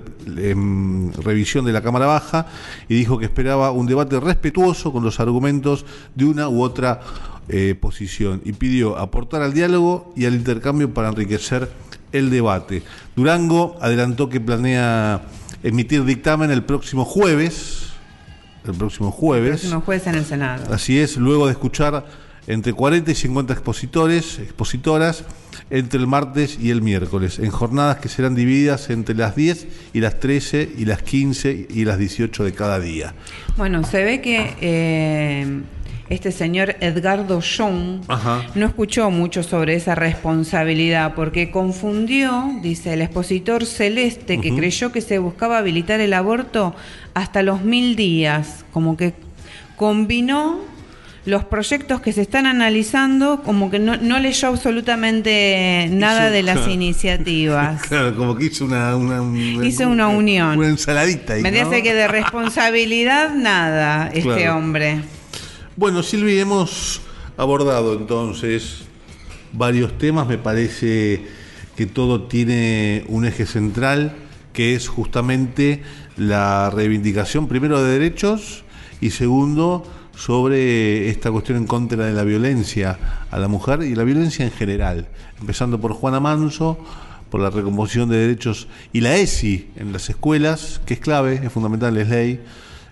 em, 0.51 1.11
revisión 1.15 1.65
de 1.65 1.73
la 1.73 1.81
Cámara 1.81 2.05
Baja 2.05 2.47
y 2.91 2.95
dijo 2.95 3.19
que 3.19 3.25
esperaba 3.25 3.71
un 3.71 3.87
debate 3.87 4.21
respetuoso 4.21 4.93
con 4.93 5.03
los 5.03 5.19
argumentos 5.19 5.87
de 6.15 6.27
una 6.27 6.49
u 6.49 6.63
otra 6.63 7.01
eh, 7.49 7.75
posición 7.81 8.43
y 8.45 8.53
pidió 8.53 8.99
aportar 8.99 9.41
al 9.41 9.55
diálogo 9.55 10.13
y 10.15 10.27
al 10.27 10.35
intercambio 10.35 10.93
para 10.93 11.09
enriquecer 11.09 11.71
el 12.13 12.29
debate. 12.29 12.83
Durango 13.15 13.77
adelantó 13.81 14.29
que 14.29 14.41
planea 14.41 15.23
emitir 15.63 16.05
dictamen 16.05 16.51
el 16.51 16.65
próximo 16.65 17.07
jueves. 17.07 17.93
El 18.67 18.75
próximo 18.75 19.09
El 19.09 19.15
jueves. 19.15 19.61
próximo 19.61 19.81
jueves 19.81 20.07
en 20.07 20.15
el 20.17 20.25
Senado. 20.27 20.75
Así 20.75 20.99
es, 20.99 21.17
luego 21.17 21.47
de 21.47 21.53
escuchar 21.53 22.05
entre 22.47 22.73
40 22.73 23.11
y 23.11 23.15
50 23.15 23.53
expositores, 23.53 24.39
expositoras, 24.39 25.25
entre 25.71 25.99
el 25.99 26.07
martes 26.07 26.59
y 26.61 26.71
el 26.71 26.83
miércoles, 26.83 27.39
en 27.39 27.51
jornadas 27.51 27.97
que 27.97 28.09
serán 28.09 28.35
divididas 28.35 28.91
entre 28.91 29.15
las 29.15 29.35
10 29.35 29.67
y 29.93 30.01
las 30.01 30.21
13 30.21 30.71
y 30.79 30.85
las 30.85 31.03
15 31.03 31.67
y 31.71 31.85
las 31.85 31.99
18 31.99 32.45
de 32.45 32.53
cada 32.53 32.79
día. 32.79 33.15
Bueno, 33.57 33.83
se 33.83 34.05
ve 34.05 34.21
que 34.21 34.55
eh, 34.61 35.63
este 36.09 36.31
señor 36.31 36.77
Edgardo 36.81 37.41
Young 37.41 38.03
Ajá. 38.07 38.47
no 38.55 38.67
escuchó 38.67 39.11
mucho 39.11 39.43
sobre 39.43 39.75
esa 39.75 39.97
responsabilidad 39.97 41.15
porque 41.15 41.51
confundió, 41.51 42.49
dice 42.63 42.93
el 42.93 43.03
expositor 43.03 43.67
Celeste, 43.67 44.41
que 44.41 44.55
creyó 44.55 44.93
que 44.93 45.01
se 45.01 45.19
buscaba 45.19 45.59
habilitar 45.59 46.01
el 46.01 46.13
aborto 46.13 46.77
hasta 47.15 47.43
los 47.43 47.63
mil 47.63 47.97
días, 47.97 48.65
como 48.73 48.97
que 48.97 49.15
combinó 49.77 50.76
los 51.27 51.45
proyectos 51.45 52.01
que 52.01 52.13
se 52.13 52.23
están 52.23 52.47
analizando, 52.47 53.43
como 53.43 53.71
que 53.71 53.79
no, 53.79 53.97
no 53.97 54.19
leyó 54.21 54.49
absolutamente 54.49 55.89
nada 55.93 56.29
Hizo- 56.29 56.33
de 56.33 56.43
las 56.45 56.57
claro. 56.59 56.73
iniciativas. 56.73 57.83
Claro, 57.83 58.17
como 58.17 58.37
que 58.37 58.47
hizo 58.47 58.65
una, 58.65 58.97
una, 58.97 59.67
Hizo 59.67 59.89
una 59.89 60.09
unión. 60.09 60.57
Una 60.59 60.69
ensaladita. 60.69 61.35
ahí, 61.35 61.43
Me 61.43 61.51
¿no? 61.51 61.69
dice 61.69 61.83
que 61.83 61.95
de 61.95 62.09
responsabilidad 62.09 63.35
nada, 63.35 64.07
este 64.09 64.23
Claro. 64.23 64.57
hombre. 64.57 65.01
Bueno, 65.77 66.03
Silvi, 66.03 66.39
hemos 66.39 67.01
abordado 67.37 67.95
entonces 67.95 68.83
varios 69.53 69.99
temas. 69.99 70.27
Me 70.29 70.39
parece 70.39 71.23
que 71.77 71.87
todo 71.87 72.23
tiene 72.23 73.05
un 73.09 73.27
eje 73.27 73.47
central, 73.47 74.15
que 74.53 74.75
es 74.75 74.89
justamente 74.89 75.83
la 76.17 76.71
reivindicación, 76.71 77.47
primero, 77.49 77.83
de 77.83 77.99
derechos 77.99 78.65
y 79.01 79.11
segundo, 79.11 79.85
sobre 80.17 81.11
esta 81.11 81.31
cuestión 81.31 81.59
en 81.59 81.67
contra 81.67 82.07
de 82.07 82.13
la 82.13 82.25
violencia 82.25 82.99
a 83.31 83.39
la 83.39 83.49
mujer 83.49 83.83
y 83.83 83.95
la 83.95 84.03
violencia 84.03 84.45
en 84.45 84.51
general, 84.51 85.09
empezando 85.39 85.81
por 85.81 85.93
Juana 85.93 86.21
Manso, 86.21 86.79
por 87.31 87.41
la 87.41 87.51
recomposición 87.51 88.09
de 88.09 88.17
derechos 88.17 88.67
y 88.93 89.01
la 89.01 89.17
ESI 89.17 89.71
en 89.77 89.93
las 89.93 90.09
escuelas, 90.09 90.81
que 90.87 90.95
es 90.95 91.01
clave, 91.01 91.41
es 91.45 91.53
fundamental, 91.53 91.97
es 91.99 92.09
ley. 92.09 92.41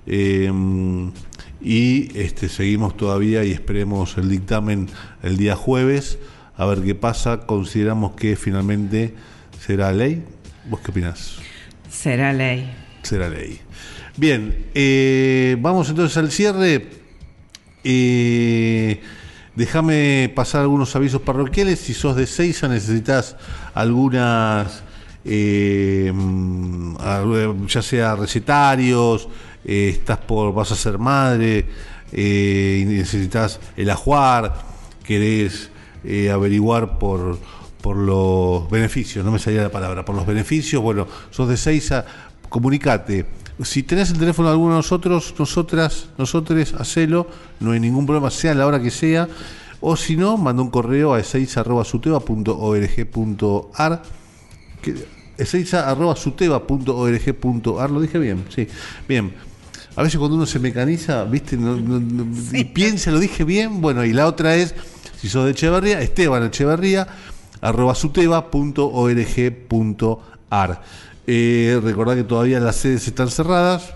Eh, 0.07 0.53
y 1.63 2.11
este, 2.19 2.51
seguimos 2.51 2.95
todavía 2.95 3.43
y 3.43 3.53
esperemos 3.53 4.19
el 4.19 4.29
dictamen 4.29 4.91
el 5.23 5.39
día 5.39 5.57
jueves, 5.57 6.19
a 6.59 6.67
ver 6.67 6.83
qué 6.83 6.95
pasa. 6.95 7.47
Consideramos 7.47 8.13
que 8.13 8.37
finalmente 8.37 9.15
será 9.65 9.91
ley. 9.93 10.23
¿Vos 10.69 10.81
qué 10.81 10.91
opinás? 10.91 11.37
Será 11.89 12.35
ley. 12.35 12.71
Será 13.03 13.31
ley. 13.31 13.61
Bien, 14.17 14.67
eh, 14.75 15.57
vamos 15.59 15.89
entonces 15.89 16.17
al 16.19 16.31
cierre. 16.31 17.04
Eh, 17.85 19.01
Déjame 19.55 20.33
pasar 20.35 20.63
algunos 20.63 20.97
avisos 20.97 21.23
parroquiales. 21.23 21.79
Si 21.79 21.95
sos 21.95 22.17
de 22.17 22.27
Seiza, 22.27 22.67
necesitas 22.67 23.37
algunas, 23.73 24.83
eh, 25.25 26.11
mm, 26.13 27.67
ya 27.69 27.81
sea 27.81 28.17
recetarios, 28.17 29.29
eh, 29.65 29.91
estás 29.93 30.19
por, 30.19 30.53
vas 30.53 30.73
a 30.73 30.75
ser 30.75 30.99
madre, 30.99 31.67
necesitas 32.11 33.61
el 33.77 33.91
ajuar, 33.91 34.55
querés 35.05 35.71
averiguar 36.33 36.99
por, 36.99 37.39
por 37.81 37.97
los 37.97 38.69
beneficios, 38.69 39.25
no 39.25 39.31
me 39.31 39.39
salía 39.39 39.63
la 39.63 39.71
palabra, 39.71 40.05
por 40.05 40.17
los 40.17 40.27
beneficios, 40.27 40.83
bueno, 40.83 41.07
sos 41.31 41.49
de 41.49 41.57
Seiza, 41.57 42.05
comunicate. 42.49 43.44
Si 43.63 43.83
tenés 43.85 44.11
el 44.11 44.19
teléfono 44.19 44.49
de 44.49 44.53
alguno 44.55 44.73
de 44.73 44.79
nosotros, 44.79 45.33
nosotras, 45.39 46.09
nosotros, 46.19 46.75
hacelo, 46.77 47.29
no 47.61 47.71
hay 47.71 47.79
ningún 47.81 48.05
problema, 48.07 48.29
sea 48.31 48.53
la 48.55 48.67
hora 48.67 48.83
que 48.83 48.91
sea. 48.91 49.29
O 49.81 49.97
si 49.97 50.17
no, 50.17 50.37
manda 50.37 50.61
un 50.63 50.71
correo 50.71 51.15
a 51.15 51.21
ezeiza.suteba.org.ar. 51.21 54.03
que- 54.83 55.07
ezeiza.suteba.org.ar. 55.39 57.91
Lo 57.91 58.01
dije 58.01 58.19
bien, 58.19 58.45
sí. 58.55 58.67
Bien. 59.09 59.33
A 59.97 60.03
veces 60.03 60.19
cuando 60.19 60.37
uno 60.37 60.47
se 60.47 60.59
mecaniza, 60.59 61.23
¿viste? 61.25 61.57
No- 61.57 61.77
no- 61.77 62.01
no- 62.01 62.27
y 62.59 62.65
piensa, 62.65 63.11
lo 63.13 63.21
dije 63.21 63.45
bien. 63.45 63.81
Bueno, 63.81 64.05
y 64.05 64.13
la 64.13 64.27
otra 64.27 64.57
es, 64.57 64.75
si 65.21 65.29
sos 65.29 65.45
de 65.45 65.53
Echeverría, 65.53 66.01
Esteban 66.01 66.43
Echeverría, 66.45 67.07
arroba 67.61 67.95
suteba.org.ar. 67.95 70.83
Eh, 71.27 71.81
recordad 71.83 72.15
que 72.17 72.25
todavía 72.25 72.61
las 72.61 72.77
sedes 72.77 73.07
están 73.07 73.29
cerradas, 73.31 73.95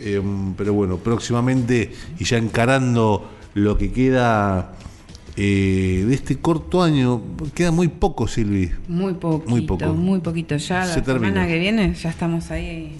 Eh, 0.00 0.20
pero 0.56 0.72
bueno, 0.74 0.96
próximamente 0.98 1.92
y 2.18 2.24
ya 2.24 2.36
encarando 2.36 3.30
lo 3.54 3.78
que 3.78 3.92
queda 3.92 4.72
eh, 5.36 6.04
de 6.06 6.14
este 6.14 6.38
corto 6.38 6.82
año, 6.82 7.22
queda 7.54 7.70
muy 7.70 7.88
poco, 7.88 8.26
Silvi. 8.26 8.70
Muy 8.88 9.14
poquito, 9.14 9.50
Muy 9.50 9.60
muy, 9.60 9.66
poco. 9.66 10.22
poquito. 10.22 10.56
Ya 10.56 10.84
Se 10.84 10.98
la 10.98 11.04
termina. 11.04 11.28
semana 11.28 11.46
que 11.46 11.58
viene 11.58 11.94
ya 11.94 12.10
estamos 12.10 12.50
ahí. 12.50 12.96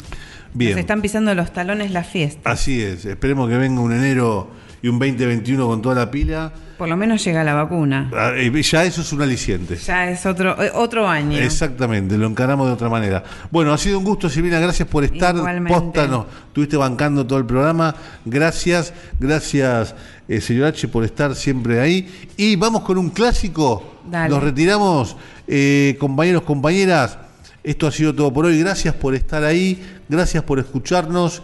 Bien. 0.53 0.75
Se 0.75 0.81
están 0.81 1.03
pisando 1.03 1.35
los 1.35 1.53
talones 1.53 1.91
la 1.91 2.05
fiesta. 2.05 2.49
Así 2.51 2.81
es, 2.81 3.05
esperemos 3.05 3.49
que 3.49 3.57
venga 3.57 3.81
un 3.81 3.93
enero 3.93 4.49
y 4.85 4.89
un 4.89 4.99
2021 4.99 5.67
con 5.67 5.81
toda 5.81 5.95
la 5.95 6.11
pila. 6.11 6.53
Por 6.77 6.91
lo 6.91 6.97
menos 6.99 7.25
llega 7.25 7.43
la 7.43 7.55
vacuna. 7.55 8.11
Ah, 8.13 8.33
eh, 8.37 8.53
Ya 8.63 8.85
eso 8.85 9.01
es 9.01 9.11
un 9.15 9.23
aliciente. 9.23 9.77
Ya 9.77 10.11
es 10.11 10.27
otro 10.27 10.63
eh, 10.63 10.71
otro 10.75 11.09
año. 11.09 11.39
Exactamente, 11.39 12.19
lo 12.19 12.27
encaramos 12.27 12.67
de 12.67 12.75
otra 12.75 12.91
manera. 12.91 13.25
Bueno, 13.51 13.73
ha 13.73 13.79
sido 13.79 13.99
un 13.99 14.05
gusto, 14.05 14.29
Silvina, 14.29 14.61
gracias 14.61 14.87
por 14.87 15.03
estar. 15.03 15.35
No, 15.35 16.27
estuviste 16.49 16.77
bancando 16.77 17.27
todo 17.27 17.39
el 17.39 17.47
programa. 17.47 17.95
Gracias, 18.27 18.93
gracias, 19.19 19.95
eh, 20.29 20.43
señor 20.43 20.67
H, 20.67 20.87
por 20.89 21.03
estar 21.03 21.35
siempre 21.35 21.81
ahí. 21.81 22.27
Y 22.37 22.57
vamos 22.57 22.83
con 22.83 22.99
un 22.99 23.09
clásico. 23.09 24.01
Dale. 24.07 24.29
Nos 24.29 24.43
retiramos, 24.43 25.17
eh, 25.49 25.97
compañeros, 25.99 26.43
compañeras. 26.43 27.17
Esto 27.63 27.87
ha 27.87 27.91
sido 27.91 28.15
todo 28.15 28.31
por 28.35 28.45
hoy. 28.45 28.61
Gracias 28.61 28.95
por 28.95 29.15
estar 29.15 29.45
ahí, 29.45 29.83
gracias 30.11 30.43
por 30.43 30.59
escucharnos. 30.59 31.43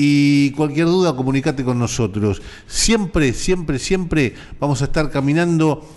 Y 0.00 0.52
cualquier 0.52 0.86
duda, 0.86 1.16
comunícate 1.16 1.64
con 1.64 1.76
nosotros. 1.76 2.40
Siempre, 2.68 3.32
siempre, 3.32 3.80
siempre 3.80 4.32
vamos 4.60 4.80
a 4.80 4.84
estar 4.84 5.10
caminando 5.10 5.88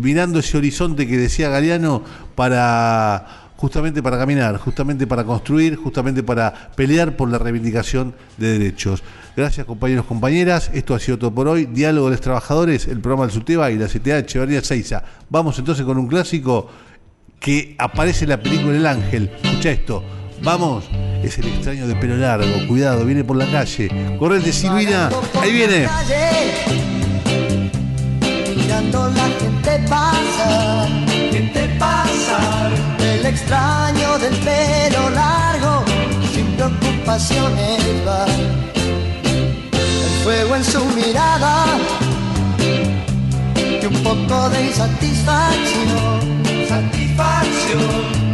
mirando 0.00 0.40
ese 0.40 0.58
horizonte 0.58 1.06
que 1.06 1.16
decía 1.16 1.48
Galeano 1.48 2.02
para 2.34 3.52
justamente 3.56 4.02
para 4.02 4.18
caminar, 4.18 4.56
justamente 4.56 5.06
para 5.06 5.22
construir, 5.22 5.76
justamente 5.76 6.24
para 6.24 6.72
pelear 6.74 7.16
por 7.16 7.30
la 7.30 7.38
reivindicación 7.38 8.16
de 8.36 8.58
derechos. 8.58 9.04
Gracias 9.36 9.64
compañeros, 9.64 10.04
compañeras. 10.04 10.68
Esto 10.74 10.96
ha 10.96 10.98
sido 10.98 11.20
todo 11.20 11.32
por 11.32 11.46
hoy. 11.46 11.66
Diálogo 11.66 12.08
de 12.08 12.16
los 12.16 12.20
Trabajadores, 12.20 12.88
el 12.88 12.98
programa 12.98 13.26
del 13.26 13.32
Suteba 13.32 13.70
y 13.70 13.78
la 13.78 13.86
CTA 13.86 14.18
Echevarría 14.18 14.60
Seiza. 14.60 15.04
Vamos 15.30 15.56
entonces 15.56 15.86
con 15.86 15.98
un 15.98 16.08
clásico 16.08 16.68
que 17.38 17.76
aparece 17.78 18.24
en 18.24 18.30
la 18.30 18.42
película 18.42 18.76
El 18.76 18.86
Ángel. 18.86 19.30
Escucha 19.40 19.70
esto. 19.70 20.21
Vamos, 20.44 20.84
es 21.22 21.38
el 21.38 21.46
extraño 21.46 21.86
de 21.86 21.94
pelo 21.94 22.16
largo. 22.16 22.66
Cuidado, 22.66 23.04
viene 23.04 23.22
por 23.22 23.36
la 23.36 23.46
calle. 23.46 23.88
Correte, 24.18 24.52
Silvina. 24.52 25.08
Ahí 25.40 25.52
viene. 25.52 25.88
Mirando 28.56 29.08
la 29.10 29.28
gente 29.38 29.88
pasar. 29.88 30.88
Gente 31.30 31.68
pasar. 31.78 32.72
El 32.98 33.24
extraño 33.24 34.18
del 34.18 34.34
pelo 34.38 35.10
largo, 35.10 35.84
sin 36.34 36.46
preocupaciones 36.56 37.80
va. 38.06 38.26
El 38.84 40.24
fuego 40.24 40.56
en 40.56 40.64
su 40.64 40.84
mirada 40.86 41.66
y 43.54 43.86
un 43.86 44.02
poco 44.02 44.50
de 44.50 44.66
insatisfacción. 44.66 46.42
Satisfacción 46.68 47.80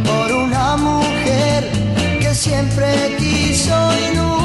por 0.05 0.31
una 0.31 0.75
mujer 0.77 1.88
siempre 2.33 3.15
quiso 3.17 3.91
y 3.97 4.15
nunca 4.15 4.38